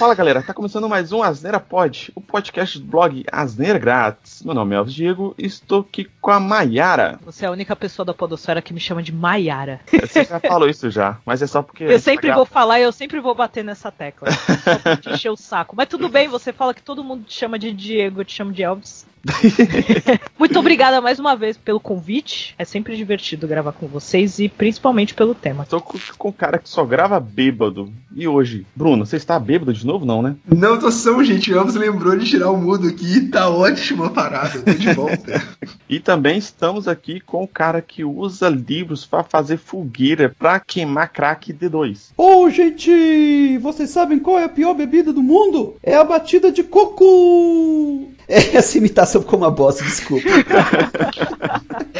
Fala 0.00 0.14
galera, 0.14 0.42
tá 0.42 0.54
começando 0.54 0.88
mais 0.88 1.12
um 1.12 1.22
Asneira 1.22 1.60
Pod, 1.60 2.10
o 2.14 2.22
podcast 2.22 2.78
do 2.78 2.86
blog 2.86 3.22
Asneira 3.30 3.78
Grátis. 3.78 4.42
Meu 4.42 4.54
nome 4.54 4.74
é 4.74 4.78
Elvis 4.78 4.94
Diego 4.94 5.34
e 5.36 5.44
estou 5.44 5.80
aqui 5.80 6.08
com 6.22 6.30
a 6.30 6.40
Maiara. 6.40 7.20
Você 7.22 7.44
é 7.44 7.48
a 7.48 7.50
única 7.50 7.76
pessoa 7.76 8.06
da 8.06 8.14
Podosfera 8.14 8.62
que 8.62 8.72
me 8.72 8.80
chama 8.80 9.02
de 9.02 9.12
Maiara. 9.12 9.78
Você 9.92 10.24
já 10.24 10.40
falou 10.40 10.70
isso 10.70 10.90
já, 10.90 11.18
mas 11.26 11.42
é 11.42 11.46
só 11.46 11.60
porque. 11.60 11.84
Eu 11.84 11.98
sempre 11.98 12.32
vou 12.32 12.46
falar 12.46 12.80
e 12.80 12.84
eu 12.84 12.92
sempre 12.92 13.20
vou 13.20 13.34
bater 13.34 13.62
nessa 13.62 13.92
tecla. 13.92 14.30
Só 14.64 14.78
pra 14.78 14.96
te 14.96 15.10
encher 15.10 15.28
o 15.28 15.36
saco. 15.36 15.76
Mas 15.76 15.86
tudo 15.86 16.08
bem, 16.08 16.28
você 16.28 16.50
fala 16.50 16.72
que 16.72 16.80
todo 16.80 17.04
mundo 17.04 17.24
te 17.24 17.34
chama 17.34 17.58
de 17.58 17.70
Diego, 17.70 18.22
eu 18.22 18.24
te 18.24 18.32
chamo 18.32 18.52
de 18.52 18.62
Elvis. 18.62 19.06
Muito 20.38 20.58
obrigada 20.58 21.00
mais 21.00 21.18
uma 21.18 21.36
vez 21.36 21.56
pelo 21.56 21.80
convite. 21.80 22.54
É 22.58 22.64
sempre 22.64 22.96
divertido 22.96 23.46
gravar 23.46 23.72
com 23.72 23.86
vocês 23.86 24.38
e 24.38 24.48
principalmente 24.48 25.14
pelo 25.14 25.34
tema. 25.34 25.66
Tô 25.66 25.80
com, 25.80 25.98
com 26.16 26.28
um 26.28 26.32
cara 26.32 26.58
que 26.58 26.68
só 26.68 26.84
grava 26.84 27.20
bêbado. 27.20 27.92
E 28.14 28.26
hoje? 28.26 28.66
Bruno, 28.74 29.06
você 29.06 29.16
está 29.16 29.38
bêbado 29.38 29.72
de 29.72 29.86
novo, 29.86 30.04
não, 30.04 30.22
né? 30.22 30.36
Não, 30.46 30.78
tô 30.78 30.90
são, 30.90 31.22
gente. 31.22 31.52
O 31.52 31.56
Elvis 31.56 31.74
lembrou 31.74 32.16
de 32.16 32.26
tirar 32.26 32.50
o 32.50 32.56
mudo 32.56 32.88
aqui. 32.88 33.28
Tá 33.28 33.48
ótima 33.48 34.06
a 34.06 34.10
parada. 34.10 34.60
Tô 34.60 34.72
de 34.72 34.92
volta. 34.92 35.42
e 35.88 36.00
também 36.00 36.38
estamos 36.38 36.88
aqui 36.88 37.20
com 37.20 37.44
o 37.44 37.48
cara 37.48 37.80
que 37.82 38.04
usa 38.04 38.48
livros 38.48 39.06
para 39.06 39.22
fazer 39.22 39.58
fogueira 39.58 40.34
para 40.38 40.60
queimar 40.60 41.12
crack 41.12 41.52
D2. 41.52 42.10
Ô, 42.16 42.44
oh, 42.44 42.50
gente! 42.50 43.58
Vocês 43.58 43.90
sabem 43.90 44.18
qual 44.18 44.38
é 44.38 44.44
a 44.44 44.48
pior 44.48 44.74
bebida 44.74 45.12
do 45.12 45.22
mundo? 45.22 45.76
É 45.82 45.96
a 45.96 46.04
batida 46.04 46.50
de 46.50 46.62
coco! 46.62 48.10
Essa 48.54 48.78
imitação 48.78 49.22
ficou 49.22 49.38
uma 49.38 49.50
bosta, 49.50 49.82
desculpa. 49.82 50.28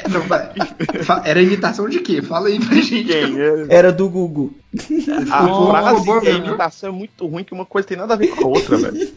Não, 0.09 1.25
era 1.25 1.43
imitação 1.43 1.89
de 1.89 2.01
quê? 2.01 2.23
Fala 2.23 2.49
aí 2.49 2.59
pra 2.59 2.77
gente. 2.77 3.13
Era 3.69 3.93
do 3.93 4.09
Google. 4.09 4.53
A 5.31 5.47
oh, 5.47 5.71
frase 5.71 6.29
a 6.29 6.31
imitação 6.31 6.91
é 6.91 6.93
muito 6.93 7.27
ruim 7.27 7.43
que 7.43 7.53
uma 7.53 7.67
coisa 7.67 7.89
tem 7.89 7.97
nada 7.97 8.15
a 8.15 8.17
ver 8.17 8.29
com 8.29 8.45
a 8.45 8.49
outra, 8.49 8.77
velho. 8.77 9.11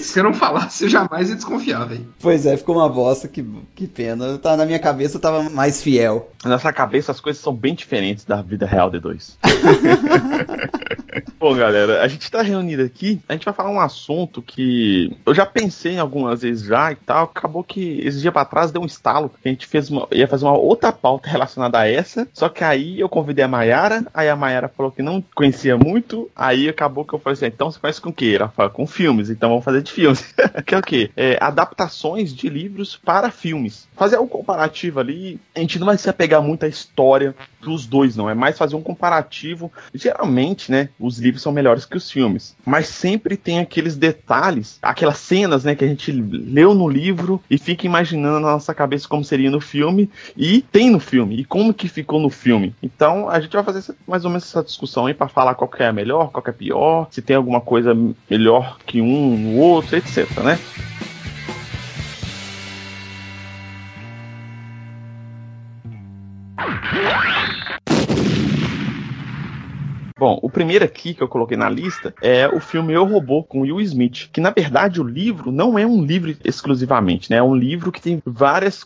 Se 0.00 0.20
eu 0.20 0.24
não 0.24 0.32
falasse, 0.32 0.84
eu 0.84 0.88
jamais 0.88 1.28
ia 1.28 1.34
desconfiar, 1.34 1.84
velho. 1.86 2.06
Pois 2.20 2.46
é, 2.46 2.56
ficou 2.56 2.76
uma 2.76 2.88
bosta, 2.88 3.26
que, 3.26 3.44
que 3.74 3.88
pena. 3.88 4.38
Tá, 4.38 4.56
na 4.56 4.64
minha 4.64 4.78
cabeça 4.78 5.16
eu 5.16 5.20
tava 5.20 5.50
mais 5.50 5.82
fiel. 5.82 6.30
Na 6.44 6.50
nossa 6.50 6.72
cabeça 6.72 7.10
as 7.10 7.20
coisas 7.20 7.42
são 7.42 7.52
bem 7.52 7.74
diferentes 7.74 8.24
da 8.24 8.40
vida 8.42 8.64
real 8.64 8.90
de 8.90 9.00
dois. 9.00 9.36
Bom, 11.42 11.56
galera, 11.56 12.02
a 12.02 12.06
gente 12.06 12.30
tá 12.30 12.40
reunido 12.40 12.84
aqui, 12.84 13.20
a 13.28 13.32
gente 13.32 13.44
vai 13.44 13.52
falar 13.52 13.70
um 13.70 13.80
assunto 13.80 14.40
que 14.40 15.10
eu 15.26 15.34
já 15.34 15.44
pensei 15.44 15.98
algumas 15.98 16.42
vezes 16.42 16.64
já 16.64 16.92
e 16.92 16.94
tal, 16.94 17.24
acabou 17.24 17.64
que 17.64 17.98
esse 18.04 18.20
dia 18.20 18.30
pra 18.30 18.44
trás 18.44 18.70
deu 18.70 18.80
um 18.80 18.86
estalo, 18.86 19.28
a 19.44 19.48
gente 19.48 19.66
fez 19.66 19.90
uma, 19.90 20.06
ia 20.12 20.28
fazer 20.28 20.44
uma 20.44 20.56
outra 20.56 20.92
pauta 20.92 21.28
relacionada 21.28 21.80
a 21.80 21.88
essa, 21.88 22.28
só 22.32 22.48
que 22.48 22.62
aí 22.62 23.00
eu 23.00 23.08
convidei 23.08 23.44
a 23.44 23.48
Mayara, 23.48 24.06
aí 24.14 24.28
a 24.28 24.36
Mayara 24.36 24.68
falou 24.68 24.92
que 24.92 25.02
não 25.02 25.20
conhecia 25.34 25.76
muito, 25.76 26.30
aí 26.36 26.68
acabou 26.68 27.04
que 27.04 27.12
eu 27.12 27.18
falei 27.18 27.34
assim, 27.34 27.46
então 27.46 27.72
você 27.72 27.80
conhece 27.80 28.00
com 28.00 28.10
o 28.10 28.14
quê? 28.14 28.36
Ela 28.38 28.48
falou, 28.48 28.70
com 28.70 28.86
filmes, 28.86 29.28
então 29.28 29.48
vamos 29.48 29.64
fazer 29.64 29.82
de 29.82 29.90
filmes. 29.90 30.32
que 30.64 30.76
é 30.76 30.78
o 30.78 30.82
quê? 30.82 31.10
É, 31.16 31.38
adaptações 31.40 32.32
de 32.32 32.48
livros 32.48 32.96
para 32.96 33.32
filmes. 33.32 33.88
Fazer 33.96 34.16
um 34.16 34.28
comparativo 34.28 35.00
ali, 35.00 35.40
a 35.56 35.58
gente 35.58 35.80
não 35.80 35.86
vai 35.86 35.98
se 35.98 36.08
apegar 36.08 36.40
muito 36.40 36.64
à 36.64 36.68
história 36.68 37.34
dos 37.60 37.84
dois, 37.84 38.14
não, 38.14 38.30
é 38.30 38.34
mais 38.34 38.56
fazer 38.56 38.76
um 38.76 38.82
comparativo. 38.82 39.72
Geralmente, 39.92 40.70
né, 40.70 40.88
os 41.00 41.18
livros 41.18 41.31
são 41.38 41.52
melhores 41.52 41.84
que 41.84 41.96
os 41.96 42.10
filmes, 42.10 42.56
mas 42.64 42.86
sempre 42.88 43.36
tem 43.36 43.58
aqueles 43.58 43.96
detalhes, 43.96 44.78
aquelas 44.82 45.18
cenas, 45.18 45.64
né, 45.64 45.74
que 45.74 45.84
a 45.84 45.88
gente 45.88 46.12
leu 46.12 46.74
no 46.74 46.88
livro 46.88 47.40
e 47.50 47.58
fica 47.58 47.86
imaginando 47.86 48.40
na 48.40 48.52
nossa 48.52 48.74
cabeça 48.74 49.08
como 49.08 49.24
seria 49.24 49.50
no 49.50 49.60
filme 49.60 50.10
e 50.36 50.62
tem 50.62 50.90
no 50.90 51.00
filme 51.00 51.36
e 51.36 51.44
como 51.44 51.74
que 51.74 51.88
ficou 51.88 52.20
no 52.20 52.30
filme. 52.30 52.74
Então, 52.82 53.28
a 53.28 53.40
gente 53.40 53.52
vai 53.52 53.64
fazer 53.64 53.94
mais 54.06 54.24
ou 54.24 54.30
menos 54.30 54.44
essa 54.44 54.62
discussão 54.62 55.06
aí 55.06 55.14
para 55.14 55.28
falar 55.28 55.54
qual 55.54 55.68
que 55.68 55.82
é 55.82 55.92
melhor, 55.92 56.30
qual 56.30 56.42
que 56.42 56.50
é 56.50 56.52
pior, 56.52 57.08
se 57.10 57.22
tem 57.22 57.36
alguma 57.36 57.60
coisa 57.60 57.96
melhor 58.28 58.78
que 58.86 59.00
um 59.00 59.36
no 59.36 59.58
outro, 59.58 59.96
etc, 59.96 60.28
né? 60.42 60.58
Bom, 70.22 70.38
o 70.40 70.48
primeiro 70.48 70.84
aqui 70.84 71.14
que 71.14 71.20
eu 71.20 71.26
coloquei 71.26 71.56
na 71.56 71.68
lista 71.68 72.14
é 72.22 72.46
o 72.46 72.60
filme 72.60 72.92
Eu 72.92 73.04
Robô 73.04 73.42
com 73.42 73.62
Will 73.62 73.80
Smith, 73.80 74.30
que 74.32 74.40
na 74.40 74.50
verdade 74.50 75.00
o 75.00 75.04
livro 75.04 75.50
não 75.50 75.76
é 75.76 75.84
um 75.84 76.04
livro 76.04 76.32
exclusivamente, 76.44 77.28
né? 77.28 77.38
É 77.38 77.42
um 77.42 77.56
livro 77.56 77.90
que 77.90 78.00
tem 78.00 78.22
várias 78.24 78.84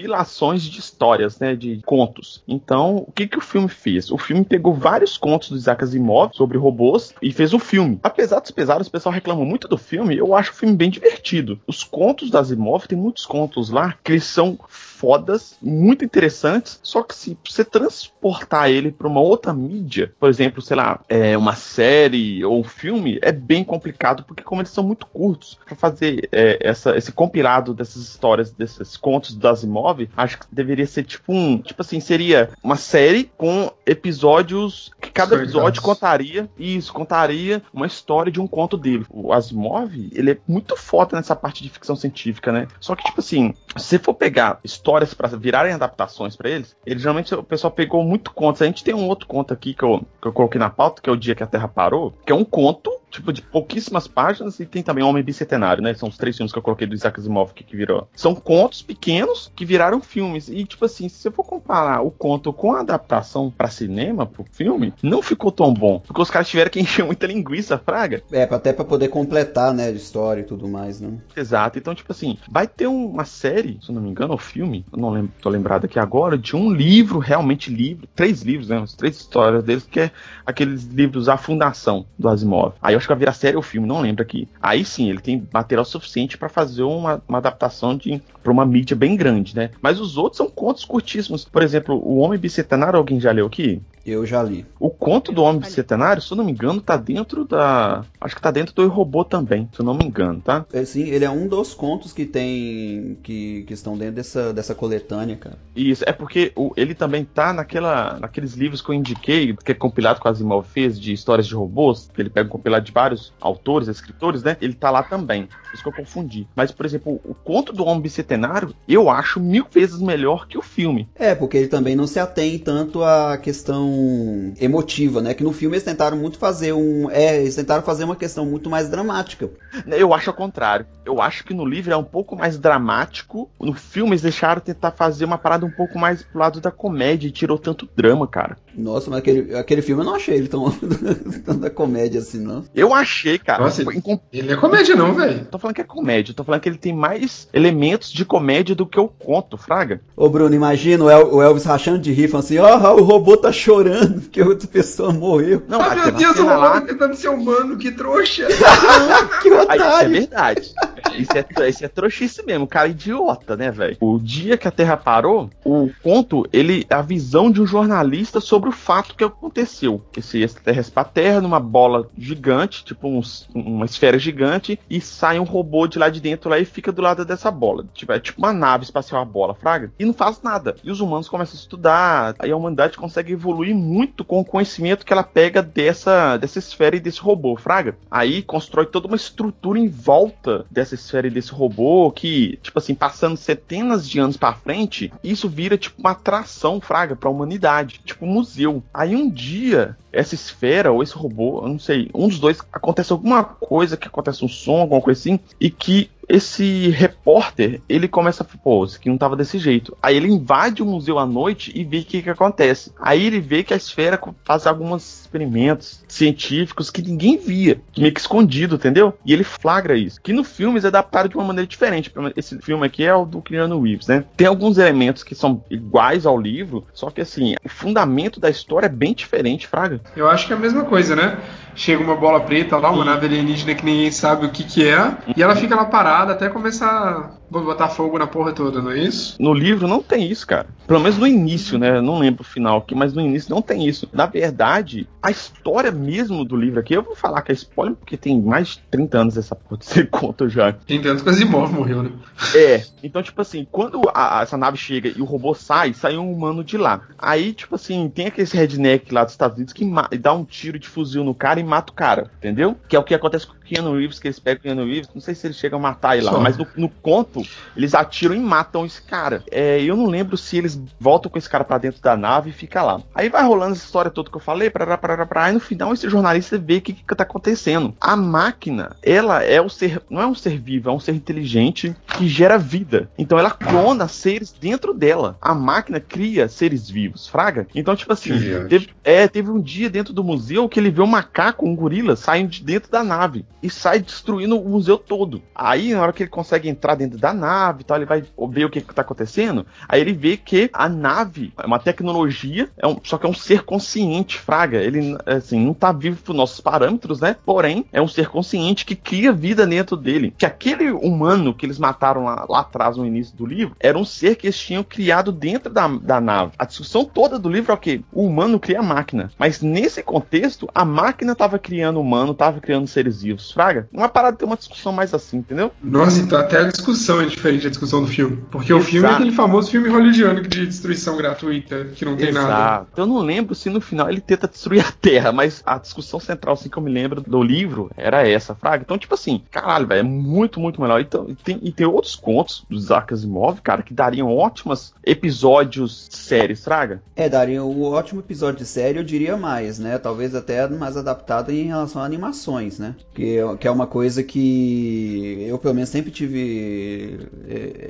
compilações 0.00 0.62
de 0.62 0.80
histórias, 0.80 1.38
né, 1.38 1.54
de 1.54 1.80
contos. 1.84 2.42
Então, 2.48 3.04
o 3.06 3.12
que, 3.12 3.26
que 3.26 3.38
o 3.38 3.42
filme 3.42 3.68
fez? 3.68 4.10
O 4.10 4.16
filme 4.16 4.44
pegou 4.44 4.72
vários 4.72 5.16
contos 5.16 5.50
do 5.50 5.56
Isaac 5.56 5.84
Asimov 5.84 6.32
sobre 6.34 6.56
robôs 6.56 7.14
e 7.20 7.32
fez 7.32 7.52
um 7.52 7.58
filme. 7.58 7.98
Apesar 8.02 8.40
dos 8.40 8.50
pesados, 8.50 8.86
o 8.86 8.90
pessoal 8.90 9.12
reclama 9.12 9.44
muito 9.44 9.68
do 9.68 9.76
filme, 9.76 10.16
eu 10.16 10.34
acho 10.34 10.52
o 10.52 10.54
filme 10.54 10.74
bem 10.74 10.90
divertido. 10.90 11.60
Os 11.66 11.84
contos 11.84 12.30
das 12.30 12.50
Asimov, 12.50 12.86
tem 12.86 12.98
muitos 12.98 13.26
contos 13.26 13.70
lá 13.70 13.94
que 14.02 14.12
eles 14.12 14.24
são 14.24 14.58
fodas, 14.68 15.56
muito 15.62 16.04
interessantes, 16.04 16.78
só 16.82 17.02
que 17.02 17.14
se 17.14 17.36
você 17.42 17.64
transportar 17.64 18.70
ele 18.70 18.90
para 18.90 19.08
uma 19.08 19.20
outra 19.20 19.52
mídia, 19.52 20.12
por 20.18 20.28
exemplo, 20.28 20.60
sei 20.60 20.76
lá, 20.76 21.00
é 21.08 21.36
uma 21.38 21.54
série 21.54 22.44
ou 22.44 22.60
um 22.60 22.64
filme, 22.64 23.18
é 23.22 23.32
bem 23.32 23.64
complicado, 23.64 24.24
porque 24.24 24.42
como 24.42 24.60
eles 24.60 24.70
são 24.70 24.84
muito 24.84 25.06
curtos, 25.06 25.58
para 25.64 25.74
fazer 25.74 26.28
é, 26.32 26.58
essa, 26.60 26.96
esse 26.96 27.12
compilado 27.12 27.72
dessas 27.72 28.02
histórias, 28.02 28.50
desses 28.50 28.96
contos 28.96 29.34
das 29.34 29.62
imóveis, 29.62 29.89
9, 29.90 30.10
acho 30.16 30.38
que 30.38 30.46
deveria 30.50 30.86
ser 30.86 31.04
tipo 31.04 31.32
um. 31.32 31.58
Tipo 31.58 31.82
assim, 31.82 32.00
seria 32.00 32.50
uma 32.62 32.76
série 32.76 33.30
com 33.36 33.70
episódios. 33.84 34.90
Que 35.00 35.10
cada 35.10 35.36
episódio 35.36 35.82
contaria. 35.82 36.48
Isso, 36.58 36.92
contaria 36.92 37.62
uma 37.72 37.86
história 37.86 38.30
de 38.30 38.40
um 38.40 38.46
conto 38.46 38.76
dele. 38.76 39.04
O 39.10 39.32
Asimov, 39.32 39.92
ele 40.12 40.32
é 40.32 40.38
muito 40.46 40.76
foda 40.76 41.16
nessa 41.16 41.34
parte 41.34 41.62
de 41.62 41.68
ficção 41.68 41.96
científica, 41.96 42.52
né? 42.52 42.68
Só 42.80 42.94
que, 42.94 43.04
tipo 43.04 43.20
assim, 43.20 43.54
se 43.76 43.98
for 43.98 44.14
pegar 44.14 44.60
histórias 44.64 45.14
para 45.14 45.28
virarem 45.28 45.72
adaptações 45.72 46.36
para 46.36 46.50
eles, 46.50 46.76
ele 46.86 47.00
geralmente 47.00 47.34
o 47.34 47.42
pessoal 47.42 47.70
pegou 47.70 48.04
muito 48.04 48.32
contos. 48.32 48.62
A 48.62 48.66
gente 48.66 48.84
tem 48.84 48.94
um 48.94 49.08
outro 49.08 49.26
conto 49.26 49.52
aqui 49.52 49.74
que 49.74 49.82
eu, 49.82 50.04
que 50.20 50.28
eu 50.28 50.32
coloquei 50.32 50.58
na 50.58 50.70
pauta, 50.70 51.02
que 51.02 51.10
é 51.10 51.12
o 51.12 51.16
Dia 51.16 51.34
que 51.34 51.42
a 51.42 51.46
Terra 51.46 51.68
Parou, 51.68 52.14
que 52.24 52.32
é 52.32 52.34
um 52.34 52.44
conto 52.44 52.90
tipo, 53.10 53.32
de 53.32 53.42
pouquíssimas 53.42 54.06
páginas, 54.06 54.60
e 54.60 54.66
tem 54.66 54.82
também 54.82 55.04
Homem 55.04 55.22
Bicentenário, 55.22 55.82
né? 55.82 55.92
São 55.94 56.08
os 56.08 56.16
três 56.16 56.36
filmes 56.36 56.52
que 56.52 56.58
eu 56.58 56.62
coloquei 56.62 56.86
do 56.86 56.94
Isaac 56.94 57.18
Asimov 57.18 57.52
que, 57.52 57.64
que 57.64 57.76
virou. 57.76 58.08
São 58.14 58.34
contos 58.34 58.82
pequenos 58.82 59.52
que 59.54 59.64
viraram 59.64 59.79
filmes. 60.00 60.48
E, 60.48 60.64
tipo 60.64 60.84
assim, 60.84 61.08
se 61.08 61.16
você 61.16 61.30
for 61.30 61.44
comparar 61.44 62.02
o 62.02 62.10
conto 62.10 62.52
com 62.52 62.72
a 62.72 62.80
adaptação 62.80 63.50
para 63.50 63.68
cinema, 63.68 64.26
pro 64.26 64.44
filme, 64.52 64.92
não 65.02 65.22
ficou 65.22 65.50
tão 65.50 65.72
bom. 65.72 66.00
Porque 66.00 66.20
os 66.20 66.30
caras 66.30 66.48
tiveram 66.48 66.70
que 66.70 66.80
encher 66.80 67.04
muita 67.04 67.26
linguiça, 67.26 67.78
fraga. 67.78 68.22
É, 68.30 68.42
até 68.42 68.72
para 68.72 68.84
poder 68.84 69.08
completar, 69.08 69.72
né, 69.72 69.86
a 69.86 69.90
história 69.90 70.42
e 70.42 70.44
tudo 70.44 70.68
mais, 70.68 71.00
né? 71.00 71.12
Exato. 71.36 71.78
Então, 71.78 71.94
tipo 71.94 72.12
assim, 72.12 72.36
vai 72.50 72.66
ter 72.66 72.86
uma 72.86 73.24
série, 73.24 73.78
se 73.82 73.92
não 73.92 74.02
me 74.02 74.10
engano, 74.10 74.32
ou 74.32 74.38
filme, 74.38 74.84
não 74.94 75.10
lembro, 75.10 75.32
tô 75.40 75.48
lembrado 75.48 75.84
aqui 75.84 75.98
agora, 75.98 76.36
de 76.36 76.54
um 76.54 76.70
livro, 76.70 77.18
realmente 77.18 77.72
livro, 77.72 78.08
três 78.14 78.42
livros, 78.42 78.68
né? 78.68 78.78
As 78.78 78.94
três 78.94 79.16
histórias 79.16 79.64
deles, 79.64 79.86
que 79.90 80.00
é 80.00 80.10
aqueles 80.44 80.84
livros 80.84 81.28
A 81.28 81.36
Fundação 81.36 82.04
do 82.18 82.28
Asimov. 82.28 82.74
Aí 82.82 82.94
eu 82.94 82.98
acho 82.98 83.06
que 83.06 83.12
vai 83.12 83.18
virar 83.18 83.32
série 83.32 83.56
ou 83.56 83.62
filme, 83.62 83.86
não 83.86 84.00
lembro 84.00 84.22
aqui. 84.22 84.48
Aí 84.60 84.84
sim, 84.84 85.08
ele 85.08 85.20
tem 85.20 85.48
material 85.52 85.84
suficiente 85.84 86.36
para 86.36 86.48
fazer 86.48 86.82
uma, 86.82 87.22
uma 87.28 87.38
adaptação 87.38 87.96
de 87.96 88.20
para 88.42 88.52
uma 88.52 88.64
mídia 88.64 88.96
bem 88.96 89.16
grande, 89.16 89.54
né? 89.54 89.69
Mas 89.80 90.00
os 90.00 90.16
outros 90.16 90.38
são 90.38 90.48
contos 90.48 90.84
curtíssimos. 90.84 91.44
Por 91.44 91.62
exemplo, 91.62 91.94
O 91.96 92.18
Homem 92.18 92.38
Bicentenário, 92.38 92.98
alguém 92.98 93.20
já 93.20 93.32
leu 93.32 93.46
aqui? 93.46 93.82
Eu 94.04 94.24
já 94.24 94.42
li. 94.42 94.66
O 94.78 94.88
conto 94.88 95.30
do 95.30 95.42
Homem 95.42 95.60
Bicentenário, 95.60 96.22
se 96.22 96.32
eu 96.32 96.36
não 96.36 96.44
me 96.44 96.52
engano, 96.52 96.80
tá 96.80 96.96
dentro 96.96 97.44
da. 97.44 98.04
Acho 98.20 98.34
que 98.34 98.42
tá 98.42 98.50
dentro 98.50 98.74
do 98.74 98.88
Robô 98.88 99.24
também, 99.24 99.68
se 99.72 99.80
eu 99.80 99.84
não 99.84 99.94
me 99.94 100.04
engano, 100.04 100.40
tá? 100.40 100.64
É, 100.72 100.84
sim, 100.84 101.08
ele 101.08 101.24
é 101.24 101.30
um 101.30 101.46
dos 101.46 101.74
contos 101.74 102.12
que 102.12 102.24
tem. 102.24 103.18
que, 103.22 103.64
que 103.64 103.74
estão 103.74 103.96
dentro 103.96 104.14
dessa, 104.14 104.52
dessa 104.52 104.74
coletânea, 104.74 105.36
cara. 105.36 105.58
Isso, 105.76 106.02
é 106.06 106.12
porque 106.12 106.50
o, 106.56 106.72
ele 106.76 106.94
também 106.94 107.24
tá 107.24 107.52
naquela, 107.52 108.18
naqueles 108.18 108.54
livros 108.54 108.80
que 108.80 108.90
eu 108.90 108.94
indiquei, 108.94 109.54
que 109.54 109.72
é 109.72 109.74
compilado 109.74 110.20
com 110.20 110.28
a 110.28 110.30
Asimov 110.30 110.66
fez 110.66 110.98
de 110.98 111.12
histórias 111.12 111.46
de 111.46 111.54
robôs, 111.54 112.10
que 112.12 112.20
ele 112.20 112.30
pega 112.30 112.48
um 112.48 112.52
compilado 112.52 112.84
de 112.84 112.92
vários 112.92 113.32
autores, 113.40 113.88
escritores, 113.88 114.42
né? 114.42 114.56
Ele 114.60 114.74
tá 114.74 114.90
lá 114.90 115.02
também. 115.02 115.46
Por 115.46 115.74
isso 115.74 115.82
que 115.82 115.88
eu 115.88 115.92
confundi. 115.92 116.48
Mas, 116.56 116.72
por 116.72 116.86
exemplo, 116.86 117.20
o 117.24 117.34
conto 117.34 117.72
do 117.72 117.84
Homem 117.84 118.00
Bicentenário, 118.00 118.74
eu 118.88 119.10
acho 119.10 119.38
mil 119.50 119.66
vezes 119.70 120.00
melhor 120.00 120.46
que 120.46 120.56
o 120.56 120.62
filme. 120.62 121.08
É, 121.14 121.34
porque 121.34 121.56
ele 121.56 121.68
também 121.68 121.96
não 121.96 122.06
se 122.06 122.18
atém 122.18 122.58
tanto 122.58 123.02
à 123.02 123.36
questão 123.36 124.54
emotiva, 124.60 125.20
né? 125.20 125.34
Que 125.34 125.42
no 125.42 125.52
filme 125.52 125.74
eles 125.74 125.84
tentaram 125.84 126.16
muito 126.16 126.38
fazer 126.38 126.72
um. 126.72 127.10
É, 127.10 127.40
eles 127.40 127.56
tentaram 127.56 127.82
fazer 127.82 128.04
uma 128.04 128.16
questão 128.16 128.46
muito 128.46 128.70
mais 128.70 128.88
dramática. 128.88 129.50
Eu 129.86 130.14
acho 130.14 130.30
ao 130.30 130.36
contrário. 130.36 130.86
Eu 131.04 131.20
acho 131.20 131.44
que 131.44 131.52
no 131.52 131.64
livro 131.64 131.92
é 131.92 131.96
um 131.96 132.04
pouco 132.04 132.36
mais 132.36 132.58
dramático. 132.58 133.50
No 133.60 133.74
filme 133.74 134.12
eles 134.12 134.22
deixaram 134.22 134.60
tentar 134.60 134.92
fazer 134.92 135.24
uma 135.24 135.38
parada 135.38 135.66
um 135.66 135.70
pouco 135.70 135.98
mais 135.98 136.22
pro 136.22 136.38
lado 136.38 136.60
da 136.60 136.70
comédia 136.70 137.28
e 137.28 137.32
tirou 137.32 137.58
tanto 137.58 137.88
drama, 137.96 138.26
cara. 138.26 138.56
Nossa, 138.74 139.10
mas 139.10 139.18
aquele, 139.18 139.54
aquele 139.56 139.82
filme 139.82 140.02
eu 140.02 140.06
não 140.06 140.14
achei 140.14 140.36
ele 140.36 140.48
tão, 140.48 140.70
tão 141.44 141.58
da 141.58 141.70
comédia 141.70 142.20
assim, 142.20 142.40
não. 142.40 142.64
Eu 142.74 142.94
achei, 142.94 143.38
cara. 143.38 143.64
Nossa, 143.64 143.82
ele, 143.82 144.20
ele 144.32 144.52
é 144.52 144.56
comédia, 144.56 144.94
não, 144.94 145.14
velho. 145.14 145.44
Tô 145.46 145.58
falando 145.58 145.74
que 145.74 145.80
é 145.80 145.84
comédia. 145.84 146.34
Tô 146.34 146.44
falando 146.44 146.60
que 146.60 146.68
ele 146.68 146.78
tem 146.78 146.92
mais 146.92 147.48
elementos 147.52 148.12
de 148.12 148.24
comédia 148.24 148.74
do 148.74 148.86
que 148.86 148.98
o 148.98 149.08
conto, 149.08 149.39
Fraga. 149.56 150.00
Ô, 150.16 150.28
Bruno, 150.28 150.54
imagina 150.54 151.04
o, 151.04 151.10
El, 151.10 151.34
o 151.34 151.42
Elvis 151.42 151.64
rachando 151.64 151.98
de 151.98 152.12
rir, 152.12 152.28
falando 152.28 152.44
assim: 152.44 152.58
ó, 152.58 152.76
oh, 152.92 153.00
o 153.00 153.02
robô 153.04 153.36
tá 153.36 153.52
chorando, 153.52 154.20
porque 154.22 154.42
o 154.42 154.48
outro 154.48 154.68
pessoa 154.68 155.12
morreu. 155.12 155.62
Não, 155.68 155.80
ah, 155.80 155.92
aí 155.92 156.00
meu 156.00 156.12
Deus, 156.12 156.36
o 156.38 156.42
robô 156.42 156.60
lá- 156.60 156.72
tá 156.72 156.80
tentando 156.82 157.14
ser 157.14 157.28
humano, 157.28 157.76
que 157.76 157.90
trouxa. 157.90 158.46
que 159.42 159.48
Aí, 159.48 159.54
isso 159.54 159.54
é 159.56 159.62
otário. 159.62 160.10
verdade. 160.10 160.72
Isso 161.18 161.32
é, 161.36 161.68
isso 161.68 161.84
é 161.84 161.88
trouxice 161.88 162.44
mesmo, 162.44 162.66
cara 162.66 162.88
idiota, 162.88 163.56
né, 163.56 163.70
velho? 163.70 163.96
O 164.00 164.18
dia 164.18 164.56
que 164.56 164.68
a 164.68 164.70
Terra 164.70 164.96
parou, 164.96 165.50
o 165.64 165.90
conto, 166.02 166.46
ele 166.52 166.86
a 166.90 167.02
visão 167.02 167.50
de 167.50 167.60
um 167.60 167.66
jornalista 167.66 168.40
sobre 168.40 168.68
o 168.68 168.72
fato 168.72 169.14
que 169.14 169.24
aconteceu. 169.24 170.02
Esse 170.16 170.40
extraterrestre 170.42 170.94
pra 170.94 171.04
Terra 171.04 171.40
numa 171.40 171.60
bola 171.60 172.08
gigante, 172.16 172.84
tipo 172.84 173.08
uns- 173.08 173.48
uma 173.54 173.84
esfera 173.86 174.18
gigante, 174.18 174.78
e 174.88 175.00
sai 175.00 175.38
um 175.38 175.44
robô 175.44 175.86
de 175.86 175.98
lá 175.98 176.08
de 176.08 176.20
dentro 176.20 176.50
lá 176.50 176.58
e 176.58 176.64
fica 176.64 176.92
do 176.92 177.02
lado 177.02 177.24
dessa 177.24 177.50
bola. 177.50 177.84
Tipo, 177.94 178.12
é 178.12 178.20
tipo 178.20 178.38
uma 178.38 178.52
nave 178.52 178.84
espacial 178.84 179.22
a 179.22 179.24
bola, 179.24 179.54
fraga, 179.54 179.92
e 179.98 180.04
não 180.04 180.12
faz 180.14 180.40
nada. 180.42 180.74
E 180.82 180.90
os 180.90 181.00
humanos 181.00 181.28
começam 181.28 181.54
a 181.56 181.60
estudar, 181.60 182.34
aí 182.38 182.50
a 182.50 182.56
humanidade 182.56 182.96
consegue 182.96 183.32
evoluir 183.32 183.74
muito 183.74 184.24
com 184.24 184.40
o 184.40 184.44
conhecimento 184.44 185.04
que 185.04 185.12
ela 185.12 185.22
pega 185.22 185.62
dessa, 185.62 186.36
dessa 186.36 186.58
esfera 186.58 186.96
e 186.96 187.00
desse 187.00 187.20
robô, 187.20 187.56
fraga. 187.56 187.96
Aí 188.10 188.42
constrói 188.42 188.86
toda 188.86 189.06
uma 189.06 189.16
estrutura 189.16 189.78
em 189.78 189.88
volta 189.88 190.64
dessa 190.70 190.94
esfera 191.00 191.26
e 191.26 191.30
desse 191.30 191.52
robô 191.52 192.10
que, 192.10 192.58
tipo 192.62 192.78
assim, 192.78 192.94
passando 192.94 193.36
centenas 193.36 194.08
de 194.08 194.18
anos 194.18 194.36
pra 194.36 194.54
frente, 194.54 195.12
isso 195.22 195.48
vira 195.48 195.76
tipo 195.76 196.00
uma 196.00 196.12
atração, 196.12 196.80
fraga, 196.80 197.16
pra 197.16 197.30
humanidade, 197.30 198.00
tipo 198.04 198.24
um 198.24 198.32
museu. 198.32 198.82
Aí 198.92 199.14
um 199.14 199.28
dia 199.28 199.96
essa 200.12 200.34
esfera 200.34 200.90
ou 200.90 201.02
esse 201.02 201.14
robô, 201.14 201.60
eu 201.62 201.68
não 201.68 201.78
sei, 201.78 202.10
um 202.14 202.28
dos 202.28 202.38
dois 202.38 202.60
acontece 202.72 203.12
alguma 203.12 203.44
coisa, 203.44 203.96
que 203.96 204.08
acontece 204.08 204.44
um 204.44 204.48
som, 204.48 204.80
alguma 204.80 205.00
coisa 205.00 205.20
assim, 205.20 205.38
e 205.60 205.70
que 205.70 206.10
esse 206.30 206.88
repórter, 206.90 207.80
ele 207.88 208.06
começa 208.06 208.44
a 208.44 208.58
pô, 208.58 208.84
isso 208.84 208.96
aqui 208.96 209.08
não 209.08 209.18
tava 209.18 209.34
desse 209.34 209.58
jeito. 209.58 209.96
Aí 210.00 210.16
ele 210.16 210.28
invade 210.28 210.80
o 210.80 210.86
museu 210.86 211.18
à 211.18 211.26
noite 211.26 211.72
e 211.74 211.82
vê 211.82 211.98
o 211.98 212.04
que 212.04 212.22
que 212.22 212.30
acontece. 212.30 212.92
Aí 213.00 213.26
ele 213.26 213.40
vê 213.40 213.64
que 213.64 213.74
a 213.74 213.76
esfera 213.76 214.18
faz 214.44 214.66
alguns 214.66 215.22
experimentos 215.22 216.04
científicos 216.06 216.88
que 216.88 217.02
ninguém 217.02 217.36
via, 217.36 217.80
meio 217.98 218.14
que 218.14 218.20
escondido, 218.20 218.76
entendeu? 218.76 219.12
E 219.26 219.32
ele 219.32 219.42
flagra 219.42 219.96
isso. 219.96 220.20
Que 220.20 220.32
no 220.32 220.44
filme 220.44 220.74
eles 220.74 220.84
adaptaram 220.84 221.28
de 221.28 221.36
uma 221.36 221.44
maneira 221.44 221.66
diferente. 221.66 222.12
Esse 222.36 222.58
filme 222.58 222.86
aqui 222.86 223.04
é 223.04 223.14
o 223.14 223.24
do 223.24 223.42
Keanu 223.42 223.82
Reeves, 223.82 224.06
né? 224.06 224.24
Tem 224.36 224.46
alguns 224.46 224.78
elementos 224.78 225.24
que 225.24 225.34
são 225.34 225.64
iguais 225.68 226.26
ao 226.26 226.40
livro, 226.40 226.86
só 226.92 227.10
que 227.10 227.20
assim, 227.20 227.54
o 227.64 227.68
fundamento 227.68 228.38
da 228.38 228.48
história 228.48 228.86
é 228.86 228.90
bem 228.90 229.14
diferente, 229.14 229.66
Fraga. 229.66 230.00
Eu 230.14 230.28
acho 230.28 230.46
que 230.46 230.52
é 230.52 230.56
a 230.56 230.58
mesma 230.58 230.84
coisa, 230.84 231.16
né? 231.16 231.38
Chega 231.74 232.02
uma 232.02 232.16
bola 232.16 232.40
preta 232.40 232.76
lá, 232.76 232.90
uma 232.90 233.04
nave 233.04 233.26
alienígena 233.26 233.74
que 233.74 233.84
ninguém 233.84 234.10
sabe 234.10 234.46
o 234.46 234.50
que 234.50 234.64
que 234.64 234.86
é, 234.86 235.16
e 235.36 235.42
ela 235.42 235.56
fica 235.56 235.74
lá 235.74 235.84
parada 235.84 236.19
até 236.28 236.48
começar 236.50 237.39
a 237.58 237.62
botar 237.62 237.88
fogo 237.88 238.18
na 238.18 238.26
porra 238.26 238.52
toda, 238.52 238.80
não 238.80 238.90
é 238.90 238.98
isso? 238.98 239.36
No 239.40 239.52
livro 239.52 239.86
não 239.88 240.02
tem 240.02 240.30
isso, 240.30 240.46
cara. 240.46 240.66
Pelo 240.86 241.00
menos 241.00 241.18
no 241.18 241.26
início, 241.26 241.78
né? 241.78 241.96
Eu 241.98 242.02
não 242.02 242.18
lembro 242.18 242.42
o 242.42 242.44
final 242.44 242.78
aqui, 242.78 242.94
mas 242.94 243.12
no 243.12 243.20
início 243.20 243.50
não 243.54 243.62
tem 243.62 243.86
isso. 243.86 244.08
Na 244.12 244.26
verdade, 244.26 245.08
a 245.22 245.30
história 245.30 245.90
mesmo 245.90 246.44
do 246.44 246.56
livro 246.56 246.80
aqui, 246.80 246.94
eu 246.94 247.02
vou 247.02 247.14
falar 247.16 247.42
que 247.42 247.52
é 247.52 247.54
spoiler, 247.54 247.96
porque 247.96 248.16
tem 248.16 248.40
mais 248.40 248.68
de 248.68 248.78
30 248.90 249.18
anos 249.18 249.36
essa 249.36 249.54
porra 249.54 249.78
desse 249.78 250.04
conto 250.08 250.48
já. 250.48 250.72
Tem 250.72 251.00
tanto 251.00 251.22
que 251.22 251.28
a 251.28 251.32
Zimov 251.32 251.72
morreu, 251.72 252.02
né? 252.02 252.10
É, 252.54 252.84
então, 253.02 253.22
tipo 253.22 253.40
assim, 253.40 253.66
quando 253.70 254.00
a- 254.14 254.38
a- 254.38 254.42
essa 254.42 254.56
nave 254.56 254.76
chega 254.76 255.08
e 255.16 255.20
o 255.20 255.24
robô 255.24 255.54
sai, 255.54 255.92
sai 255.94 256.16
um 256.16 256.32
humano 256.32 256.64
de 256.64 256.76
lá. 256.76 257.02
Aí, 257.18 257.52
tipo 257.52 257.74
assim, 257.74 258.08
tem 258.08 258.26
aquele 258.26 258.48
redneck 258.50 259.12
lá 259.12 259.24
dos 259.24 259.32
Estados 259.34 259.56
Unidos 259.56 259.72
que 259.74 259.84
dá 260.18 260.32
um 260.32 260.44
tiro 260.44 260.78
de 260.78 260.88
fuzil 260.88 261.22
no 261.24 261.34
cara 261.34 261.60
e 261.60 261.64
mata 261.64 261.92
o 261.92 261.94
cara, 261.94 262.30
entendeu? 262.38 262.76
Que 262.88 262.96
é 262.96 262.98
o 262.98 263.04
que 263.04 263.14
acontece 263.14 263.46
com 263.46 263.54
o 263.54 263.56
Keanu 263.60 263.96
Reeves, 263.96 264.18
que 264.18 264.26
eles 264.26 264.38
pegam 264.40 264.58
o 264.60 264.62
Keanu 264.62 264.84
Reeves, 264.84 265.08
não 265.14 265.20
sei 265.20 265.34
se 265.34 265.46
eles 265.46 265.56
chegam 265.56 265.78
a 265.78 265.82
matar 265.82 266.16
ele 266.16 266.26
lá, 266.26 266.32
Só. 266.32 266.40
mas 266.40 266.56
no, 266.56 266.66
no 266.76 266.88
conto, 266.88 267.39
eles 267.76 267.94
atiram 267.94 268.34
e 268.34 268.38
matam 268.38 268.84
esse 268.84 269.02
cara. 269.02 269.42
É, 269.50 269.80
eu 269.82 269.96
não 269.96 270.06
lembro 270.06 270.36
se 270.36 270.56
eles 270.56 270.80
voltam 270.98 271.30
com 271.30 271.38
esse 271.38 271.48
cara 271.48 271.64
pra 271.64 271.78
dentro 271.78 272.00
da 272.00 272.16
nave 272.16 272.50
e 272.50 272.52
fica 272.52 272.82
lá. 272.82 273.00
Aí 273.14 273.28
vai 273.28 273.44
rolando 273.44 273.72
essa 273.72 273.84
história 273.84 274.10
toda 274.10 274.30
que 274.30 274.36
eu 274.36 274.40
falei, 274.40 274.70
parará, 274.70 274.96
parará, 274.96 275.26
parará, 275.26 275.46
aí 275.46 275.52
no 275.52 275.60
final 275.60 275.92
esse 275.92 276.08
jornalista 276.08 276.58
vê 276.58 276.76
o 276.76 276.80
que, 276.80 276.92
que 276.92 277.14
tá 277.14 277.22
acontecendo. 277.22 277.94
A 278.00 278.16
máquina, 278.16 278.96
ela 279.02 279.42
é 279.42 279.60
o 279.60 279.68
ser, 279.68 280.02
não 280.10 280.20
é 280.20 280.26
um 280.26 280.34
ser 280.34 280.58
vivo, 280.58 280.90
é 280.90 280.92
um 280.92 281.00
ser 281.00 281.14
inteligente 281.14 281.94
que 282.16 282.28
gera 282.28 282.58
vida. 282.58 283.10
Então 283.18 283.38
ela 283.38 283.50
clona 283.50 284.08
seres 284.08 284.52
dentro 284.52 284.94
dela. 284.94 285.36
A 285.40 285.54
máquina 285.54 286.00
cria 286.00 286.48
seres 286.48 286.88
vivos, 286.88 287.26
fraga? 287.26 287.66
Então, 287.74 287.94
tipo 287.96 288.12
assim, 288.12 288.30
teve, 288.68 288.90
é, 289.04 289.28
teve 289.28 289.50
um 289.50 289.60
dia 289.60 289.88
dentro 289.88 290.12
do 290.12 290.24
museu 290.24 290.68
que 290.68 290.78
ele 290.78 290.90
vê 290.90 291.00
um 291.00 291.06
macaco, 291.06 291.66
um 291.66 291.74
gorila, 291.74 292.16
saindo 292.16 292.50
de 292.50 292.62
dentro 292.62 292.90
da 292.90 293.02
nave 293.02 293.44
e 293.62 293.70
sai 293.70 294.00
destruindo 294.00 294.58
o 294.58 294.68
museu 294.68 294.98
todo. 294.98 295.42
Aí, 295.54 295.92
na 295.92 296.02
hora 296.02 296.12
que 296.12 296.22
ele 296.22 296.30
consegue 296.30 296.68
entrar 296.68 296.94
dentro 296.94 297.18
da 297.18 297.29
nave 297.32 297.82
e 297.82 297.84
tal, 297.84 297.96
ele 297.96 298.06
vai 298.06 298.24
ver 298.50 298.64
o 298.64 298.70
que, 298.70 298.80
que 298.80 298.94
tá 298.94 299.02
acontecendo. 299.02 299.66
Aí 299.88 300.00
ele 300.00 300.12
vê 300.12 300.36
que 300.36 300.70
a 300.72 300.88
nave 300.88 301.52
é 301.56 301.66
uma 301.66 301.78
tecnologia, 301.78 302.68
é 302.76 302.86
um, 302.86 302.96
só 303.02 303.18
que 303.18 303.26
é 303.26 303.28
um 303.28 303.34
ser 303.34 303.62
consciente, 303.62 304.38
fraga. 304.38 304.78
Ele, 304.78 305.16
assim, 305.26 305.64
não 305.64 305.74
tá 305.74 305.92
vivo 305.92 306.22
por 306.22 306.34
nossos 306.34 306.60
parâmetros, 306.60 307.20
né? 307.20 307.36
Porém, 307.44 307.84
é 307.92 308.00
um 308.00 308.08
ser 308.08 308.28
consciente 308.28 308.84
que 308.84 308.94
cria 308.94 309.32
vida 309.32 309.66
dentro 309.66 309.96
dele. 309.96 310.34
Que 310.36 310.46
aquele 310.46 310.90
humano 310.90 311.54
que 311.54 311.66
eles 311.66 311.78
mataram 311.78 312.24
lá, 312.24 312.46
lá 312.48 312.60
atrás 312.60 312.96
no 312.96 313.06
início 313.06 313.36
do 313.36 313.46
livro 313.46 313.76
era 313.80 313.98
um 313.98 314.04
ser 314.04 314.36
que 314.36 314.46
eles 314.46 314.58
tinham 314.58 314.82
criado 314.82 315.32
dentro 315.32 315.72
da, 315.72 315.88
da 315.88 316.20
nave. 316.20 316.52
A 316.58 316.64
discussão 316.64 317.04
toda 317.04 317.38
do 317.38 317.48
livro 317.48 317.72
é 317.72 317.74
o 317.74 317.78
quê? 317.78 318.02
O 318.12 318.24
humano 318.24 318.58
cria 318.58 318.80
a 318.80 318.82
máquina. 318.82 319.30
Mas 319.38 319.60
nesse 319.60 320.02
contexto, 320.02 320.68
a 320.74 320.84
máquina 320.84 321.34
tava 321.34 321.58
criando 321.58 322.00
humano, 322.00 322.34
tava 322.34 322.60
criando 322.60 322.86
seres 322.86 323.22
vivos. 323.22 323.50
Fraga, 323.50 323.88
uma 323.92 324.08
parada 324.08 324.36
tem 324.36 324.46
uma 324.46 324.56
discussão 324.56 324.92
mais 324.92 325.14
assim, 325.14 325.38
entendeu? 325.38 325.72
Nossa, 325.82 326.20
então 326.20 326.38
até 326.38 326.58
a 326.58 326.68
discussão 326.68 327.19
é 327.20 327.26
diferente 327.26 327.64
da 327.64 327.68
discussão 327.70 328.02
do 328.02 328.08
filme. 328.08 328.38
Porque 328.50 328.72
o 328.72 328.80
filme 328.80 329.06
é 329.06 329.10
Exato. 329.10 329.22
aquele 329.22 329.36
famoso 329.36 329.70
filme 329.70 329.88
hollywoodiano 329.88 330.42
de 330.42 330.66
destruição 330.66 331.16
gratuita, 331.16 331.86
que 331.94 332.04
não 332.04 332.16
tem 332.16 332.32
nada. 332.32 332.46
Exato. 332.48 332.88
Eu 332.96 333.06
não 333.06 333.18
lembro 333.18 333.54
se 333.54 333.68
no 333.70 333.80
final 333.80 334.08
ele 334.10 334.20
tenta 334.20 334.48
destruir 334.48 334.80
a 334.86 334.92
Terra, 334.92 335.32
mas 335.32 335.62
a 335.64 335.78
discussão 335.78 336.18
central, 336.20 336.54
assim 336.54 336.68
que 336.68 336.76
eu 336.76 336.82
me 336.82 336.90
lembro 336.90 337.20
do 337.20 337.42
livro, 337.42 337.90
era 337.96 338.26
essa, 338.28 338.54
Fraga. 338.54 338.82
Então, 338.84 338.98
tipo 338.98 339.14
assim, 339.14 339.42
caralho, 339.50 339.86
velho, 339.86 340.00
é 340.00 340.02
muito, 340.02 340.60
muito 340.60 340.80
melhor. 340.80 341.00
Então, 341.00 341.26
e 341.28 341.34
tem, 341.34 341.58
e 341.62 341.72
tem 341.72 341.86
outros 341.86 342.14
contos 342.16 342.64
dos 342.68 342.84
Isaac 342.84 343.12
Asimov, 343.14 343.60
cara, 343.62 343.82
que 343.82 343.94
dariam 343.94 344.34
ótimos 344.34 344.92
episódios 345.04 346.08
séries, 346.10 346.64
Fraga. 346.64 347.02
É, 347.16 347.28
daria 347.28 347.64
um 347.64 347.82
ótimo 347.84 348.20
episódio 348.20 348.58
de 348.58 348.66
série, 348.66 348.98
eu 348.98 349.04
diria 349.04 349.36
mais, 349.36 349.78
né? 349.78 349.98
Talvez 349.98 350.34
até 350.34 350.66
mais 350.68 350.96
adaptado 350.96 351.50
em 351.50 351.64
relação 351.66 352.02
a 352.02 352.04
animações, 352.04 352.78
né? 352.78 352.94
Que, 353.14 353.38
é- 353.38 353.56
que 353.56 353.68
é 353.68 353.70
uma 353.70 353.86
coisa 353.86 354.22
que 354.22 355.44
eu, 355.48 355.58
pelo 355.58 355.74
menos, 355.74 355.90
sempre 355.90 356.10
tive 356.10 356.99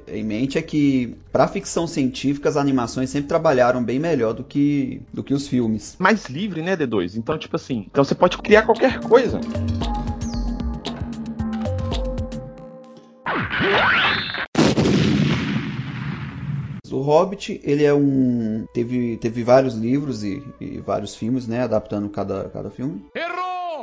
em 0.09 0.25
mente, 0.25 0.59
é 0.59 0.63
que 0.63 1.17
pra 1.33 1.49
ficção 1.49 1.87
científica 1.87 2.49
as 2.49 2.57
animações 2.57 3.11
sempre 3.11 3.29
trabalharam 3.29 3.83
bem 3.83 3.99
melhor 3.99 4.33
do 4.33 4.45
que, 4.45 5.03
do 5.13 5.23
que 5.23 5.35
os 5.35 5.49
filmes. 5.49 5.97
Mais 5.99 6.27
livre, 6.27 6.63
né, 6.63 6.77
D2? 6.77 7.17
Então, 7.17 7.39
tipo 7.39 7.57
assim, 7.57 7.87
então 7.91 8.05
você 8.05 8.15
pode 8.15 8.39
criar 8.39 8.63
qualquer 8.63 9.01
coisa. 9.01 9.41
O 16.93 17.03
Hobbit, 17.03 17.61
ele 17.65 17.85
é 17.85 17.95
um. 17.95 18.67
Teve, 18.75 19.17
teve 19.19 19.43
vários 19.43 19.75
livros 19.75 20.25
e, 20.25 20.43
e 20.61 20.79
vários 20.81 21.15
filmes, 21.15 21.47
né? 21.47 21.63
Adaptando 21.63 22.09
cada, 22.09 22.49
cada 22.51 22.69
filme. 22.69 23.03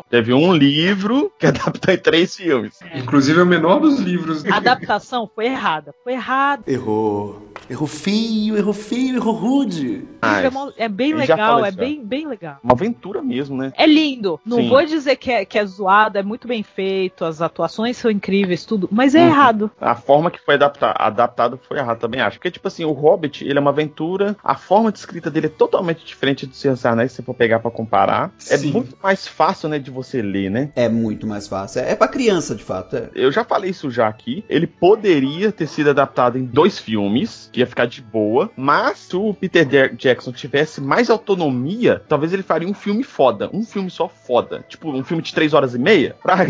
Teve 0.09 0.33
um 0.33 0.53
livro 0.53 1.31
que 1.37 1.45
adaptou 1.47 1.93
em 1.93 1.97
três 1.97 2.35
filmes. 2.35 2.79
Inclusive 2.93 3.39
é 3.39 3.43
o 3.43 3.45
menor 3.45 3.79
dos 3.79 3.99
livros. 3.99 4.45
A 4.45 4.57
adaptação 4.57 5.29
foi 5.33 5.45
errada. 5.47 5.93
Foi 6.03 6.13
errada. 6.13 6.63
Errou. 6.67 7.47
Errou 7.69 7.87
feio, 7.87 8.55
errou 8.57 8.73
feio, 8.73 9.15
errou 9.17 9.33
rude. 9.33 10.05
Ah, 10.21 10.41
é, 10.41 10.85
é 10.85 10.89
bem 10.89 11.13
legal, 11.13 11.65
é 11.65 11.69
isso, 11.69 11.77
bem, 11.77 12.03
bem 12.03 12.25
legal. 12.25 12.57
uma 12.63 12.73
aventura 12.73 13.21
mesmo, 13.21 13.57
né? 13.57 13.73
É 13.75 13.85
lindo. 13.85 14.39
Não 14.45 14.57
Sim. 14.57 14.69
vou 14.69 14.85
dizer 14.85 15.17
que 15.17 15.29
é, 15.31 15.43
que 15.43 15.59
é 15.59 15.65
zoado, 15.65 16.17
é 16.17 16.23
muito 16.23 16.47
bem 16.47 16.63
feito, 16.63 17.25
as 17.25 17.41
atuações 17.41 17.97
são 17.97 18.09
incríveis, 18.09 18.63
tudo, 18.65 18.87
mas 18.91 19.15
é 19.15 19.21
Uhum. 19.21 19.27
errado. 19.27 19.71
A 19.81 19.95
forma 19.95 20.31
que 20.31 20.39
foi 20.39 20.55
adapta 20.55 20.93
adaptado 20.97 21.59
foi 21.67 21.77
errado 21.79 21.99
também, 21.99 22.21
acho. 22.21 22.37
Porque, 22.37 22.51
tipo 22.51 22.67
assim, 22.67 22.85
o 22.85 22.91
Hobbit, 22.93 23.43
ele 23.45 23.57
é 23.57 23.61
uma 23.61 23.71
aventura, 23.71 24.37
a 24.41 24.55
forma 24.55 24.89
de 24.91 24.99
escrita 24.99 25.29
dele 25.29 25.47
é 25.47 25.49
totalmente 25.49 26.05
diferente 26.05 26.45
do 26.45 26.55
Senhor 26.55 26.73
dos 26.75 26.85
Anéis, 26.85 27.11
se 27.11 27.17
você 27.17 27.23
for 27.23 27.33
pegar 27.33 27.59
pra 27.59 27.69
comparar. 27.69 28.31
É 28.49 28.57
Sim. 28.57 28.71
muito 28.71 28.95
mais 29.03 29.27
fácil, 29.27 29.67
né, 29.67 29.77
de 29.87 29.91
você 29.91 30.21
ler, 30.21 30.49
né? 30.51 30.69
É 30.75 30.89
muito 30.89 31.25
mais 31.25 31.47
fácil. 31.47 31.81
É, 31.81 31.91
é 31.91 31.95
pra 31.95 32.07
criança, 32.07 32.53
de 32.53 32.63
fato. 32.63 32.95
É. 32.97 33.09
Eu 33.15 33.31
já 33.31 33.43
falei 33.43 33.71
isso 33.71 33.89
já 33.89 34.07
aqui. 34.07 34.43
Ele 34.49 34.67
poderia 34.67 35.51
ter 35.51 35.65
sido 35.67 35.89
adaptado 35.89 36.37
em 36.37 36.43
dois 36.45 36.77
filmes, 36.77 37.49
que 37.53 37.61
ia 37.61 37.67
ficar 37.67 37.85
de 37.87 38.01
boa. 38.01 38.51
Mas 38.57 38.99
se 38.99 39.15
o 39.15 39.33
Peter 39.33 39.65
Ja- 39.67 39.87
Jackson 39.87 40.31
tivesse 40.33 40.81
mais 40.81 41.09
autonomia, 41.09 42.01
talvez 42.07 42.33
ele 42.33 42.43
faria 42.43 42.67
um 42.67 42.73
filme 42.73 43.03
foda. 43.03 43.49
Um 43.53 43.63
filme 43.63 43.89
só 43.89 44.07
foda. 44.09 44.65
Tipo, 44.67 44.91
um 44.91 45.03
filme 45.03 45.23
de 45.23 45.33
três 45.33 45.53
horas 45.53 45.73
e 45.73 45.79
meia. 45.79 46.15
Pra... 46.21 46.37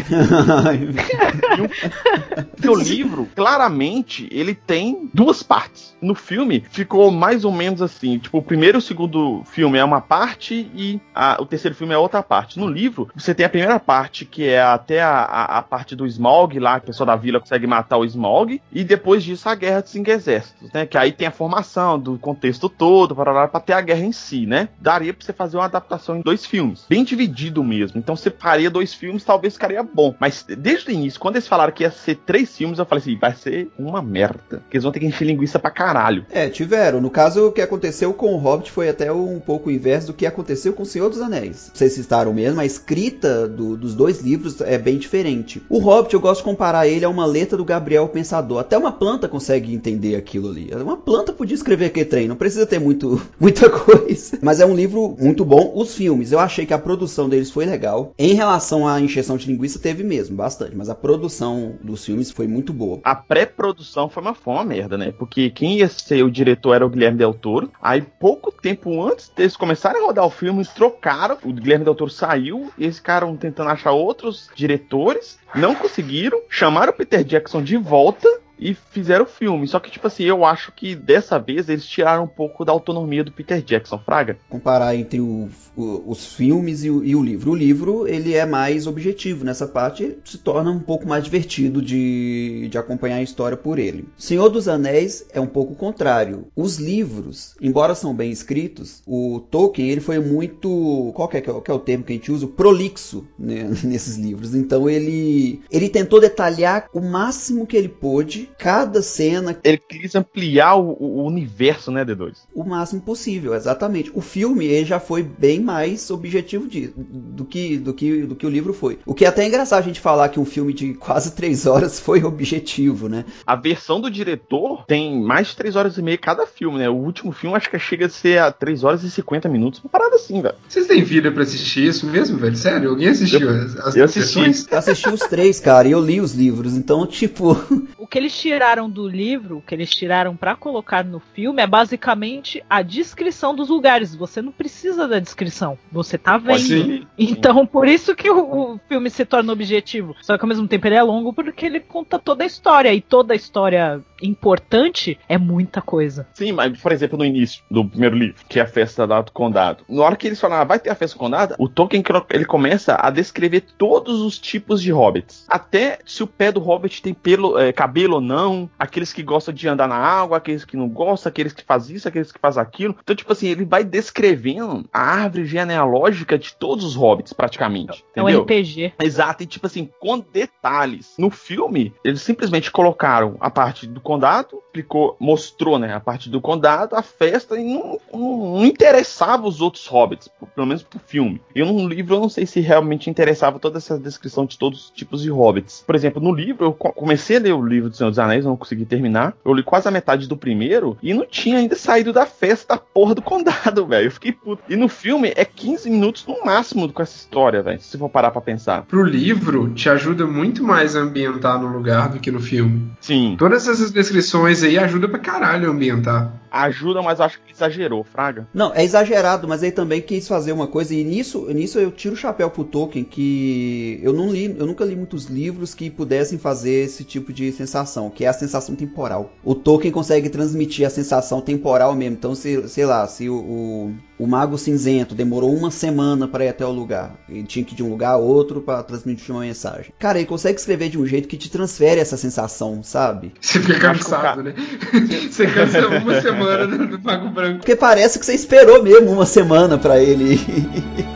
Porque 2.56 2.70
o 2.70 2.76
livro, 2.76 3.28
claramente, 3.36 4.28
ele 4.32 4.54
tem 4.56 5.10
duas 5.14 5.44
partes. 5.44 5.96
No 6.02 6.16
filme, 6.16 6.64
ficou 6.70 7.12
mais 7.12 7.46
ou 7.46 7.52
menos 7.52 7.82
assim. 7.82 8.18
Tipo, 8.18 8.40
o 8.40 8.42
primeiro 8.42 8.78
e 8.78 8.80
o 8.80 8.82
segundo 8.82 9.44
filme 9.46 9.78
é 9.78 9.84
uma 9.84 10.02
parte 10.02 10.70
e 10.74 11.00
a- 11.14 11.38
o 11.40 11.46
terceiro 11.46 11.76
filme 11.76 11.94
é 11.94 11.98
outra 11.98 12.22
parte. 12.24 12.60
No 12.60 12.68
livro, 12.68 13.10
você 13.28 13.36
tem 13.36 13.46
a 13.46 13.50
primeira 13.50 13.78
parte, 13.78 14.24
que 14.24 14.48
é 14.48 14.62
até 14.62 15.02
a, 15.02 15.10
a, 15.10 15.58
a 15.58 15.62
parte 15.62 15.96
do 15.98 16.06
Smaug 16.06 16.58
lá, 16.60 16.80
que 16.80 16.86
a 16.86 16.88
pessoa 16.88 17.08
da 17.08 17.16
vila 17.16 17.42
consegue 17.42 17.68
matar 17.68 17.98
o 17.98 18.06
Smaug, 18.06 18.62
e 18.72 18.84
depois 18.86 19.22
disso 19.22 19.50
a 19.50 19.56
guerra 19.56 19.82
dos 19.82 19.92
cinco 19.92 20.10
exércitos, 20.10 20.72
né? 20.72 20.86
Que 20.86 20.98
aí 20.98 21.12
tem 21.12 21.28
a 21.28 21.32
formação 21.32 22.00
do 22.00 22.18
contexto 22.18 22.70
todo, 22.70 23.14
para 23.14 23.48
ter 23.60 23.74
a 23.74 23.82
guerra 23.82 24.06
em 24.06 24.14
si, 24.14 24.46
né? 24.46 24.70
Daria 24.80 25.14
pra 25.14 25.26
você 25.26 25.34
fazer 25.34 25.58
uma 25.58 25.66
adaptação 25.66 26.16
em 26.16 26.22
dois 26.22 26.46
filmes, 26.46 26.86
bem 26.88 27.04
dividido 27.04 27.62
mesmo. 27.64 28.00
Então 28.00 28.16
você 28.16 28.32
faria 28.32 28.70
dois 28.70 28.94
filmes, 28.94 29.26
talvez 29.26 29.56
ficaria 29.56 29.84
bom. 29.84 30.16
Mas 30.20 30.46
desde 30.48 30.90
o 30.90 30.94
início, 30.94 31.20
quando 31.20 31.36
eles 31.36 31.48
falaram 31.50 31.74
que 31.74 31.84
ia 31.84 31.92
ser 31.92 32.16
três 32.16 32.56
filmes, 32.56 32.80
eu 32.80 32.86
falei 32.86 33.02
assim, 33.02 33.18
vai 33.18 33.34
ser 33.34 33.70
uma 33.78 34.02
merda. 34.02 34.60
Porque 34.60 34.78
eles 34.78 34.84
vão 34.84 34.92
ter 34.94 35.02
que 35.02 35.06
encher 35.06 35.26
linguiça 35.26 35.60
pra 35.60 35.70
caralho. 35.70 36.26
É, 36.32 36.48
tiveram. 36.48 37.02
No 37.02 37.10
caso, 37.10 37.48
o 37.48 37.52
que 37.52 37.62
aconteceu 37.62 38.14
com 38.14 38.34
o 38.34 38.38
Hobbit 38.38 38.72
foi 38.72 38.88
até 38.88 39.12
um 39.12 39.40
pouco 39.42 39.70
o 39.70 39.72
inverso 39.72 40.08
do 40.08 40.14
que 40.14 40.26
aconteceu 40.26 40.72
com 40.72 40.84
o 40.84 40.86
Senhor 40.86 41.10
dos 41.10 41.20
Anéis. 41.20 41.72
Vocês 41.74 41.92
citaram 41.92 42.34
mesmo, 42.34 42.62
a 42.62 42.66
escrita 42.66 43.17
do- 43.48 43.76
dos 43.78 43.94
dois 43.96 44.22
livros 44.22 44.60
é 44.62 44.78
bem 44.78 44.98
diferente. 44.98 45.62
O 45.70 45.80
Hobbit, 45.80 46.14
eu 46.14 46.20
gosto 46.20 46.40
de 46.40 46.46
comparar 46.46 46.88
ele 46.88 47.06
a 47.06 47.10
uma 47.10 47.26
letra 47.26 47.58
do 47.58 47.66
Gabriel 47.66 48.08
Pensador. 48.08 48.60
Até 48.60 48.78
uma 48.78 48.92
planta 48.92 49.28
consegue 49.28 49.74
entender 49.74 50.16
aquilo 50.16 50.50
ali. 50.50 50.70
Uma 50.74 50.98
planta 50.98 51.34
podia 51.34 51.56
escrever 51.56 51.86
aquele 51.86 52.06
trem, 52.06 52.28
não 52.28 52.36
precisa 52.36 52.66
ter 52.66 52.80
muito, 52.80 53.22
muita 53.40 53.70
coisa. 53.70 54.38
Mas 54.42 54.60
é 54.60 54.66
um 54.66 54.76
livro 54.76 55.16
muito 55.20 55.44
bom. 55.46 55.72
Os 55.76 55.96
filmes, 55.96 56.32
eu 56.32 56.40
achei 56.40 56.66
que 56.66 56.74
a 56.74 56.80
produção 56.80 57.28
deles 57.30 57.52
foi 57.52 57.66
legal. 57.66 58.14
Em 58.18 58.34
relação 58.34 58.88
à 58.88 59.00
encheção 59.00 59.38
de 59.38 59.48
linguiça, 59.48 59.80
teve 59.80 60.04
mesmo, 60.04 60.36
bastante. 60.36 60.76
Mas 60.76 60.90
a 60.90 60.96
produção 60.96 61.74
dos 61.84 62.06
filmes 62.06 62.32
foi 62.32 62.48
muito 62.48 62.72
boa. 62.74 63.00
A 63.04 63.16
pré-produção 63.16 64.10
foi 64.10 64.22
uma, 64.22 64.34
foi 64.34 64.54
uma 64.54 64.64
merda, 64.66 64.98
né? 64.98 65.12
Porque 65.18 65.50
quem 65.50 65.78
ia 65.78 65.88
ser 65.90 66.24
o 66.24 66.32
diretor 66.32 66.74
era 66.74 66.86
o 66.86 66.90
Guilherme 66.90 67.18
Del 67.18 67.34
Toro. 67.34 67.72
Aí, 67.82 68.02
pouco 68.02 68.52
tempo 68.52 69.02
antes 69.04 69.30
deles 69.36 69.56
começarem 69.56 70.02
a 70.02 70.06
rodar 70.06 70.26
o 70.26 70.30
filme, 70.30 70.66
trocaram. 70.76 71.38
O 71.44 71.54
Guilherme 71.54 71.86
Del 71.86 71.96
Toro 71.96 72.12
saiu 72.12 72.70
e 72.78 72.84
eles 72.84 73.00
ficaram 73.08 73.38
tentando 73.38 73.70
achar 73.70 73.92
outros 73.92 74.50
diretores. 74.54 75.40
Não 75.56 75.74
conseguiram. 75.74 76.42
Chamaram 76.50 76.92
o 76.92 76.96
Peter 76.96 77.24
Jackson 77.24 77.64
de 77.64 77.78
volta. 77.78 78.28
E 78.60 78.74
fizeram 78.74 79.26
o 79.26 79.28
filme. 79.28 79.68
Só 79.68 79.80
que, 79.80 79.92
tipo 79.92 80.08
assim, 80.08 80.24
eu 80.24 80.44
acho 80.46 80.72
que 80.72 80.96
dessa 80.96 81.38
vez 81.38 81.70
eles 81.70 81.86
tiraram 81.86 82.24
um 82.24 82.28
pouco 82.28 82.66
da 82.66 82.72
autonomia 82.72 83.24
do 83.24 83.32
Peter 83.32 83.62
Jackson, 83.62 84.00
Fraga. 84.00 84.38
comparar 84.50 84.96
entre 84.96 85.20
o- 85.20 85.48
o- 85.76 86.04
os 86.08 86.34
filmes 86.34 86.84
e 86.84 86.90
o, 86.90 87.04
e 87.04 87.16
o 87.16 87.24
livro. 87.24 87.52
O 87.52 87.56
livro 87.56 88.08
ele 88.08 88.34
é 88.34 88.46
mais 88.46 88.88
objetivo 88.88 89.46
nessa 89.46 89.68
parte, 89.68 90.18
se 90.26 90.38
torna 90.40 90.72
um 90.72 90.80
pouco 90.80 91.08
mais 91.08 91.24
divertido 91.24 91.82
de, 91.82 92.68
de 92.70 92.78
acompanhar 92.78 93.18
a 93.18 93.22
história 93.22 93.58
por 93.58 93.78
ele. 93.80 94.08
Senhor 94.18 94.50
dos 94.50 94.68
Anéis 94.68 95.26
é 95.32 95.40
um 95.40 95.48
pouco 95.48 95.74
o 95.74 95.76
contrário. 95.76 96.48
Os 96.56 96.78
livros, 96.78 97.56
embora 97.62 97.94
são 97.96 98.14
bem 98.14 98.32
escritos, 98.32 99.02
o 99.06 99.42
Tolkien 99.52 99.90
ele 99.90 100.02
foi 100.02 100.20
muito 100.20 101.12
qual 101.16 101.28
que 101.28 101.38
é, 101.38 101.42
qual 101.42 101.62
que 101.62 101.72
é 101.72 101.74
o 101.74 101.80
termo 101.80 102.04
que 102.04 102.14
a 102.14 102.16
gente 102.16 102.32
usa, 102.32 102.48
prolixo 102.48 103.28
né, 103.38 103.70
nesses 103.84 104.18
livros. 104.18 104.56
Então 104.56 104.90
ele 104.90 105.62
ele 105.72 105.90
tentou 105.90 106.20
detalhar 106.20 106.88
o 106.94 107.02
máximo 107.02 107.66
que 107.68 107.78
ele 107.78 107.90
pôde 107.90 108.47
cada 108.58 109.02
cena, 109.02 109.58
Ele 109.64 109.78
quis 109.78 110.16
ampliar 110.16 110.76
o, 110.76 110.98
o 111.00 111.24
universo, 111.26 111.92
né, 111.92 112.04
D2? 112.04 112.34
o 112.54 112.64
máximo 112.64 113.02
possível, 113.02 113.54
exatamente. 113.54 114.12
O 114.14 114.22
filme 114.22 114.66
ele 114.66 114.86
já 114.86 115.00
foi 115.00 115.24
bem 115.24 115.60
mais 115.60 116.10
objetivo 116.10 116.68
de, 116.68 116.92
do, 116.96 117.46
que, 117.46 117.78
do, 117.78 117.94
que, 117.94 118.22
do 118.24 118.36
que 118.36 118.46
o 118.46 118.50
livro 118.50 118.74
foi. 118.74 119.00
O 119.06 119.14
que 119.14 119.26
é 119.26 119.28
até 119.28 119.46
engraçado 119.46 119.80
a 119.80 119.86
gente 119.86 120.00
falar 120.00 120.30
que 120.30 120.40
um 120.40 120.46
filme 120.46 120.74
de 120.74 120.94
quase 120.96 121.36
três 121.36 121.66
horas 121.66 122.00
foi 122.02 122.24
objetivo, 122.24 123.08
né? 123.08 123.26
A 123.46 123.56
versão 123.56 124.02
do 124.02 124.10
diretor 124.10 124.86
tem 124.86 125.22
mais 125.22 125.48
de 125.50 125.56
3 125.56 125.76
horas 125.76 125.98
e 125.98 126.02
meia 126.02 126.18
cada 126.18 126.46
filme, 126.48 126.78
né? 126.80 126.90
O 126.90 126.96
último 126.96 127.32
filme 127.32 127.56
acho 127.56 127.70
que 127.70 127.78
chega 127.80 128.08
a 128.08 128.10
ser 128.10 128.40
a 128.40 128.52
3 128.52 128.84
horas 128.84 129.04
e 129.04 129.12
50 129.12 129.50
minutos. 129.50 129.80
Uma 129.84 129.90
parada 129.90 130.16
assim, 130.16 130.42
velho. 130.42 130.56
Vocês 130.68 130.88
têm 130.88 131.04
vida 131.04 131.32
pra 131.32 131.44
assistir 131.44 131.88
isso 131.88 132.06
mesmo, 132.08 132.38
velho? 132.38 132.56
Sério? 132.56 132.90
Alguém 132.90 133.10
assistiu 133.10 133.50
as, 133.50 133.76
as 133.78 133.96
eu 133.96 134.06
assisti. 134.06 134.40
Eu 134.72 134.78
assisti 134.78 135.10
os 135.10 135.20
três, 135.22 135.60
cara, 135.60 135.88
e 135.88 135.92
eu 135.92 136.00
li 136.00 136.20
os 136.20 136.34
livros, 136.34 136.74
então, 136.76 137.06
tipo, 137.06 137.58
O 137.98 138.08
que 138.08 138.18
eles 138.18 138.32
tiraram 138.40 138.90
do 138.90 139.08
livro, 139.08 139.64
que 139.66 139.74
eles 139.74 139.90
tiraram 139.90 140.36
pra 140.36 140.56
colocar 140.56 141.04
no 141.04 141.20
filme, 141.20 141.62
é 141.62 141.68
basicamente 141.68 142.64
a 142.70 142.82
descrição 142.82 143.56
dos 143.56 143.70
lugares. 143.70 144.16
Você 144.16 144.42
não 144.42 144.52
precisa 144.52 145.08
da 145.08 145.20
descrição, 145.20 145.78
você 145.92 146.18
tá 146.18 146.38
vendo. 146.38 147.08
Então, 147.18 147.66
por 147.66 147.88
isso 147.88 148.16
que 148.16 148.30
o, 148.30 148.74
o 148.74 148.80
filme 148.88 149.10
se 149.10 149.26
torna 149.26 149.54
objetivo. 149.54 150.16
Só 150.22 150.38
que 150.38 150.44
ao 150.44 150.50
mesmo 150.50 150.68
tempo 150.68 150.88
ele 150.88 150.96
é 150.96 151.04
longo 151.04 151.34
porque 151.34 151.66
ele 151.66 151.80
conta 151.80 152.20
toda 152.20 152.44
a 152.44 152.48
história. 152.48 152.94
E 152.94 153.02
toda 153.02 153.34
a 153.34 153.36
história 153.36 154.02
importante 154.22 155.20
é 155.28 155.38
muita 155.38 155.82
coisa. 155.82 156.28
Sim, 156.34 156.52
mas, 156.52 156.80
por 156.80 156.92
exemplo, 156.92 157.18
no 157.18 157.26
início 157.26 157.64
do 157.70 157.86
primeiro 157.86 158.16
livro, 158.16 158.44
que 158.48 158.60
é 158.60 158.64
a 158.64 158.68
festa 158.68 159.06
lá 159.06 159.22
do 159.22 159.32
condado. 159.32 159.84
Na 159.90 160.04
hora 160.04 160.16
que 160.16 160.28
eles 160.28 160.40
falaram, 160.40 160.62
ah, 160.62 160.66
vai 160.66 160.80
ter 160.80 160.90
a 160.90 160.96
festa 160.96 161.16
do 161.16 161.20
condado, 161.20 161.56
o 161.58 161.68
Tolkien 161.68 162.04
ele 162.32 162.46
começa 162.46 162.98
a 163.00 163.10
descrever 163.10 163.62
todos 163.78 164.22
os 164.22 164.40
tipos 164.40 164.82
de 164.82 164.92
hobbits. 164.92 165.46
Até 165.50 166.00
se 166.06 166.24
o 166.24 166.28
pé 166.28 166.52
do 166.52 166.60
hobbit 166.60 167.02
tem 167.02 167.14
pelo, 167.14 167.58
é, 167.58 167.72
cabelo 167.72 168.16
ou 168.16 168.22
não, 168.28 168.70
aqueles 168.78 169.14
que 169.14 169.24
gostam 169.24 169.54
de 169.54 169.68
andar 169.68 169.88
na 169.88 169.96
água, 169.96 170.38
aqueles 170.38 170.66
que 170.66 170.76
não 170.78 170.88
gostam, 170.90 171.30
aqueles 171.30 171.54
que 171.54 171.64
fazem 171.64 171.96
isso, 171.96 172.08
aqueles 172.08 172.32
que 172.32 172.40
fazem 172.40 172.62
aquilo. 172.62 172.96
Então, 173.02 173.16
tipo 173.16 173.32
assim, 173.32 173.48
ele 173.48 173.66
vai 173.66 173.84
descrevendo 173.84 174.86
a 174.92 175.00
árvore 175.02 175.46
genealógica 175.46 176.38
de 176.38 176.54
todos 176.56 176.84
os 176.84 176.96
hobbits, 176.96 177.34
praticamente. 177.34 178.04
É 178.16 178.22
um 178.22 178.30
Entendeu? 178.30 178.44
RPG. 178.44 178.94
Exato, 179.02 179.44
e 179.44 179.46
tipo 179.46 179.68
assim, 179.68 179.90
com 180.00 180.20
detalhes. 180.20 181.14
No 181.18 181.30
filme, 181.30 181.94
eles 182.04 182.22
simplesmente 182.22 182.72
colocaram 182.72 183.38
a 183.40 183.50
parte 183.50 183.86
do 183.88 184.02
condado, 184.02 184.62
explicou, 184.68 185.16
mostrou, 185.20 185.80
né, 185.80 185.94
a 185.94 186.00
parte 186.00 186.30
do 186.30 186.42
condado, 186.42 186.96
a 186.96 187.02
festa, 187.02 187.58
e 187.60 187.64
não, 187.64 188.00
não- 188.14 188.58
não 188.58 188.66
interessava 188.66 189.48
os 189.48 189.62
outros 189.62 189.86
hobbits, 189.88 190.30
pelo 190.56 190.68
menos 190.68 190.84
pro 190.84 191.00
filme. 191.00 191.42
Eu 191.56 191.66
no 191.68 191.88
livro, 191.88 192.16
eu 192.16 192.20
não 192.20 192.30
sei 192.30 192.46
se 192.46 192.60
realmente 192.60 193.10
interessava 193.10 193.60
toda 193.60 193.78
essa 193.78 193.98
descrição 193.98 194.46
de 194.46 194.58
todos 194.58 194.86
os 194.86 194.90
tipos 194.92 195.22
de 195.22 195.30
hobbits. 195.30 195.84
Por 195.86 195.96
exemplo, 195.96 196.22
no 196.22 196.34
livro, 196.34 196.66
eu 196.66 196.74
co- 196.74 196.92
comecei 196.94 197.38
a 197.38 197.40
ler 197.40 197.54
o 197.54 197.66
livro 197.66 197.90
do 197.90 197.96
Senhor 197.96 198.10
dos 198.18 198.20
Anéis, 198.20 198.44
eu 198.44 198.50
não 198.50 198.58
consegui 198.58 198.86
terminar. 198.86 199.34
Eu 199.46 199.54
li 199.54 199.64
quase 199.64 199.88
a 199.88 199.92
metade 199.92 200.28
do 200.28 200.36
primeiro, 200.36 200.98
e 201.02 201.14
não 201.14 201.26
tinha 201.26 201.58
ainda 201.58 201.76
saído 201.76 202.12
da 202.12 202.26
festa 202.26 202.76
da 202.76 202.78
porra 202.78 203.16
do 203.16 203.22
condado, 203.22 203.86
velho. 203.88 204.08
Eu 204.08 204.12
fiquei 204.12 204.32
puto. 204.32 204.64
E 204.68 204.76
no 204.76 204.90
filme, 204.90 205.32
é 205.36 205.46
15 205.46 205.90
minutos 205.90 206.26
no 206.28 206.44
máximo 206.44 206.92
com 206.92 207.02
essa 207.02 207.16
história, 207.16 207.62
velho, 207.62 207.80
se 207.80 207.98
for 207.98 208.10
parar 208.10 208.32
pra 208.32 208.42
pensar. 208.42 208.84
Pro 208.84 209.04
livro, 209.04 209.70
te 209.74 209.90
ajuda 209.90 210.26
muito 210.26 210.64
mais 210.64 210.96
a 210.96 211.00
ambientar 211.00 211.62
no 211.62 211.68
lugar 211.68 212.10
do 212.10 212.20
que 212.20 212.32
no 212.32 212.40
filme. 212.40 212.92
Sim. 213.00 213.36
Todas 213.38 213.68
essas 213.68 213.92
descrições 213.92 214.64
aí 214.64 214.78
ajudam 214.78 215.10
pra 215.10 215.20
caralho 215.20 215.70
a 215.70 215.72
ambientar. 215.72 216.34
Ajuda, 216.52 217.02
mas 217.02 217.20
acho 217.20 217.40
que 217.42 217.52
exagerou, 217.52 218.04
Fraga. 218.04 218.48
Não, 218.54 218.74
é 218.74 218.84
exagerado, 218.84 219.48
mas 219.48 219.64
ele 219.64 219.72
também 219.72 220.02
quis 220.02 220.28
fazer 220.28 220.52
uma 220.52 220.68
coisa, 220.68 220.94
e 220.94 221.04
nisso, 221.04 221.48
nisso 221.54 221.80
eu 221.80 221.92
tiro 221.92 222.14
o 222.14 222.18
chapéu 222.18 222.50
pro 222.50 222.64
Tolkien, 222.64 223.04
que 223.04 224.00
eu 224.02 224.14
não 224.14 224.32
li, 224.32 224.56
eu 224.58 224.66
nunca 224.66 224.86
li 224.86 224.96
muitos 224.96 225.26
livros 225.26 225.74
que 225.74 225.90
pudessem 225.90 226.38
fazer 226.38 226.86
esse 226.86 227.04
tipo 227.04 227.34
de 227.34 227.52
sensação, 227.52 228.10
que 228.10 228.26
é 228.26 228.28
a 228.28 228.34
sensação 228.34 228.76
temporal. 228.76 229.32
O 229.44 229.56
Tolkien 229.56 229.92
consegue 229.92 230.30
transmitir 230.30 230.86
a 230.86 230.90
sensação 230.90 231.42
temporal 231.42 231.96
mesmo. 231.96 232.16
Então, 232.16 232.36
se, 232.36 232.68
sei 232.68 232.86
lá, 232.86 233.08
se 233.08 233.30
o, 233.30 233.36
o, 233.36 233.94
o 234.20 234.28
Mago 234.28 234.58
Cinzento 234.58 235.14
demorou 235.14 235.54
uma 235.54 235.72
semana 235.72 236.28
para 236.28 236.46
ir 236.46 236.50
até 236.50 236.66
o 236.66 236.72
lugar, 236.72 237.16
ele 237.30 237.44
tinha 237.44 237.64
que 237.64 237.74
ir 237.74 237.78
de 237.78 237.84
um 237.84 237.90
lugar 237.90 238.12
a 238.12 238.18
outro 238.18 238.62
para 238.62 238.84
transmitir 238.84 239.34
uma 239.34 239.42
mensagem. 239.42 239.94
Cara, 240.00 240.18
ele 240.18 240.28
consegue 240.28 240.60
escrever 240.60 240.90
de 240.90 240.98
um 240.98 241.06
jeito 241.06 241.28
que 241.28 241.38
te 241.38 241.50
transfere 241.50 242.00
essa 242.00 242.18
sensação, 242.18 242.82
sabe? 242.84 243.34
Você 243.40 243.60
fica 243.60 243.80
cansado, 243.80 244.44
né? 244.44 244.54
Você 245.30 245.48
cansa 245.48 245.88
uma 245.88 246.22
semana 246.22 246.37
do 246.38 246.98
do 246.98 247.30
Branco. 247.30 247.58
Porque 247.60 247.76
parece 247.76 248.20
que 248.20 248.26
você 248.26 248.34
esperou 248.34 248.84
mesmo 248.84 249.12
uma 249.12 249.26
semana 249.26 249.78
para 249.78 250.00
ele. 250.02 250.40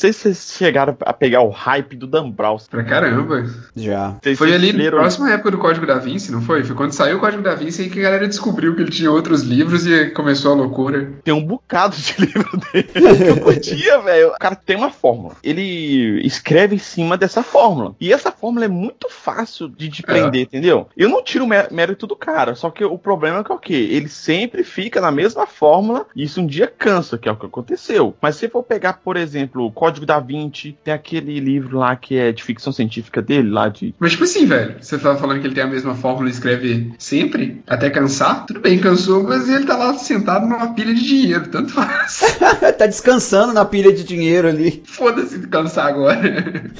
sei 0.00 0.12
se 0.12 0.20
vocês 0.20 0.54
chegaram 0.56 0.96
a 1.04 1.12
pegar 1.12 1.42
o 1.42 1.50
hype 1.50 1.96
do 1.96 2.06
Dan 2.06 2.30
Brown. 2.30 2.56
Pra 2.70 2.82
caramba. 2.84 3.44
Já. 3.76 4.16
Vocês 4.22 4.38
Foi 4.38 4.52
ali 4.54 4.72
na 4.72 4.78
leram- 4.78 4.98
próxima 4.98 5.30
época 5.32 5.50
do 5.52 5.58
Código 5.58 5.86
da 5.86 5.98
Vinci, 5.98 6.32
não 6.32 6.42
foi? 6.42 6.64
Foi 6.64 6.74
quando 6.74 6.92
saiu 6.92 7.16
o 7.18 7.20
Código 7.20 7.42
da 7.42 7.54
Vinci 7.54 7.82
aí 7.82 7.90
que 7.90 8.00
a 8.00 8.02
galera 8.02 8.26
descobriu 8.26 8.74
que 8.74 8.82
ele 8.82 8.90
tinha 8.90 9.10
outros 9.10 9.42
livros 9.42 9.86
e 9.86 10.06
começou 10.10 10.52
a 10.52 10.54
loucura. 10.56 11.12
Tem 11.22 11.34
um 11.34 11.44
bocado 11.44 11.96
de 11.96 12.14
livro 12.20 12.50
dele 12.72 12.84
que 12.84 13.28
eu 13.28 13.36
podia, 13.40 14.00
velho. 14.00 14.28
O 14.28 14.38
cara 14.38 14.54
tem 14.56 14.76
uma 14.76 14.90
fórmula. 14.90 15.36
Ele 15.42 16.20
escreve 16.26 16.76
em 16.76 16.78
cima 16.78 17.16
dessa 17.16 17.42
fórmula. 17.42 17.94
E 18.00 18.12
essa 18.12 18.32
fórmula 18.32 18.64
é 18.64 18.68
muito 18.68 19.08
fácil 19.10 19.68
de 19.68 19.88
te 19.88 20.02
prender, 20.02 20.42
entendeu? 20.42 20.88
Eu 20.96 21.08
não 21.08 21.22
tiro 21.22 21.44
o 21.44 21.48
mé- 21.48 21.68
mérito 21.70 22.06
do 22.06 22.16
cara, 22.16 22.54
só 22.54 22.70
que 22.70 22.84
o 22.84 22.96
problema 22.98 23.40
é 23.40 23.44
que 23.44 23.52
é 23.52 23.54
o 23.54 23.58
quê? 23.58 23.88
Ele 23.90 24.08
sempre 24.08 24.64
fica 24.64 25.00
na 25.00 25.10
mesma 25.10 25.46
fórmula 25.46 26.06
e 26.16 26.22
isso 26.24 26.40
um 26.40 26.46
dia 26.46 26.66
cansa, 26.66 27.18
que 27.18 27.28
é 27.28 27.32
o 27.32 27.36
que 27.36 27.46
aconteceu. 27.46 28.14
Mas 28.20 28.36
se 28.36 28.48
for 28.48 28.62
pegar, 28.62 28.94
por 29.04 29.16
exemplo, 29.16 29.66
o 29.66 29.70
Código 29.72 29.89
da 29.92 30.20
Vinci, 30.20 30.76
tem 30.84 30.94
aquele 30.94 31.40
livro 31.40 31.78
lá 31.78 31.96
que 31.96 32.16
é 32.16 32.32
de 32.32 32.42
ficção 32.42 32.72
científica 32.72 33.20
dele, 33.20 33.50
lá 33.50 33.68
de. 33.68 33.94
Mas, 33.98 34.12
tipo 34.12 34.24
assim, 34.24 34.46
velho, 34.46 34.76
você 34.80 34.98
tava 34.98 35.18
falando 35.18 35.40
que 35.40 35.46
ele 35.46 35.54
tem 35.54 35.64
a 35.64 35.66
mesma 35.66 35.94
fórmula 35.94 36.28
e 36.28 36.32
escreve 36.32 36.92
sempre, 36.98 37.62
até 37.66 37.90
cansar? 37.90 38.46
Tudo 38.46 38.60
bem, 38.60 38.78
cansou, 38.78 39.24
mas 39.24 39.48
ele 39.48 39.64
tá 39.66 39.76
lá 39.76 39.94
sentado 39.94 40.46
numa 40.46 40.72
pilha 40.74 40.94
de 40.94 41.04
dinheiro, 41.04 41.48
tanto 41.48 41.72
faz. 41.72 42.20
tá 42.78 42.86
descansando 42.86 43.52
na 43.52 43.64
pilha 43.64 43.92
de 43.92 44.04
dinheiro 44.04 44.48
ali. 44.48 44.82
Foda-se 44.86 45.38
de 45.38 45.46
cansar 45.46 45.86
agora. 45.88 46.20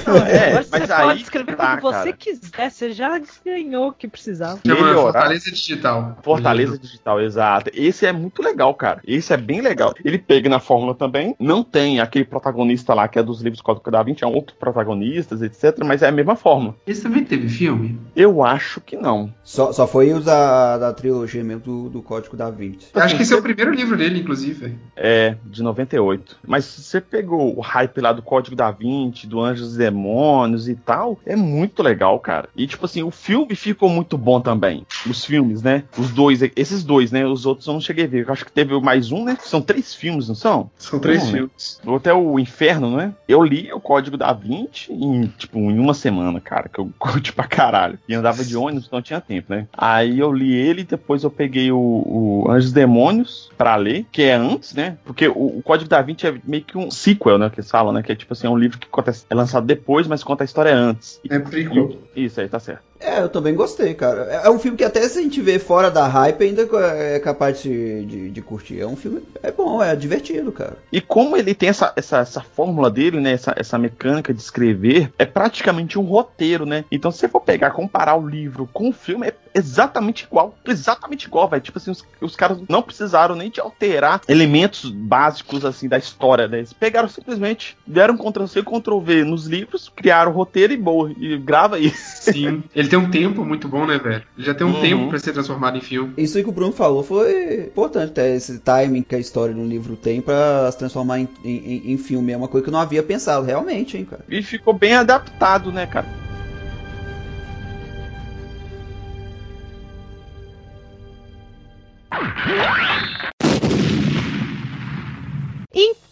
Não, 0.07 0.17
É, 0.17 0.55
mas 0.55 0.67
você 0.87 0.93
aí 0.93 1.03
pode 1.03 1.23
escrever 1.23 1.57
tá, 1.57 1.77
como 1.77 1.93
você 1.93 1.99
cara. 1.99 2.13
quiser, 2.13 2.71
você 2.71 2.93
já 2.93 3.21
ganhou 3.45 3.89
o 3.89 3.93
que 3.93 4.09
precisava. 4.09 4.61
Melhorar. 4.65 4.95
Fortaleza 4.95 5.51
Digital. 5.51 6.19
Fortaleza 6.23 6.79
Digital, 6.79 7.21
exato. 7.21 7.71
Esse 7.75 8.07
é 8.07 8.13
muito 8.13 8.43
legal, 8.43 8.75
cara. 8.75 9.01
Esse 9.07 9.33
é 9.33 9.37
bem 9.37 9.61
legal. 9.61 9.95
Ele 10.05 10.19
pega 10.19 10.49
na 10.49 10.61
fórmula 10.61 10.95
também. 10.95 11.35
Não 11.39 11.63
tem 11.63 12.01
aquele 12.01 12.25
protagonista 12.25 12.95
lá 12.95 13.00
que 13.09 13.19
é 13.19 13.23
dos 13.23 13.41
livros 13.41 13.61
Código 13.61 13.91
da 13.91 14.03
Vinci, 14.03 14.25
é 14.25 14.27
um 14.27 14.35
outro 14.35 14.57
protagonistas, 14.57 15.43
etc. 15.43 15.79
Mas 15.85 16.03
é 16.03 16.09
a 16.09 16.13
mesma 16.13 16.37
fórmula. 16.37 16.75
Esse 16.87 17.03
também 17.03 17.25
teve 17.25 17.49
filme? 17.49 17.99
Eu 18.15 18.43
acho 18.43 18.81
que 18.81 18.97
não. 18.97 19.33
Só, 19.43 19.73
só 19.73 19.87
foi 19.87 20.13
os 20.13 20.25
da, 20.25 20.79
da 20.79 20.93
trilogia 20.93 21.43
mesmo 21.43 21.63
do, 21.63 21.89
do 21.89 22.03
Código 22.03 22.37
da 22.37 22.51
Vinci. 22.51 22.89
Acho 22.95 23.17
que 23.17 23.23
esse 23.23 23.33
é 23.33 23.37
o 23.37 23.43
primeiro 23.43 23.73
livro 23.73 23.97
dele, 23.97 24.21
inclusive. 24.21 24.79
É, 24.97 25.37
de 25.45 25.63
98. 25.63 26.39
Mas 26.47 26.65
se 26.65 26.83
você 26.83 27.01
pegou 27.01 27.57
o 27.57 27.61
hype 27.61 28.01
lá 28.01 28.13
do 28.13 28.23
Código 28.23 28.57
da 28.57 28.71
Vinci, 28.71 29.27
do 29.27 29.41
Anjos 29.41 29.75
e 29.75 29.79
Demônios 29.79 30.69
e 30.69 30.75
tal, 30.75 31.19
é 31.25 31.37
muito 31.37 31.83
legal, 31.83 32.19
cara. 32.19 32.49
E 32.57 32.67
tipo 32.67 32.85
assim, 32.87 33.03
o 33.03 33.11
filme 33.11 33.55
ficou 33.55 33.89
muito 33.89 34.17
bom 34.17 34.41
também. 34.41 34.87
Os 35.09 35.25
filmes, 35.25 35.63
né? 35.63 35.85
Os 35.97 36.11
dois, 36.11 36.41
esses 36.57 36.85
dois, 36.85 37.11
né? 37.11 37.27
Os 37.27 37.47
outros 37.47 37.67
eu 37.67 37.73
não 37.73 37.81
cheguei 37.81 38.05
a 38.05 38.09
ver. 38.09 38.27
Eu 38.27 38.33
acho 38.33 38.45
que 38.45 38.53
teve 38.53 38.79
mais 38.81 39.13
um, 39.13 39.25
né? 39.25 39.37
São 39.41 39.61
três 39.61 39.95
filmes, 39.95 40.29
não 40.29 40.35
são? 40.35 40.71
São 40.79 40.99
três 40.99 41.21
Não, 41.21 41.27
né? 41.27 41.33
filmes. 41.39 41.81
O 41.85 41.91
outro 41.93 42.11
é 42.11 42.15
o 42.15 42.39
Inferno, 42.39 42.90
né? 42.97 43.15
Eu 43.29 43.43
li 43.43 43.73
o 43.73 43.81
Código 43.81 44.17
da 44.17 44.33
Vinci 44.33 44.93
em, 44.93 45.27
tipo, 45.27 45.59
em 45.59 45.79
uma 45.79 45.95
semana, 45.95 46.41
cara, 46.41 46.69
que 46.69 46.79
eu 46.79 46.91
curti 46.99 47.33
pra 47.33 47.47
caralho. 47.47 47.99
E 48.09 48.15
andava 48.15 48.45
de 48.45 48.57
ônibus, 48.57 48.87
então 48.87 49.03
tinha 49.03 49.21
tempo, 49.21 49.53
né? 49.53 49.67
Aí 49.73 50.19
eu 50.19 50.33
li 50.33 50.55
ele, 50.55 50.85
depois 50.85 51.23
eu 51.23 51.31
peguei 51.31 51.71
o, 51.71 51.79
o 51.79 52.51
Anjos 52.51 52.71
e 52.71 52.75
Demônios 52.75 53.51
pra 53.57 53.77
ler, 53.77 54.07
que 54.11 54.23
é 54.23 54.35
antes, 54.35 54.75
né? 54.75 54.97
Porque 55.05 55.29
o, 55.29 55.59
o 55.59 55.63
Código 55.63 55.89
da 55.89 56.03
Vinci 56.03 56.27
é 56.27 56.35
meio 56.45 56.65
que 56.65 56.77
um 56.77 56.91
sequel, 56.91 57.39
né? 57.39 57.51
Que 57.51 57.63
falam, 57.63 57.93
né? 57.93 58.03
Que 58.03 58.13
é 58.13 58.17
tipo 58.17 58.33
assim, 58.33 58.47
é 58.47 58.51
um 58.51 58.59
livro 58.59 58.79
que 58.79 58.89
conta, 58.89 59.13
é 59.29 59.35
lançado 59.35 59.67
depois, 59.67 60.07
mas 60.07 60.25
conta 60.25 60.45
a 60.45 60.47
história 60.47 60.75
antes. 60.75 61.21
É 61.29 61.39
prequel. 61.39 61.99
Isso 62.15 62.41
aí, 62.41 62.49
tá 62.49 62.59
certo. 62.59 62.90
É, 63.01 63.21
eu 63.21 63.29
também 63.29 63.55
gostei, 63.55 63.95
cara. 63.95 64.29
É 64.31 64.51
é 64.51 64.53
um 64.53 64.59
filme 64.59 64.77
que 64.77 64.85
até 64.85 65.07
se 65.09 65.19
a 65.19 65.23
gente 65.23 65.41
vê 65.41 65.59
fora 65.59 65.91
da 65.91 66.07
hype 66.07 66.43
ainda 66.43 66.69
é 66.97 67.19
capaz 67.21 67.63
de, 67.63 68.05
de, 68.05 68.31
de 68.31 68.43
curtir. 68.43 68.81
É 68.81 68.87
um 68.87 68.97
filme. 68.97 69.23
É 69.43 69.51
bom, 69.53 69.83
é 69.83 69.95
divertido, 69.95 70.51
cara. 70.51 70.77
E 70.93 71.01
como 71.01 71.37
ele 71.37 71.55
tem 71.55 71.69
essa, 71.69 71.93
essa, 71.97 72.19
essa 72.19 72.41
fórmula 72.41 72.91
dele, 72.91 73.21
né? 73.21 73.33
Essa, 73.33 73.55
essa 73.57 73.79
mecânica 73.79 74.35
de 74.35 74.41
escrever, 74.41 75.13
é 75.19 75.25
praticamente 75.25 75.99
um 75.99 76.03
roteiro, 76.03 76.67
né? 76.67 76.85
Então, 76.91 77.11
se 77.11 77.19
você 77.19 77.29
for 77.29 77.41
pegar, 77.41 77.71
comparar 77.71 78.17
o 78.17 78.27
livro 78.27 78.69
com 78.73 78.89
o 78.89 78.93
filme, 78.93 79.29
é 79.29 79.35
exatamente 79.55 80.25
igual. 80.25 80.57
Exatamente 80.67 81.27
igual, 81.27 81.49
velho. 81.49 81.63
Tipo 81.63 81.79
assim, 81.79 81.91
os, 81.91 82.05
os 82.21 82.37
caras 82.37 82.59
não 82.69 82.83
precisaram 82.83 83.35
nem 83.35 83.51
de 83.51 83.61
alterar 83.61 84.21
elementos 84.29 84.91
básicos, 84.91 85.65
assim, 85.65 85.89
da 85.89 85.99
história, 85.99 86.47
né? 86.49 86.59
Eles 86.59 86.73
pegaram 86.73 87.09
simplesmente, 87.09 87.77
deram 87.87 88.17
Ctrl-C, 88.17 88.63
Ctrl-V 88.63 89.25
nos 89.25 89.47
livros, 89.47 89.91
criaram 89.95 90.31
o 90.31 90.35
roteiro 90.35 90.73
e 90.73 90.77
boa. 90.77 91.13
E 91.19 91.37
grava 91.39 91.79
isso. 91.79 92.33
Sim. 92.33 92.63
Ele 92.75 92.89
tem 92.89 92.99
um 92.99 93.11
tempo 93.11 93.45
muito 93.45 93.69
bom, 93.69 93.87
né, 93.87 93.99
velho? 93.99 94.23
Ele 94.37 94.47
já 94.47 94.55
tem 94.55 94.67
um 94.67 94.71
Uhum. 94.75 94.81
tempo 94.81 95.09
pra 95.09 95.19
ser 95.19 95.33
transformado 95.33 95.77
em 95.77 95.81
filme. 95.81 96.15
Isso 96.17 96.37
aí 96.39 96.45
que 96.45 96.49
o 96.49 96.53
Bruno 96.53 96.73
falou 96.73 97.03
foi 97.03 97.65
importante, 97.67 98.13
ter 98.13 98.35
esse 98.37 98.59
timing 98.61 99.03
que 99.03 99.15
a 99.15 99.19
história 99.19 99.53
de 99.55 99.61
um 99.61 99.67
livro 99.67 99.97
tem 99.97 100.21
pra 100.21 100.71
se 100.71 100.79
transformar 100.79 101.19
em, 101.19 101.29
em, 101.45 101.93
em 101.93 101.99
filme. 101.99 102.33
É 102.33 102.37
uma 102.37 102.49
coisa 102.49 102.63
que 102.65 102.69
eu 102.71 102.73
não 102.73 102.81
havia 102.81 103.03
pensado, 103.03 103.45
realmente, 103.45 103.97
hein, 103.97 104.05
cara. 104.05 104.25
E 104.29 104.43
ficou 104.43 104.73
bem 104.73 104.95
adaptado, 104.95 105.73
né, 105.73 105.87
cara? 105.87 106.07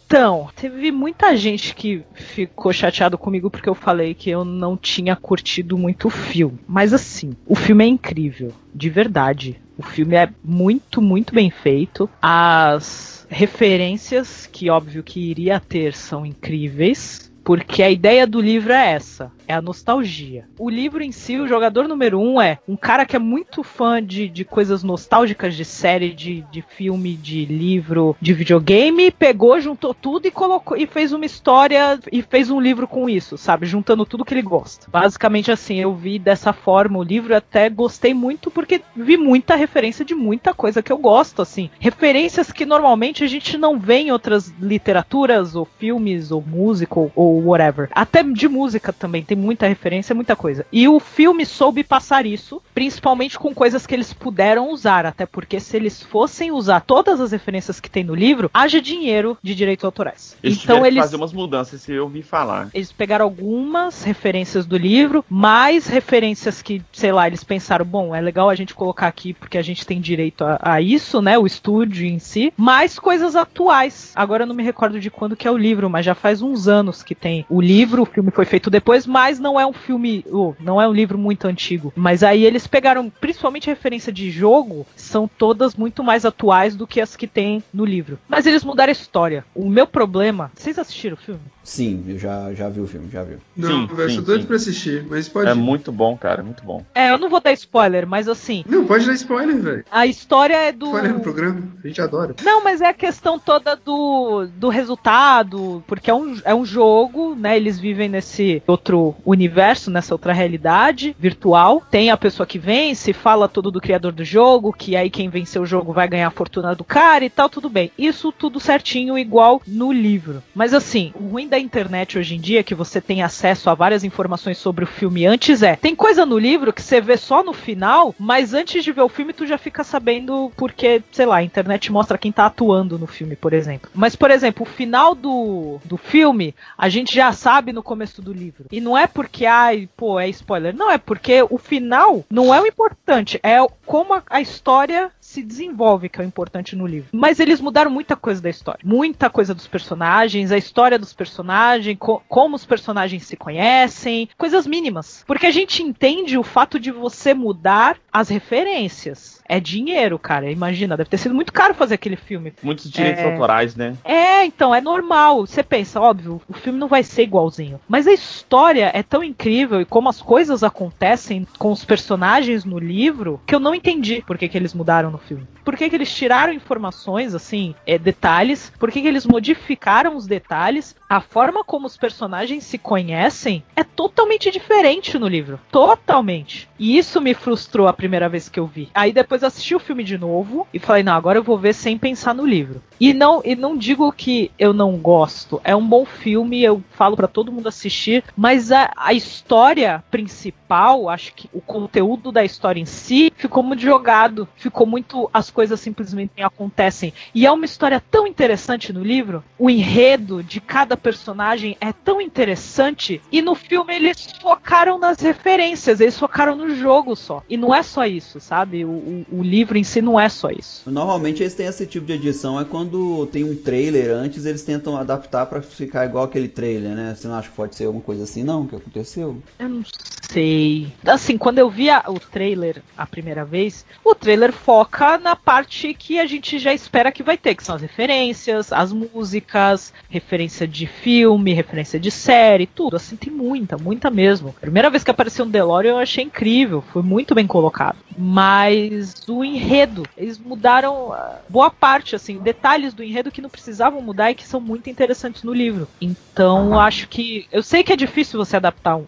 Então, 0.08 0.48
teve 0.56 0.90
muita 0.90 1.36
gente 1.36 1.74
que 1.74 2.02
ficou 2.14 2.72
chateado 2.72 3.18
comigo 3.18 3.50
porque 3.50 3.68
eu 3.68 3.74
falei 3.74 4.14
que 4.14 4.30
eu 4.30 4.42
não 4.42 4.74
tinha 4.74 5.14
curtido 5.14 5.76
muito 5.76 6.08
o 6.08 6.10
filme. 6.10 6.58
Mas 6.66 6.94
assim, 6.94 7.36
o 7.44 7.54
filme 7.54 7.84
é 7.84 7.88
incrível, 7.88 8.52
de 8.74 8.88
verdade. 8.88 9.60
O 9.76 9.82
filme 9.82 10.16
é 10.16 10.30
muito, 10.42 11.02
muito 11.02 11.34
bem 11.34 11.50
feito. 11.50 12.08
As 12.22 13.26
referências 13.28 14.48
que 14.50 14.70
óbvio 14.70 15.02
que 15.02 15.20
iria 15.20 15.60
ter 15.60 15.94
são 15.94 16.24
incríveis. 16.24 17.30
Porque 17.48 17.82
a 17.82 17.88
ideia 17.88 18.26
do 18.26 18.42
livro 18.42 18.74
é 18.74 18.92
essa, 18.92 19.32
é 19.46 19.54
a 19.54 19.62
nostalgia. 19.62 20.46
O 20.58 20.68
livro 20.68 21.02
em 21.02 21.10
si, 21.10 21.38
o 21.38 21.48
jogador 21.48 21.88
número 21.88 22.20
um 22.20 22.38
é 22.38 22.58
um 22.68 22.76
cara 22.76 23.06
que 23.06 23.16
é 23.16 23.18
muito 23.18 23.62
fã 23.62 24.04
de, 24.04 24.28
de 24.28 24.44
coisas 24.44 24.82
nostálgicas, 24.82 25.56
de 25.56 25.64
série, 25.64 26.12
de, 26.12 26.42
de 26.52 26.60
filme, 26.60 27.14
de 27.14 27.46
livro, 27.46 28.14
de 28.20 28.34
videogame, 28.34 29.10
pegou, 29.10 29.58
juntou 29.62 29.94
tudo 29.94 30.28
e 30.28 30.30
colocou 30.30 30.76
e 30.76 30.86
fez 30.86 31.10
uma 31.14 31.24
história 31.24 31.98
e 32.12 32.20
fez 32.20 32.50
um 32.50 32.60
livro 32.60 32.86
com 32.86 33.08
isso, 33.08 33.38
sabe? 33.38 33.64
Juntando 33.64 34.04
tudo 34.04 34.26
que 34.26 34.34
ele 34.34 34.42
gosta. 34.42 34.86
Basicamente 34.90 35.50
assim, 35.50 35.80
eu 35.80 35.94
vi 35.94 36.18
dessa 36.18 36.52
forma 36.52 36.98
o 36.98 37.02
livro 37.02 37.34
até 37.34 37.70
gostei 37.70 38.12
muito 38.12 38.50
porque 38.50 38.82
vi 38.94 39.16
muita 39.16 39.56
referência 39.56 40.04
de 40.04 40.14
muita 40.14 40.52
coisa 40.52 40.82
que 40.82 40.92
eu 40.92 40.98
gosto, 40.98 41.40
assim. 41.40 41.70
Referências 41.80 42.52
que 42.52 42.66
normalmente 42.66 43.24
a 43.24 43.26
gente 43.26 43.56
não 43.56 43.78
vê 43.78 44.00
em 44.00 44.12
outras 44.12 44.52
literaturas, 44.60 45.56
ou 45.56 45.64
filmes, 45.64 46.30
ou 46.30 46.42
música, 46.42 47.00
ou, 47.00 47.10
ou 47.14 47.37
whatever. 47.38 47.88
Até 47.92 48.22
de 48.22 48.48
música 48.48 48.92
também, 48.92 49.22
tem 49.22 49.36
muita 49.36 49.66
referência, 49.66 50.14
muita 50.14 50.36
coisa. 50.36 50.66
E 50.72 50.88
o 50.88 50.98
filme 51.00 51.44
soube 51.46 51.84
passar 51.84 52.26
isso, 52.26 52.62
principalmente 52.74 53.38
com 53.38 53.54
coisas 53.54 53.86
que 53.86 53.94
eles 53.94 54.12
puderam 54.12 54.70
usar, 54.70 55.06
até 55.06 55.26
porque 55.26 55.60
se 55.60 55.76
eles 55.76 56.02
fossem 56.02 56.50
usar 56.50 56.80
todas 56.80 57.20
as 57.20 57.32
referências 57.32 57.80
que 57.80 57.90
tem 57.90 58.04
no 58.04 58.14
livro, 58.14 58.50
haja 58.52 58.80
dinheiro 58.80 59.36
de 59.42 59.54
direitos 59.54 59.84
autorais. 59.84 60.36
Eles 60.42 60.62
então 60.62 60.84
eles 60.84 61.00
fazer 61.00 61.16
umas 61.16 61.32
mudanças, 61.32 61.82
se 61.82 61.92
eu 61.92 62.04
ouvi 62.04 62.22
falar. 62.22 62.68
eles 62.74 62.92
pegaram 62.92 63.24
algumas 63.24 64.02
referências 64.02 64.66
do 64.66 64.76
livro, 64.76 65.24
mais 65.28 65.86
referências 65.86 66.62
que, 66.62 66.82
sei 66.92 67.12
lá, 67.12 67.26
eles 67.26 67.44
pensaram, 67.44 67.84
bom, 67.84 68.14
é 68.14 68.20
legal 68.20 68.48
a 68.48 68.54
gente 68.54 68.74
colocar 68.74 69.06
aqui 69.06 69.32
porque 69.32 69.58
a 69.58 69.62
gente 69.62 69.86
tem 69.86 70.00
direito 70.00 70.44
a, 70.44 70.58
a 70.60 70.80
isso, 70.80 71.20
né? 71.20 71.38
O 71.38 71.46
estúdio 71.46 72.06
em 72.06 72.18
si, 72.18 72.52
mais 72.56 72.98
coisas 72.98 73.36
atuais. 73.36 74.12
Agora 74.14 74.42
eu 74.42 74.46
não 74.46 74.54
me 74.54 74.62
recordo 74.62 75.00
de 75.00 75.10
quando 75.10 75.36
que 75.36 75.46
é 75.46 75.50
o 75.50 75.56
livro, 75.56 75.88
mas 75.90 76.04
já 76.04 76.14
faz 76.14 76.42
uns 76.42 76.68
anos 76.68 77.02
que 77.02 77.14
tem 77.14 77.27
o 77.48 77.60
livro, 77.60 78.02
o 78.02 78.06
filme 78.06 78.30
foi 78.30 78.44
feito 78.44 78.70
depois, 78.70 79.06
mas 79.06 79.38
não 79.38 79.58
é 79.58 79.66
um 79.66 79.72
filme, 79.72 80.24
não 80.60 80.80
é 80.80 80.88
um 80.88 80.92
livro 80.92 81.18
muito 81.18 81.46
antigo. 81.46 81.92
Mas 81.96 82.22
aí 82.22 82.44
eles 82.44 82.66
pegaram, 82.66 83.10
principalmente 83.10 83.66
referência 83.66 84.12
de 84.12 84.30
jogo, 84.30 84.86
são 84.96 85.28
todas 85.28 85.74
muito 85.74 86.02
mais 86.02 86.24
atuais 86.24 86.76
do 86.76 86.86
que 86.86 87.00
as 87.00 87.16
que 87.16 87.26
tem 87.26 87.62
no 87.72 87.84
livro. 87.84 88.18
Mas 88.28 88.46
eles 88.46 88.64
mudaram 88.64 88.90
a 88.90 88.92
história. 88.92 89.44
O 89.54 89.68
meu 89.68 89.86
problema, 89.86 90.50
vocês 90.54 90.78
assistiram 90.78 91.14
o 91.14 91.20
filme? 91.20 91.40
Sim, 91.68 92.02
eu 92.08 92.18
já, 92.18 92.54
já 92.54 92.66
vi 92.70 92.80
o 92.80 92.86
filme, 92.86 93.10
já 93.12 93.22
vi. 93.22 93.36
Não, 93.54 93.86
Sim, 93.86 93.94
velho, 93.94 94.10
sou 94.10 94.22
doido 94.22 94.40
sim. 94.40 94.46
pra 94.46 94.56
assistir, 94.56 95.04
mas 95.06 95.28
pode. 95.28 95.50
É 95.50 95.54
muito 95.54 95.92
bom, 95.92 96.16
cara, 96.16 96.42
muito 96.42 96.64
bom. 96.64 96.82
É, 96.94 97.10
eu 97.10 97.18
não 97.18 97.28
vou 97.28 97.42
dar 97.42 97.52
spoiler, 97.52 98.06
mas 98.06 98.26
assim, 98.26 98.64
Não, 98.66 98.86
pode 98.86 99.04
dar 99.06 99.12
spoiler, 99.12 99.60
velho. 99.60 99.84
a 99.90 100.06
história 100.06 100.56
é 100.56 100.72
do. 100.72 100.86
Spoiler 100.86 101.12
no 101.12 101.20
programa, 101.20 101.62
a 101.84 101.86
gente 101.86 102.00
adora. 102.00 102.34
Não, 102.42 102.64
mas 102.64 102.80
é 102.80 102.86
a 102.86 102.94
questão 102.94 103.38
toda 103.38 103.76
do, 103.76 104.48
do 104.56 104.70
resultado, 104.70 105.84
porque 105.86 106.10
é 106.10 106.14
um, 106.14 106.40
é 106.42 106.54
um 106.54 106.64
jogo, 106.64 107.34
né? 107.34 107.58
Eles 107.58 107.78
vivem 107.78 108.08
nesse 108.08 108.62
outro 108.66 109.14
universo, 109.26 109.90
nessa 109.90 110.14
outra 110.14 110.32
realidade 110.32 111.14
virtual. 111.18 111.82
Tem 111.90 112.10
a 112.10 112.16
pessoa 112.16 112.46
que 112.46 112.58
vence, 112.58 113.12
fala 113.12 113.46
tudo 113.46 113.70
do 113.70 113.80
criador 113.80 114.12
do 114.12 114.24
jogo, 114.24 114.72
que 114.72 114.96
aí 114.96 115.10
quem 115.10 115.28
venceu 115.28 115.60
o 115.62 115.66
jogo 115.66 115.92
vai 115.92 116.08
ganhar 116.08 116.28
a 116.28 116.30
fortuna 116.30 116.74
do 116.74 116.82
cara 116.82 117.26
e 117.26 117.30
tal, 117.30 117.50
tudo 117.50 117.68
bem. 117.68 117.92
Isso 117.98 118.32
tudo 118.32 118.58
certinho, 118.58 119.18
igual 119.18 119.60
no 119.66 119.92
livro. 119.92 120.42
Mas 120.54 120.72
assim, 120.72 121.12
o 121.14 121.28
ruim 121.28 121.46
da 121.46 121.57
internet 121.58 122.18
hoje 122.18 122.34
em 122.34 122.40
dia, 122.40 122.62
que 122.62 122.74
você 122.74 123.00
tem 123.00 123.22
acesso 123.22 123.70
a 123.70 123.74
várias 123.74 124.04
informações 124.04 124.58
sobre 124.58 124.84
o 124.84 124.86
filme 124.86 125.26
antes, 125.26 125.62
é. 125.62 125.76
Tem 125.76 125.94
coisa 125.94 126.24
no 126.24 126.38
livro 126.38 126.72
que 126.72 126.82
você 126.82 127.00
vê 127.00 127.16
só 127.16 127.42
no 127.42 127.52
final, 127.52 128.14
mas 128.18 128.54
antes 128.54 128.84
de 128.84 128.92
ver 128.92 129.02
o 129.02 129.08
filme, 129.08 129.32
tu 129.32 129.46
já 129.46 129.58
fica 129.58 129.84
sabendo 129.84 130.52
porque, 130.56 131.02
sei 131.12 131.26
lá, 131.26 131.36
a 131.36 131.42
internet 131.42 131.90
mostra 131.92 132.18
quem 132.18 132.32
tá 132.32 132.46
atuando 132.46 132.98
no 132.98 133.06
filme, 133.06 133.36
por 133.36 133.52
exemplo. 133.52 133.90
Mas, 133.94 134.14
por 134.16 134.30
exemplo, 134.30 134.62
o 134.62 134.70
final 134.70 135.14
do, 135.14 135.78
do 135.84 135.96
filme, 135.96 136.54
a 136.76 136.88
gente 136.88 137.14
já 137.14 137.32
sabe 137.32 137.72
no 137.72 137.82
começo 137.82 138.22
do 138.22 138.32
livro. 138.32 138.66
E 138.70 138.80
não 138.80 138.96
é 138.96 139.06
porque, 139.06 139.46
ai, 139.46 139.88
pô, 139.96 140.18
é 140.18 140.28
spoiler. 140.28 140.74
Não, 140.74 140.90
é 140.90 140.98
porque 140.98 141.44
o 141.48 141.58
final 141.58 142.24
não 142.30 142.54
é 142.54 142.60
o 142.60 142.66
importante, 142.66 143.40
é 143.42 143.58
como 143.84 144.20
a 144.28 144.40
história 144.40 145.10
se 145.20 145.42
desenvolve 145.42 146.08
que 146.08 146.20
é 146.20 146.24
o 146.24 146.26
importante 146.26 146.74
no 146.74 146.86
livro. 146.86 147.10
Mas 147.12 147.38
eles 147.38 147.60
mudaram 147.60 147.90
muita 147.90 148.16
coisa 148.16 148.40
da 148.40 148.48
história. 148.48 148.80
Muita 148.82 149.28
coisa 149.28 149.54
dos 149.54 149.66
personagens, 149.66 150.50
a 150.50 150.56
história 150.56 150.98
dos 150.98 151.12
personagens, 151.12 151.47
co- 151.96 152.22
como 152.28 152.56
os 152.56 152.64
personagens 152.66 153.24
se 153.26 153.36
conhecem, 153.36 154.28
coisas 154.36 154.66
mínimas. 154.66 155.24
Porque 155.26 155.46
a 155.46 155.50
gente 155.50 155.82
entende 155.82 156.36
o 156.38 156.42
fato 156.42 156.78
de 156.78 156.90
você 156.90 157.34
mudar 157.34 157.98
as 158.18 158.28
referências. 158.28 159.38
É 159.50 159.58
dinheiro, 159.58 160.18
cara. 160.18 160.50
Imagina, 160.50 160.96
deve 160.96 161.08
ter 161.08 161.16
sido 161.16 161.34
muito 161.34 161.52
caro 161.52 161.72
fazer 161.72 161.94
aquele 161.94 162.16
filme. 162.16 162.52
Muitos 162.62 162.90
direitos 162.90 163.22
É. 163.24 163.32
autorais, 163.32 163.74
né? 163.74 163.94
É, 164.04 164.44
então, 164.44 164.74
é 164.74 164.80
normal. 164.80 165.46
Você 165.46 165.62
pensa, 165.62 165.98
óbvio, 166.00 166.42
o 166.46 166.52
filme 166.52 166.78
não 166.78 166.88
vai 166.88 167.02
ser 167.02 167.22
igualzinho. 167.22 167.80
Mas 167.88 168.06
a 168.06 168.12
história 168.12 168.90
é 168.92 169.02
tão 169.02 169.24
incrível 169.24 169.80
e 169.80 169.86
como 169.86 170.08
as 170.08 170.20
coisas 170.20 170.62
acontecem 170.62 171.46
com 171.58 171.72
os 171.72 171.82
personagens 171.84 172.64
no 172.64 172.78
livro 172.78 173.40
que 173.46 173.54
eu 173.54 173.60
não 173.60 173.74
entendi 173.74 174.22
por 174.26 174.36
que, 174.36 174.48
que 174.48 174.58
eles 174.58 174.74
mudaram 174.74 175.10
no 175.10 175.18
filme. 175.18 175.46
Por 175.64 175.76
que, 175.76 175.88
que 175.88 175.96
eles 175.96 176.14
tiraram 176.14 176.52
informações, 176.52 177.34
assim, 177.34 177.74
é, 177.86 177.98
detalhes? 177.98 178.72
Por 178.78 178.90
que, 178.90 179.00
que 179.02 179.08
eles 179.08 179.26
modificaram 179.26 180.16
os 180.16 180.26
detalhes? 180.26 180.94
A 181.08 181.20
forma 181.20 181.62
como 181.64 181.86
os 181.86 181.96
personagens 181.96 182.64
se 182.64 182.76
conhecem 182.78 183.62
é 183.76 183.84
totalmente 183.84 184.50
diferente 184.50 185.18
no 185.18 185.28
livro. 185.28 185.58
Totalmente. 185.70 186.68
E 186.78 186.96
isso 186.98 187.20
me 187.20 187.34
frustrou 187.34 187.86
a 187.86 187.92
primeira 187.92 188.07
vez 188.28 188.48
que 188.48 188.58
eu 188.58 188.66
vi. 188.66 188.88
Aí 188.94 189.12
depois 189.12 189.42
eu 189.42 189.48
assisti 189.48 189.74
o 189.74 189.78
filme 189.78 190.04
de 190.04 190.16
novo 190.16 190.66
e 190.72 190.78
falei, 190.78 191.02
não, 191.02 191.14
agora 191.14 191.38
eu 191.38 191.42
vou 191.42 191.58
ver 191.58 191.74
sem 191.74 191.98
pensar 191.98 192.34
no 192.34 192.46
livro. 192.46 192.82
E 193.00 193.14
não, 193.14 193.40
e 193.44 193.54
não 193.54 193.76
digo 193.76 194.10
que 194.12 194.50
eu 194.58 194.72
não 194.72 194.96
gosto. 194.96 195.60
É 195.62 195.74
um 195.74 195.86
bom 195.86 196.04
filme, 196.04 196.62
eu 196.62 196.82
falo 196.90 197.16
pra 197.16 197.28
todo 197.28 197.52
mundo 197.52 197.68
assistir, 197.68 198.24
mas 198.36 198.72
a, 198.72 198.90
a 198.96 199.12
história 199.12 200.02
principal, 200.10 201.08
acho 201.08 201.34
que 201.34 201.48
o 201.52 201.60
conteúdo 201.60 202.32
da 202.32 202.44
história 202.44 202.80
em 202.80 202.86
si 202.86 203.32
ficou 203.36 203.62
muito 203.62 203.82
jogado, 203.82 204.48
ficou 204.56 204.86
muito 204.86 205.30
as 205.32 205.50
coisas 205.50 205.80
simplesmente 205.80 206.42
acontecem. 206.42 207.12
E 207.34 207.46
é 207.46 207.52
uma 207.52 207.64
história 207.64 208.02
tão 208.10 208.26
interessante 208.26 208.92
no 208.92 209.02
livro, 209.02 209.44
o 209.58 209.70
enredo 209.70 210.42
de 210.42 210.60
cada 210.60 210.96
personagem 210.96 211.76
é 211.80 211.92
tão 211.92 212.20
interessante 212.20 213.20
e 213.30 213.40
no 213.40 213.54
filme 213.54 213.94
eles 213.94 214.28
focaram 214.40 214.98
nas 214.98 215.20
referências, 215.20 216.00
eles 216.00 216.18
focaram 216.18 216.56
no 216.56 216.74
jogo 216.74 217.14
só. 217.14 217.42
E 217.48 217.56
não 217.56 217.74
é 217.74 217.82
só 217.82 218.04
isso, 218.06 218.40
sabe? 218.40 218.84
O, 218.84 218.88
o, 218.88 219.26
o 219.32 219.42
livro 219.42 219.78
em 219.78 219.84
si 219.84 220.00
não 220.00 220.18
é 220.18 220.28
só 220.28 220.50
isso. 220.50 220.90
Normalmente 220.90 221.42
eles 221.42 221.54
têm 221.54 221.66
esse 221.66 221.86
tipo 221.86 222.06
de 222.06 222.14
edição, 222.14 222.58
é 222.58 222.64
quando 222.64 222.87
tem 223.32 223.44
um 223.44 223.54
trailer 223.56 224.10
antes, 224.10 224.44
eles 224.44 224.62
tentam 224.62 224.96
adaptar 224.96 225.46
pra 225.46 225.60
ficar 225.62 226.06
igual 226.06 226.24
aquele 226.24 226.48
trailer, 226.48 226.94
né? 226.94 227.14
Você 227.16 227.28
não 227.28 227.34
acha 227.34 227.48
que 227.48 227.56
pode 227.56 227.74
ser 227.74 227.84
alguma 227.84 228.02
coisa 228.02 228.24
assim, 228.24 228.42
não, 228.42 228.66
que 228.66 228.76
aconteceu? 228.76 229.36
Eu 229.58 229.68
não 229.68 229.82
sei. 230.22 230.92
Assim, 231.06 231.38
quando 231.38 231.58
eu 231.58 231.70
vi 231.70 231.90
a- 231.90 232.04
o 232.08 232.18
trailer 232.20 232.82
a 232.96 233.06
primeira 233.06 233.44
vez, 233.44 233.84
o 234.04 234.14
trailer 234.14 234.52
foca 234.52 235.18
na 235.18 235.34
parte 235.34 235.94
que 235.94 236.18
a 236.18 236.26
gente 236.26 236.58
já 236.58 236.72
espera 236.72 237.12
que 237.12 237.22
vai 237.22 237.36
ter, 237.36 237.54
que 237.54 237.64
são 237.64 237.74
as 237.74 237.82
referências, 237.82 238.72
as 238.72 238.92
músicas, 238.92 239.92
referência 240.08 240.66
de 240.66 240.86
filme, 240.86 241.54
referência 241.54 241.98
de 241.98 242.10
série, 242.10 242.66
tudo. 242.66 242.96
Assim, 242.96 243.16
tem 243.16 243.32
muita, 243.32 243.76
muita 243.76 244.10
mesmo. 244.10 244.54
Primeira 244.60 244.90
vez 244.90 245.02
que 245.04 245.10
apareceu 245.10 245.44
um 245.44 245.50
DeLorean 245.50 245.92
eu 245.92 245.98
achei 245.98 246.24
incrível, 246.24 246.82
foi 246.92 247.02
muito 247.02 247.34
bem 247.34 247.46
colocado. 247.46 247.96
Mas 248.18 249.14
o 249.28 249.44
enredo, 249.44 250.02
eles 250.16 250.38
mudaram 250.38 251.12
ah, 251.12 251.38
boa 251.48 251.70
parte, 251.70 252.16
assim, 252.16 252.38
detalhes 252.38 252.92
do 252.92 253.04
enredo 253.04 253.30
que 253.30 253.40
não 253.40 253.48
precisavam 253.48 254.02
mudar 254.02 254.32
e 254.32 254.34
que 254.34 254.46
são 254.46 254.60
muito 254.60 254.90
interessantes 254.90 255.44
no 255.44 255.52
livro. 255.52 255.86
Então, 256.00 256.78
acho 256.78 257.08
que. 257.08 257.46
Eu 257.52 257.62
sei 257.62 257.84
que 257.84 257.92
é 257.92 257.96
difícil 257.96 258.38
você 258.38 258.56
adaptar 258.56 258.96
um, 258.96 259.04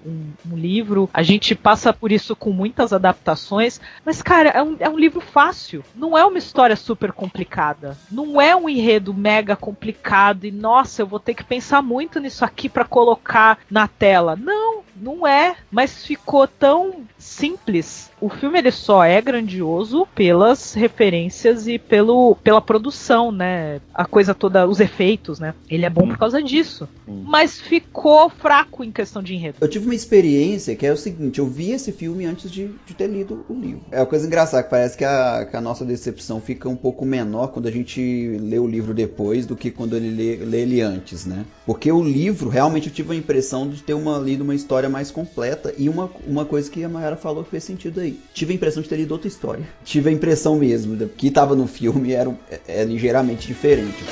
um 0.50 0.56
livro, 0.56 1.10
a 1.12 1.22
gente 1.22 1.54
passa 1.54 1.92
por 1.92 2.12
isso 2.12 2.36
com 2.36 2.50
muitas 2.50 2.92
adaptações, 2.92 3.80
mas, 4.04 4.22
cara, 4.22 4.50
é 4.50 4.62
um, 4.62 4.76
é 4.78 4.88
um 4.88 4.98
livro 4.98 5.20
fácil. 5.20 5.84
Não 5.94 6.16
é 6.16 6.24
uma 6.24 6.38
história 6.38 6.76
super 6.76 7.12
complicada. 7.12 7.98
Não 8.10 8.40
é 8.40 8.54
um 8.54 8.68
enredo 8.68 9.12
mega 9.12 9.56
complicado 9.56 10.44
e, 10.44 10.50
nossa, 10.50 11.02
eu 11.02 11.06
vou 11.06 11.18
ter 11.18 11.34
que 11.34 11.44
pensar 11.44 11.82
muito 11.82 12.20
nisso 12.20 12.44
aqui 12.44 12.68
pra 12.68 12.84
colocar 12.84 13.58
na 13.70 13.88
tela. 13.88 14.36
Não, 14.36 14.82
não 14.94 15.26
é. 15.26 15.56
Mas 15.70 16.04
ficou 16.06 16.46
tão 16.46 17.02
simples. 17.18 18.09
O 18.20 18.28
filme 18.28 18.58
ele 18.58 18.70
só 18.70 19.02
é 19.02 19.20
grandioso 19.20 20.06
pelas 20.14 20.74
referências 20.74 21.66
e 21.66 21.78
pelo, 21.78 22.36
pela 22.36 22.60
produção, 22.60 23.32
né? 23.32 23.80
A 23.94 24.04
coisa 24.04 24.34
toda, 24.34 24.66
os 24.66 24.78
efeitos, 24.78 25.40
né? 25.40 25.54
Ele 25.70 25.86
é 25.86 25.90
bom 25.90 26.06
por 26.06 26.18
causa 26.18 26.42
disso. 26.42 26.88
Sim. 27.06 27.24
Mas 27.26 27.58
ficou 27.58 28.28
fraco 28.28 28.84
em 28.84 28.92
questão 28.92 29.22
de 29.22 29.34
enredo. 29.34 29.56
Eu 29.60 29.68
tive 29.68 29.86
uma 29.86 29.94
experiência 29.94 30.76
que 30.76 30.86
é 30.86 30.92
o 30.92 30.96
seguinte, 30.96 31.38
eu 31.38 31.46
vi 31.46 31.70
esse 31.72 31.92
filme 31.92 32.26
antes 32.26 32.50
de, 32.50 32.70
de 32.86 32.94
ter 32.94 33.06
lido 33.06 33.44
o 33.48 33.54
livro. 33.54 33.82
É 33.90 34.00
uma 34.00 34.06
coisa 34.06 34.26
engraçada, 34.26 34.62
que 34.62 34.70
parece 34.70 34.96
que 34.98 35.04
a, 35.04 35.46
que 35.50 35.56
a 35.56 35.60
nossa 35.60 35.84
decepção 35.84 36.40
fica 36.40 36.68
um 36.68 36.76
pouco 36.76 37.06
menor 37.06 37.48
quando 37.48 37.66
a 37.66 37.70
gente 37.70 38.36
lê 38.40 38.58
o 38.58 38.66
livro 38.66 38.92
depois 38.92 39.46
do 39.46 39.56
que 39.56 39.70
quando 39.70 39.96
ele 39.96 40.10
lê, 40.10 40.36
lê 40.44 40.60
ele 40.62 40.80
antes, 40.80 41.24
né? 41.24 41.44
Porque 41.64 41.90
o 41.90 42.02
livro, 42.02 42.50
realmente 42.50 42.88
eu 42.88 42.94
tive 42.94 43.12
a 43.12 43.16
impressão 43.16 43.68
de 43.68 43.82
ter 43.82 43.94
uma, 43.94 44.18
lido 44.18 44.44
uma 44.44 44.54
história 44.54 44.88
mais 44.88 45.10
completa 45.10 45.72
e 45.78 45.88
uma, 45.88 46.10
uma 46.26 46.44
coisa 46.44 46.70
que 46.70 46.84
a 46.84 46.88
Mayara 46.88 47.16
falou 47.16 47.44
que 47.44 47.50
fez 47.50 47.64
sentido 47.64 48.00
aí. 48.00 48.09
Tive 48.32 48.52
a 48.52 48.56
impressão 48.56 48.82
de 48.82 48.88
ter 48.88 48.96
lido 48.96 49.12
outra 49.12 49.28
história. 49.28 49.66
Tive 49.84 50.10
a 50.10 50.12
impressão 50.12 50.56
mesmo, 50.56 50.96
que 51.08 51.28
estava 51.28 51.54
no 51.54 51.66
filme 51.66 52.12
era, 52.12 52.34
ligeiramente 52.86 53.46
diferente? 53.46 54.04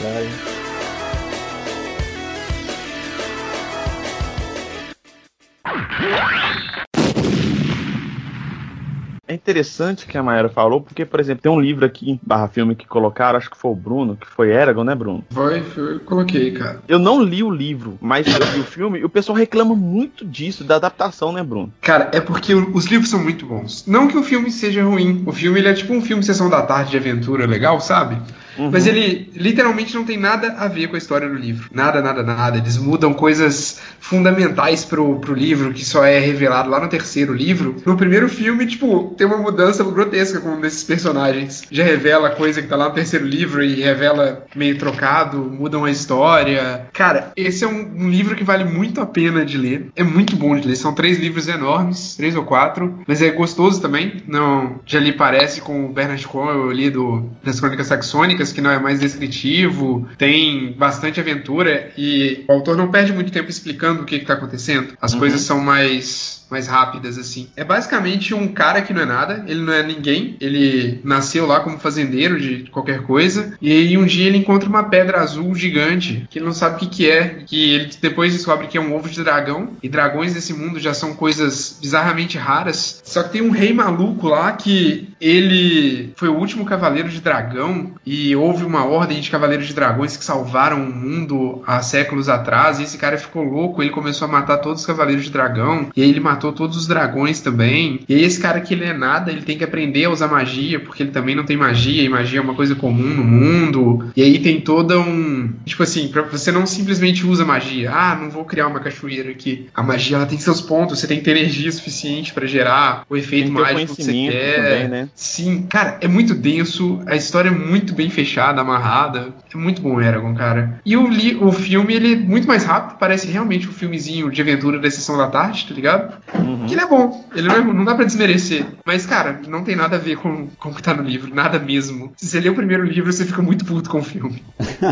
Interessante 9.49 10.07
que 10.07 10.19
a 10.19 10.23
Mayara 10.23 10.51
falou, 10.51 10.81
porque, 10.81 11.07
por 11.07 11.19
exemplo, 11.21 11.43
tem 11.43 11.51
um 11.51 11.61
livro 11.61 11.87
aqui, 11.87 12.21
barra 12.23 12.49
filme, 12.49 12.75
que 12.75 12.87
colocaram, 12.87 13.39
acho 13.39 13.51
que 13.51 13.57
foi 13.57 13.71
o 13.71 13.75
Bruno, 13.75 14.15
que 14.15 14.27
foi 14.27 14.51
Eragon, 14.51 14.85
né, 14.85 14.95
Bruno? 14.95 15.25
Foi, 15.31 15.63
foi, 15.63 15.95
eu 15.95 16.01
coloquei, 16.01 16.53
cara. 16.53 16.83
Eu 16.87 16.99
não 16.99 17.23
li 17.23 17.43
o 17.43 17.51
livro, 17.51 17.97
mas 18.01 18.27
eu 18.27 18.47
vi 18.47 18.61
o 18.61 18.65
filme 18.65 18.99
e 18.99 19.05
o 19.05 19.09
pessoal 19.09 19.37
reclama 19.37 19.75
muito 19.75 20.25
disso, 20.25 20.65
da 20.65 20.77
adaptação, 20.77 21.33
né, 21.33 21.43
Bruno? 21.43 21.73
Cara, 21.81 22.11
é 22.13 22.21
porque 22.21 22.55
os 22.55 22.85
livros 22.85 23.09
são 23.09 23.23
muito 23.23 23.47
bons. 23.47 23.87
Não 23.87 24.07
que 24.07 24.19
o 24.19 24.23
filme 24.23 24.51
seja 24.51 24.85
ruim. 24.85 25.23
O 25.25 25.33
filme 25.33 25.59
ele 25.59 25.69
é 25.69 25.75
tipo 25.75 25.95
um 25.95 26.03
filme 26.03 26.23
Sessão 26.23 26.51
da 26.51 26.63
Tarde 26.63 26.91
de 26.91 26.97
aventura 26.99 27.47
legal, 27.47 27.81
sabe? 27.81 28.19
Uhum. 28.59 28.71
Mas 28.71 28.87
ele 28.87 29.31
literalmente 29.35 29.95
não 29.95 30.05
tem 30.05 30.19
nada 30.19 30.55
a 30.59 30.69
ver 30.69 30.89
com 30.89 30.95
a 30.95 30.99
história 30.99 31.29
do 31.29 31.35
livro. 31.35 31.71
Nada, 31.73 32.03
nada, 32.03 32.23
nada. 32.23 32.59
Eles 32.59 32.77
mudam 32.77 33.15
coisas 33.15 33.81
fundamentais 34.01 34.85
pro, 34.85 35.19
pro 35.21 35.35
livro, 35.35 35.73
que 35.73 35.85
só 35.85 36.05
é 36.05 36.19
revelado 36.19 36.69
lá 36.69 36.81
no 36.81 36.89
terceiro 36.89 37.33
livro. 37.33 37.77
No 37.87 37.97
primeiro 37.97 38.29
filme, 38.29 38.67
tipo, 38.67 39.15
tem 39.17 39.27
uma 39.27 39.37
mudança 39.37 39.85
grotesca 39.85 40.41
com 40.41 40.51
um 40.51 40.61
desses 40.61 40.85
personagens. 40.85 41.63
Já 41.71 41.85
revela 41.85 42.31
coisa 42.31 42.61
que 42.61 42.69
tá 42.69 42.77
lá 42.77 42.89
no 42.89 42.95
terceiro 42.95 43.27
livro 43.27 43.63
e 43.63 43.81
revela 43.81 44.47
meio 44.55 44.79
trocado, 44.79 45.39
mudam 45.39 45.85
a 45.85 45.91
história. 45.91 46.87
Cara, 46.93 47.33
esse 47.37 47.65
é 47.65 47.69
um, 47.69 48.05
um 48.05 48.11
livro 48.11 48.35
que 48.35 48.45
vale 48.45 48.65
muito 48.65 49.01
a 49.01 49.07
pena 49.07 49.45
de 49.45 49.57
ler. 49.57 49.91
É 49.95 50.03
muito 50.03 50.37
bom 50.37 50.59
de 50.59 50.67
ler. 50.67 50.77
São 50.77 50.95
três 50.95 51.19
livros 51.19 51.49
enormes, 51.49 52.17
três 52.17 52.35
ou 52.35 52.45
quatro, 52.45 52.99
mas 53.07 53.23
é 53.23 53.31
gostoso 53.31 53.81
também. 53.81 54.23
Não, 54.27 54.81
já 54.87 54.99
li 54.99 55.13
parece 55.13 55.61
com 55.61 55.87
o 55.87 55.93
Bernard 55.93 56.27
Cornwell, 56.27 56.67
eu 56.67 56.73
li 56.73 56.91
do, 56.91 57.29
das 57.43 57.61
Crônicas 57.61 57.87
Saxônicas, 57.87 58.48
que 58.53 58.61
não 58.61 58.71
é 58.71 58.79
mais 58.79 59.01
descritivo, 59.01 60.09
tem 60.17 60.73
bastante 60.73 61.21
aventura 61.21 61.91
e 61.97 62.45
o 62.49 62.53
autor 62.53 62.77
não 62.77 62.91
perde 62.91 63.13
muito 63.13 63.33
tempo 63.33 63.51
explicando 63.51 64.03
o 64.03 64.05
que 64.05 64.17
está 64.17 64.35
acontecendo. 64.35 64.95
As 65.01 65.13
Uhum. 65.13 65.19
coisas 65.21 65.41
são 65.43 65.61
mais 65.61 66.47
mais 66.51 66.67
rápidas 66.67 67.19
assim. 67.19 67.49
É 67.57 67.65
basicamente 67.65 68.35
um 68.35 68.49
cara 68.49 68.83
que 68.83 68.93
não 68.93 69.03
é 69.03 69.07
nada, 69.07 69.45
ele 69.47 69.61
não 69.61 69.73
é 69.73 69.83
ninguém, 69.83 70.37
ele 70.41 71.01
nasceu 71.05 71.47
lá 71.47 71.61
como 71.61 71.79
fazendeiro 71.79 72.41
de 72.41 72.69
qualquer 72.71 73.03
coisa 73.03 73.57
e 73.61 73.73
aí 73.73 73.97
um 73.97 74.07
dia 74.07 74.27
ele 74.27 74.39
encontra 74.39 74.69
uma 74.69 74.85
pedra 74.85 75.21
azul 75.21 75.55
gigante 75.55 76.27
que 76.31 76.39
ele 76.39 76.47
não 76.47 76.53
sabe 76.53 76.77
o 76.77 76.79
que 76.79 76.87
que 76.87 77.11
é, 77.11 77.43
que 77.47 77.75
ele 77.75 77.91
depois 78.01 78.33
descobre 78.33 78.67
que 78.67 78.79
é 78.79 78.81
um 78.81 78.95
ovo 78.95 79.09
de 79.09 79.23
dragão 79.23 79.71
e 79.83 79.89
dragões 79.89 80.35
nesse 80.35 80.53
mundo 80.53 80.79
já 80.79 80.95
são 80.95 81.15
coisas 81.15 81.79
bizarramente 81.81 82.39
raras. 82.39 83.01
Só 83.05 83.23
que 83.23 83.31
tem 83.31 83.43
um 83.43 83.51
rei 83.51 83.73
maluco 83.73 84.29
lá 84.29 84.53
que 84.53 85.09
ele 85.21 86.13
foi 86.17 86.29
o 86.29 86.37
último 86.37 86.65
cavaleiro 86.65 87.09
de 87.09 87.21
dragão 87.21 87.93
e 88.05 88.35
houve 88.37 88.65
uma 88.65 88.85
ordem 88.85 89.21
de 89.21 89.31
cavaleiros 89.31 89.67
de 89.67 89.75
dragões 89.75 90.17
que 90.17 90.25
salvaram 90.25 90.83
o 90.83 90.95
mundo 90.95 91.63
há 91.67 91.83
séculos 91.83 92.29
atrás 92.29 92.79
e 92.79 92.85
esse 92.85 92.99
cara 92.99 93.19
ficou 93.19 93.43
louco, 93.43 93.83
ele 93.83 93.91
começou 93.91 94.27
a 94.27 94.31
matar 94.31 94.59
todos 94.59 94.81
os 94.81 94.87
cavaleiros 94.87 95.25
de 95.25 95.31
dragão 95.31 95.91
e 95.97 96.03
aí 96.03 96.09
ele 96.09 96.21
matou 96.21 96.38
todos 96.39 96.77
os 96.77 96.87
dragões 96.87 97.41
também. 97.41 98.01
E 98.09 98.15
aí 98.15 98.23
esse 98.25 98.41
cara 98.41 98.61
que 98.61 98.73
ele 98.75 98.85
é 98.85 98.93
nada, 98.93 99.31
ele 99.31 99.43
tem 99.43 99.59
que 99.59 99.65
aprender 99.65 100.05
a 100.05 100.11
usar 100.11 100.29
magia 100.29 100.81
porque 100.81 101.03
ele 101.03 101.11
também 101.11 101.35
não 101.35 101.45
tem 101.45 101.57
magia 101.57 102.03
e 102.03 102.09
magia 102.09 102.39
é 102.39 102.43
uma 102.43 102.55
coisa 102.55 102.75
comum 102.75 103.03
no 103.15 103.25
mundo. 103.25 104.11
E 104.17 104.23
aí 104.23 104.39
tem 104.39 104.61
toda 104.61 104.99
um, 104.99 105.53
tipo 105.65 105.83
assim, 105.83 106.09
pra 106.09 106.23
você 106.23 106.51
não 106.53 106.67
simplesmente 106.67 107.27
usa 107.27 107.45
magia. 107.45 107.91
Ah, 107.93 108.17
não 108.21 108.31
vou 108.31 108.45
criar 108.45 108.67
uma 108.67 108.81
cachoeira 108.81 109.31
aqui. 109.31 109.67
A 109.75 109.83
magia 109.83 110.17
ela 110.17 110.27
tem 110.27 110.39
seus 110.39 110.61
pontos, 110.61 110.99
você 110.99 111.07
tem 111.07 111.19
que 111.19 111.25
ter 111.25 111.33
energia 111.33 111.71
suficiente 111.73 112.33
pra 112.33 112.47
gerar 112.47 113.03
o 113.09 113.17
efeito 113.17 113.51
mágico 113.53 113.97
que 113.97 114.03
você 114.03 114.13
quer. 114.31 114.57
também, 114.57 114.89
né? 114.89 115.09
Sim, 115.15 115.63
cara, 115.69 115.99
é 116.01 116.09
muito 116.09 116.35
denso, 116.35 117.01
a 117.07 117.17
história 117.17 117.49
é 117.49 117.53
muito 117.53 117.95
bem 117.95 118.11
fechada, 118.11 118.61
amarrada. 118.61 119.29
É 119.53 119.57
muito 119.57 119.81
bom 119.83 120.01
Eragon, 120.01 120.35
cara. 120.35 120.81
E 120.85 120.97
o, 120.97 121.09
li- 121.09 121.37
o 121.41 121.51
filme, 121.53 121.95
ele 121.95 122.13
é 122.13 122.17
muito 122.17 122.47
mais 122.47 122.65
rápido, 122.65 122.99
parece 122.99 123.27
realmente 123.29 123.69
um 123.69 123.73
filmezinho 123.73 124.31
de 124.31 124.41
aventura 124.41 124.79
da 124.79 124.91
sessão 124.91 125.17
da 125.17 125.27
tarde, 125.29 125.67
tá 125.67 125.75
ligado? 125.75 126.15
Uhum. 126.35 126.67
Que 126.67 126.75
ele 126.75 126.81
é 126.83 126.87
bom, 126.87 127.25
ele 127.35 127.49
não, 127.49 127.55
é- 127.57 127.65
não 127.65 127.85
dá 127.85 127.95
pra 127.95 128.05
desmerecer. 128.05 128.67
Mas, 128.85 129.07
cara, 129.07 129.41
não 129.49 129.65
tem 129.65 129.75
nada 129.77 129.97
a 129.97 129.99
ver 129.99 130.17
com, 130.17 130.47
com 130.59 130.69
o 130.71 130.75
que 130.75 130.83
tá 130.83 130.93
no 130.95 131.03
livro, 131.03 131.35
nada 131.35 131.59
mesmo. 131.59 132.13
Se 132.17 132.27
você 132.27 132.41
lê 132.41 132.49
o 132.49 132.55
primeiro 132.55 132.85
livro, 132.85 133.13
você 133.13 133.25
fica 133.25 133.41
muito 133.43 133.65
puto 133.65 133.89
com 133.89 133.99
o 133.99 134.03
filme. 134.05 134.43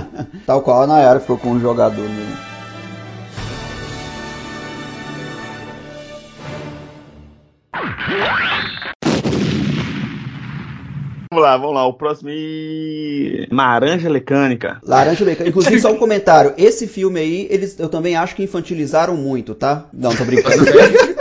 Tal 0.46 0.62
qual 0.62 0.82
a 0.82 0.86
Nayara 0.86 1.20
ficou 1.20 1.36
com 1.38 1.50
um 1.52 1.60
jogador 1.60 2.08
mesmo. 2.08 2.36
Vamos 11.32 11.44
lá, 11.44 11.56
vamos 11.56 11.74
lá. 11.74 11.86
O 11.86 11.92
próximo 11.92 12.30
é 12.32 13.46
Laranja 13.50 14.08
Mecânica. 14.08 14.78
Laranja 14.82 15.24
Mecânica. 15.24 15.48
Inclusive, 15.50 15.80
só 15.80 15.92
um 15.92 15.98
comentário. 15.98 16.54
Esse 16.56 16.86
filme 16.86 17.20
aí, 17.20 17.46
eles, 17.50 17.78
eu 17.78 17.88
também 17.88 18.16
acho 18.16 18.34
que 18.34 18.42
infantilizaram 18.44 19.16
muito, 19.16 19.54
tá? 19.54 19.86
Não, 19.92 20.14
tô 20.14 20.24
brincando. 20.24 20.64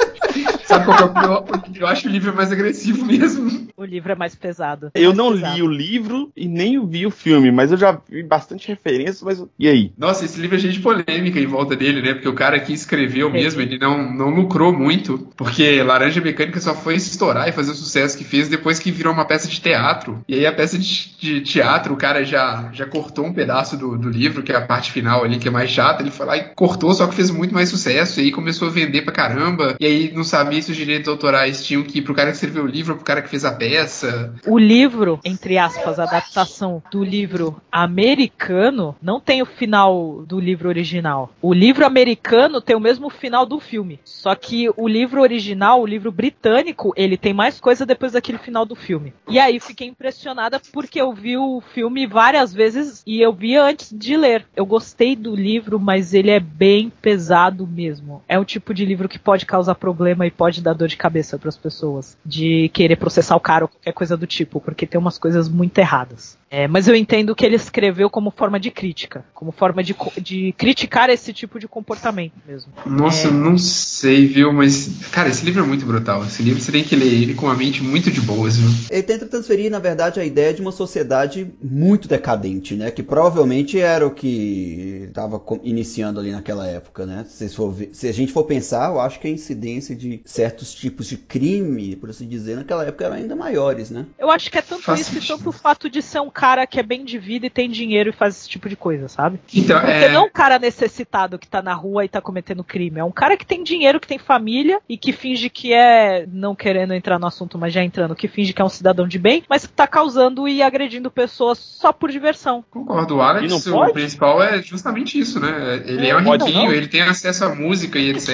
Sabe 0.65 0.85
qual 0.85 0.97
que 0.97 1.03
é 1.03 1.05
o 1.05 1.13
pior? 1.13 1.45
Eu 1.75 1.87
acho 1.87 2.07
o 2.07 2.11
livro 2.11 2.35
mais 2.35 2.51
agressivo 2.51 3.05
mesmo. 3.05 3.67
O 3.77 3.83
livro 3.83 4.11
é 4.11 4.15
mais 4.15 4.35
pesado. 4.35 4.89
Eu 4.95 5.13
Mais 5.13 5.17
não 5.17 5.31
pesado. 5.33 5.55
li 5.55 5.61
o 5.61 5.67
livro 5.67 6.31
e 6.35 6.47
nem 6.47 6.85
vi 6.87 7.05
o 7.05 7.11
filme, 7.11 7.51
mas 7.51 7.71
eu 7.71 7.77
já 7.77 7.99
vi 8.09 8.23
bastante 8.23 8.67
referências, 8.67 9.21
mas 9.21 9.43
e 9.59 9.67
aí? 9.67 9.91
Nossa, 9.97 10.25
esse 10.25 10.39
livro 10.39 10.55
é 10.55 10.59
cheio 10.59 10.73
de 10.73 10.79
polêmica 10.79 11.39
em 11.39 11.45
volta 11.45 11.75
dele, 11.75 12.01
né? 12.01 12.13
Porque 12.13 12.27
o 12.29 12.33
cara 12.33 12.59
que 12.59 12.73
escreveu 12.73 13.29
mesmo, 13.29 13.61
ele 13.61 13.77
não, 13.77 14.11
não 14.13 14.29
lucrou 14.29 14.73
muito, 14.73 15.29
porque 15.35 15.81
Laranja 15.83 16.21
Mecânica 16.21 16.59
só 16.59 16.73
foi 16.73 16.95
estourar 16.95 17.47
e 17.47 17.51
fazer 17.51 17.71
o 17.71 17.75
sucesso 17.75 18.17
que 18.17 18.23
fez 18.23 18.47
depois 18.49 18.79
que 18.79 18.91
virou 18.91 19.13
uma 19.13 19.25
peça 19.25 19.47
de 19.47 19.59
teatro. 19.59 20.23
E 20.27 20.35
aí 20.35 20.45
a 20.45 20.53
peça 20.53 20.77
de, 20.77 21.15
de 21.19 21.41
teatro, 21.41 21.93
o 21.93 21.97
cara 21.97 22.23
já, 22.23 22.69
já 22.73 22.85
cortou 22.85 23.25
um 23.25 23.33
pedaço 23.33 23.77
do, 23.77 23.97
do 23.97 24.09
livro, 24.09 24.41
que 24.41 24.51
é 24.51 24.55
a 24.55 24.61
parte 24.61 24.91
final 24.91 25.23
ali, 25.23 25.37
que 25.37 25.47
é 25.47 25.51
mais 25.51 25.69
chata, 25.69 26.01
ele 26.01 26.11
foi 26.11 26.25
lá 26.25 26.37
e 26.37 26.43
cortou, 26.55 26.93
só 26.93 27.07
que 27.07 27.15
fez 27.15 27.29
muito 27.29 27.53
mais 27.53 27.69
sucesso, 27.69 28.19
e 28.19 28.25
aí 28.25 28.31
começou 28.31 28.67
a 28.67 28.71
vender 28.71 29.01
pra 29.01 29.13
caramba, 29.13 29.75
e 29.79 29.85
aí 29.85 30.11
não 30.13 30.23
sabia 30.23 30.54
se 30.61 30.71
os 30.71 30.77
direitos 30.77 31.07
autorais 31.07 31.65
tinham 31.65 31.83
que 31.83 31.99
ir 31.99 32.01
pro 32.01 32.13
cara 32.13 32.29
que 32.29 32.35
escreveu 32.35 32.63
o 32.63 32.67
livro 32.67 32.95
pro 32.95 33.05
cara 33.05 33.21
que 33.21 33.29
fez 33.29 33.45
a 33.45 33.51
peça. 33.51 34.33
O 34.45 34.57
livro, 34.57 35.19
entre 35.23 35.57
aspas, 35.57 35.99
a 35.99 36.03
adaptação 36.03 36.81
do 36.91 37.03
livro 37.03 37.61
americano, 37.71 38.95
não 39.01 39.19
tem 39.19 39.41
o 39.41 39.45
final 39.45 40.23
do 40.27 40.39
livro 40.39 40.69
original. 40.69 41.33
O 41.41 41.53
livro 41.53 41.85
americano 41.85 42.61
tem 42.61 42.75
o 42.75 42.79
mesmo 42.79 43.09
final 43.09 43.45
do 43.45 43.59
filme. 43.59 43.99
Só 44.03 44.35
que 44.35 44.69
o 44.77 44.87
livro 44.87 45.21
original, 45.21 45.81
o 45.81 45.85
livro 45.85 46.11
britânico, 46.11 46.93
ele 46.95 47.17
tem 47.17 47.33
mais 47.33 47.59
coisa 47.59 47.85
depois 47.85 48.13
daquele 48.13 48.37
final 48.37 48.65
do 48.65 48.75
filme. 48.75 49.13
E 49.27 49.39
aí 49.39 49.59
fiquei 49.59 49.87
impressionada 49.87 50.61
porque 50.71 51.01
eu 51.01 51.13
vi 51.13 51.37
o 51.37 51.61
filme 51.73 52.05
várias 52.05 52.53
vezes 52.53 53.03
e 53.05 53.21
eu 53.21 53.33
vi 53.33 53.55
antes 53.55 53.91
de 53.91 54.15
ler. 54.15 54.45
Eu 54.55 54.65
gostei 54.65 55.15
do 55.15 55.35
livro, 55.35 55.79
mas 55.79 56.13
ele 56.13 56.31
é 56.31 56.39
bem 56.39 56.91
pesado 57.01 57.67
mesmo. 57.67 58.23
É 58.27 58.37
o 58.37 58.45
tipo 58.45 58.73
de 58.73 58.85
livro 58.85 59.09
que 59.09 59.19
pode 59.19 59.45
causar 59.45 59.75
problema 59.75 60.25
e 60.25 60.31
pode 60.31 60.44
dar 60.61 60.73
dor 60.73 60.87
de 60.87 60.97
cabeça 60.97 61.37
para 61.37 61.49
as 61.49 61.57
pessoas. 61.57 62.17
De 62.25 62.69
querer 62.69 62.95
processar 62.95 63.35
o 63.35 63.39
cara 63.39 63.65
ou 63.65 63.67
qualquer 63.67 63.93
coisa 63.93 64.15
do 64.17 64.27
tipo, 64.27 64.59
porque 64.59 64.87
tem 64.87 64.99
umas 64.99 65.17
coisas 65.17 65.49
muito 65.49 65.77
erradas. 65.77 66.37
É, 66.57 66.69
mas 66.69 66.87
eu 66.87 66.95
entendo 66.95 67.35
que 67.35 67.45
ele 67.45 67.57
escreveu 67.57 68.09
como 68.09 68.31
forma 68.31 68.57
de 68.57 68.71
crítica, 68.71 69.25
como 69.33 69.51
forma 69.51 69.83
de, 69.83 69.93
de 70.21 70.53
criticar 70.57 71.09
esse 71.09 71.33
tipo 71.33 71.59
de 71.59 71.67
comportamento 71.67 72.31
mesmo. 72.47 72.71
Nossa, 72.85 73.27
É. 73.27 73.29
eu 73.29 73.33
não 73.33 73.57
sei, 73.57 74.25
viu? 74.25 74.53
Mas, 74.53 74.89
cara, 75.11 75.27
esse 75.27 75.43
livro 75.43 75.61
é 75.63 75.67
muito 75.67 75.85
brutal. 75.85 76.23
Esse 76.23 76.41
livro 76.41 76.61
você 76.61 76.71
tem 76.71 76.81
que 76.81 76.95
ler 76.95 77.07
ele 77.13 77.33
com 77.33 77.47
uma 77.47 77.55
mente 77.55 77.83
muito 77.83 78.09
de 78.09 78.21
boas, 78.21 78.55
viu? 78.55 78.69
Ele 78.89 79.03
tenta 79.03 79.25
transferir, 79.25 79.69
na 79.69 79.79
verdade, 79.79 80.17
a 80.17 80.23
ideia 80.23 80.53
de 80.53 80.61
uma 80.61 80.71
sociedade 80.71 81.45
muito 81.61 82.07
decadente, 82.07 82.73
né? 82.73 82.89
Que 82.89 83.03
provavelmente 83.03 83.77
era 83.77 84.07
o 84.07 84.11
que 84.11 85.07
estava 85.09 85.43
iniciando 85.61 86.21
ali 86.21 86.31
naquela 86.31 86.65
época, 86.65 87.05
né? 87.05 87.25
Se, 87.27 87.49
for 87.49 87.73
ver- 87.73 87.89
se 87.91 88.07
a 88.07 88.13
gente 88.13 88.31
for 88.31 88.45
pensar, 88.45 88.91
eu 88.91 89.01
acho 89.01 89.19
que 89.19 89.27
a 89.27 89.31
incidência 89.31 89.93
de 89.93 90.21
certos 90.23 90.73
tipos 90.73 91.07
de 91.07 91.17
crime, 91.17 91.97
por 91.97 92.09
assim 92.11 92.25
dizer, 92.29 92.55
naquela 92.55 92.85
época 92.85 93.03
eram 93.03 93.15
ainda 93.17 93.35
maiores, 93.35 93.89
né? 93.91 94.05
Eu 94.17 94.31
acho 94.31 94.49
que 94.49 94.57
é 94.57 94.61
tanto 94.61 94.83
Faz 94.83 95.01
isso 95.01 95.11
e 95.11 95.13
sentido. 95.15 95.37
tanto 95.37 95.49
o 95.49 95.51
fato 95.51 95.89
de 95.89 96.01
ser 96.01 96.21
um 96.21 96.29
cara 96.29 96.44
que 96.67 96.79
é 96.79 96.83
bem 96.83 97.03
de 97.03 97.17
vida 97.17 97.45
e 97.45 97.49
tem 97.49 97.69
dinheiro 97.69 98.09
e 98.09 98.13
faz 98.13 98.37
esse 98.37 98.49
tipo 98.49 98.69
de 98.69 98.75
coisa, 98.75 99.07
sabe? 99.07 99.39
Então, 99.53 99.79
Porque 99.79 99.91
é. 99.91 100.09
não 100.09 100.21
é 100.21 100.23
um 100.25 100.29
cara 100.29 100.59
necessitado 100.59 101.39
que 101.39 101.47
tá 101.47 101.61
na 101.61 101.73
rua 101.73 102.05
e 102.05 102.09
tá 102.09 102.21
cometendo 102.21 102.63
crime. 102.63 102.99
É 102.99 103.03
um 103.03 103.11
cara 103.11 103.37
que 103.37 103.45
tem 103.45 103.63
dinheiro, 103.63 103.99
que 103.99 104.07
tem 104.07 104.17
família 104.17 104.79
e 104.87 104.97
que 104.97 105.11
finge 105.11 105.49
que 105.49 105.73
é, 105.73 106.25
não 106.31 106.55
querendo 106.55 106.93
entrar 106.93 107.19
no 107.19 107.27
assunto, 107.27 107.57
mas 107.57 107.73
já 107.73 107.83
entrando, 107.83 108.15
que 108.15 108.27
finge 108.27 108.53
que 108.53 108.61
é 108.61 108.65
um 108.65 108.69
cidadão 108.69 109.07
de 109.07 109.17
bem, 109.17 109.43
mas 109.49 109.65
que 109.65 109.73
tá 109.73 109.87
causando 109.87 110.47
e 110.47 110.61
agredindo 110.61 111.09
pessoas 111.09 111.57
só 111.57 111.91
por 111.91 112.11
diversão. 112.11 112.63
Concordo, 112.69 113.17
o 113.17 113.21
Alex, 113.21 113.65
não 113.65 113.83
o 113.83 113.93
principal 113.93 114.41
é 114.43 114.61
justamente 114.61 115.19
isso, 115.19 115.39
né? 115.39 115.83
Ele 115.85 116.07
é 116.07 116.17
um 116.17 116.23
Pode 116.23 116.45
riquinho, 116.45 116.71
ele 116.71 116.87
tem 116.87 117.01
acesso 117.01 117.45
à 117.45 117.55
música 117.55 117.97
e 117.99 118.09
etc. 118.09 118.29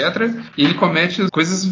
E 0.57 0.63
ele 0.63 0.73
comete 0.73 1.29
coisas 1.29 1.67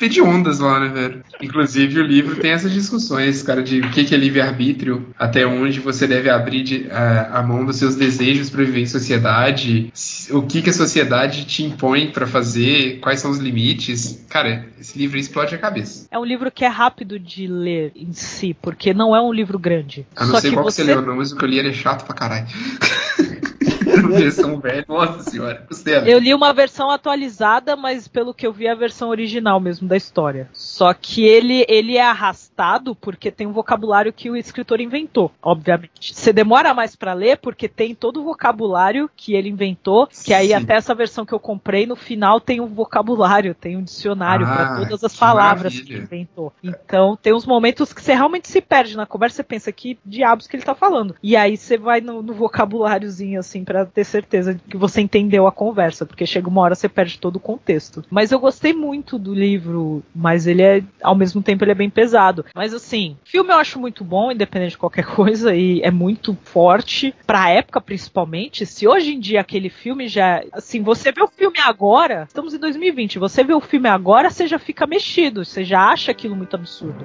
hediondas 0.00 0.58
lá, 0.58 0.80
né, 0.80 0.88
velho? 0.88 1.24
Inclusive, 1.40 2.00
o 2.00 2.02
livro 2.02 2.36
tem 2.36 2.52
essas 2.52 2.72
discussões, 2.72 3.42
cara, 3.42 3.62
de 3.62 3.80
o 3.80 3.90
que 3.90 4.04
que 4.04 4.14
é 4.14 4.18
livre-arbítrio, 4.18 5.08
até 5.18 5.46
onde 5.46 5.73
você 5.80 6.06
deve 6.06 6.28
abrir 6.30 6.62
de- 6.62 6.90
a, 6.90 7.38
a 7.38 7.42
mão 7.42 7.64
dos 7.64 7.76
seus 7.76 7.94
desejos 7.96 8.50
para 8.50 8.64
viver 8.64 8.80
em 8.80 8.86
sociedade, 8.86 9.92
o 10.30 10.42
que 10.42 10.62
que 10.62 10.70
a 10.70 10.72
sociedade 10.72 11.44
te 11.44 11.64
impõe 11.64 12.10
para 12.10 12.26
fazer, 12.26 12.98
quais 13.00 13.20
são 13.20 13.30
os 13.30 13.38
limites. 13.38 14.24
Cara, 14.28 14.66
esse 14.80 14.98
livro 14.98 15.18
explode 15.18 15.54
a 15.54 15.58
cabeça. 15.58 16.06
É 16.10 16.18
um 16.18 16.24
livro 16.24 16.50
que 16.50 16.64
é 16.64 16.68
rápido 16.68 17.18
de 17.18 17.46
ler 17.46 17.92
em 17.96 18.12
si, 18.12 18.56
porque 18.60 18.92
não 18.94 19.14
é 19.14 19.20
um 19.20 19.32
livro 19.32 19.58
grande. 19.58 20.06
A 20.16 20.24
não 20.24 20.32
Só 20.34 20.40
sei 20.40 20.50
que 20.50 20.56
qual 20.56 20.66
que 20.66 20.72
você 20.72 20.82
leu, 20.84 21.02
não, 21.02 21.16
mas 21.16 21.32
o 21.32 21.36
que 21.36 21.44
eu 21.44 21.48
li 21.48 21.58
é 21.58 21.72
chato 21.72 22.04
pra 22.04 22.14
caralho. 22.14 22.46
Versão 24.14 24.58
velha, 24.60 24.84
nossa 24.88 25.30
senhora. 25.30 25.64
Gostei. 25.68 25.94
Eu 26.06 26.18
li 26.18 26.32
uma 26.34 26.52
versão 26.52 26.90
atualizada, 26.90 27.76
mas 27.76 28.08
pelo 28.08 28.34
que 28.34 28.46
eu 28.46 28.52
vi, 28.52 28.66
é 28.66 28.72
a 28.72 28.74
versão 28.74 29.08
original 29.10 29.60
mesmo 29.60 29.86
da 29.88 29.96
história. 29.96 30.48
Só 30.52 30.92
que 30.94 31.24
ele, 31.24 31.64
ele 31.68 31.96
é 31.96 32.02
arrastado 32.04 32.94
porque 32.94 33.30
tem 33.30 33.46
um 33.46 33.52
vocabulário 33.52 34.12
que 34.12 34.30
o 34.30 34.36
escritor 34.36 34.80
inventou, 34.80 35.30
obviamente. 35.42 36.14
Você 36.14 36.32
demora 36.32 36.74
mais 36.74 36.96
pra 36.96 37.12
ler 37.12 37.38
porque 37.38 37.68
tem 37.68 37.94
todo 37.94 38.20
o 38.20 38.24
vocabulário 38.24 39.10
que 39.16 39.34
ele 39.34 39.48
inventou, 39.48 40.06
que 40.06 40.32
aí 40.32 40.48
Sim. 40.48 40.54
até 40.54 40.74
essa 40.74 40.94
versão 40.94 41.24
que 41.26 41.32
eu 41.32 41.40
comprei, 41.40 41.86
no 41.86 41.96
final 41.96 42.40
tem 42.40 42.60
um 42.60 42.66
vocabulário, 42.66 43.54
tem 43.54 43.76
um 43.76 43.82
dicionário 43.82 44.46
Ah, 44.46 44.54
pra 44.54 44.76
todas 44.76 45.04
as 45.04 45.12
que 45.12 45.18
palavras 45.18 45.72
que 45.72 45.78
maravilha. 45.80 45.94
ele 45.96 46.04
inventou. 46.04 46.52
Então 46.62 47.16
tem 47.20 47.34
uns 47.34 47.46
momentos 47.46 47.92
que 47.92 48.02
você 48.02 48.14
realmente 48.14 48.48
se 48.48 48.60
perde 48.60 48.96
na 48.96 49.06
conversa, 49.06 49.36
você 49.36 49.42
pensa 49.42 49.72
que 49.72 49.98
diabos 50.04 50.46
que 50.46 50.56
ele 50.56 50.62
tá 50.64 50.74
falando. 50.74 51.14
E 51.22 51.36
aí 51.36 51.56
você 51.56 51.76
vai 51.76 52.00
no, 52.00 52.22
no 52.22 52.32
vocabuláriozinho 52.32 53.40
assim 53.40 53.64
pra 53.74 53.84
ter 53.84 54.04
certeza 54.04 54.54
de 54.54 54.60
que 54.60 54.76
você 54.76 55.00
entendeu 55.00 55.48
a 55.48 55.52
conversa, 55.52 56.06
porque 56.06 56.24
chega 56.24 56.48
uma 56.48 56.60
hora 56.60 56.76
você 56.76 56.88
perde 56.88 57.18
todo 57.18 57.36
o 57.36 57.40
contexto. 57.40 58.04
Mas 58.08 58.30
eu 58.30 58.38
gostei 58.38 58.72
muito 58.72 59.18
do 59.18 59.34
livro, 59.34 60.00
mas 60.14 60.46
ele 60.46 60.62
é 60.62 60.82
ao 61.02 61.16
mesmo 61.16 61.42
tempo 61.42 61.64
ele 61.64 61.72
é 61.72 61.74
bem 61.74 61.90
pesado. 61.90 62.44
Mas 62.54 62.72
assim, 62.72 63.16
filme 63.24 63.50
eu 63.50 63.56
acho 63.56 63.80
muito 63.80 64.04
bom, 64.04 64.30
independente 64.30 64.70
de 64.70 64.78
qualquer 64.78 65.04
coisa 65.12 65.56
e 65.56 65.82
é 65.82 65.90
muito 65.90 66.38
forte 66.44 67.12
pra 67.26 67.50
época 67.50 67.80
principalmente. 67.80 68.64
Se 68.64 68.86
hoje 68.86 69.12
em 69.12 69.18
dia 69.18 69.40
aquele 69.40 69.68
filme 69.68 70.06
já, 70.06 70.44
assim, 70.52 70.80
você 70.80 71.10
vê 71.10 71.22
o 71.22 71.28
filme 71.28 71.58
agora, 71.58 72.26
estamos 72.28 72.54
em 72.54 72.58
2020, 72.58 73.18
você 73.18 73.42
vê 73.42 73.54
o 73.54 73.60
filme 73.60 73.88
agora, 73.88 74.30
você 74.30 74.46
já 74.46 74.58
fica 74.58 74.86
mexido, 74.86 75.44
você 75.44 75.64
já 75.64 75.88
acha 75.88 76.12
aquilo 76.12 76.36
muito 76.36 76.54
absurdo. 76.54 77.04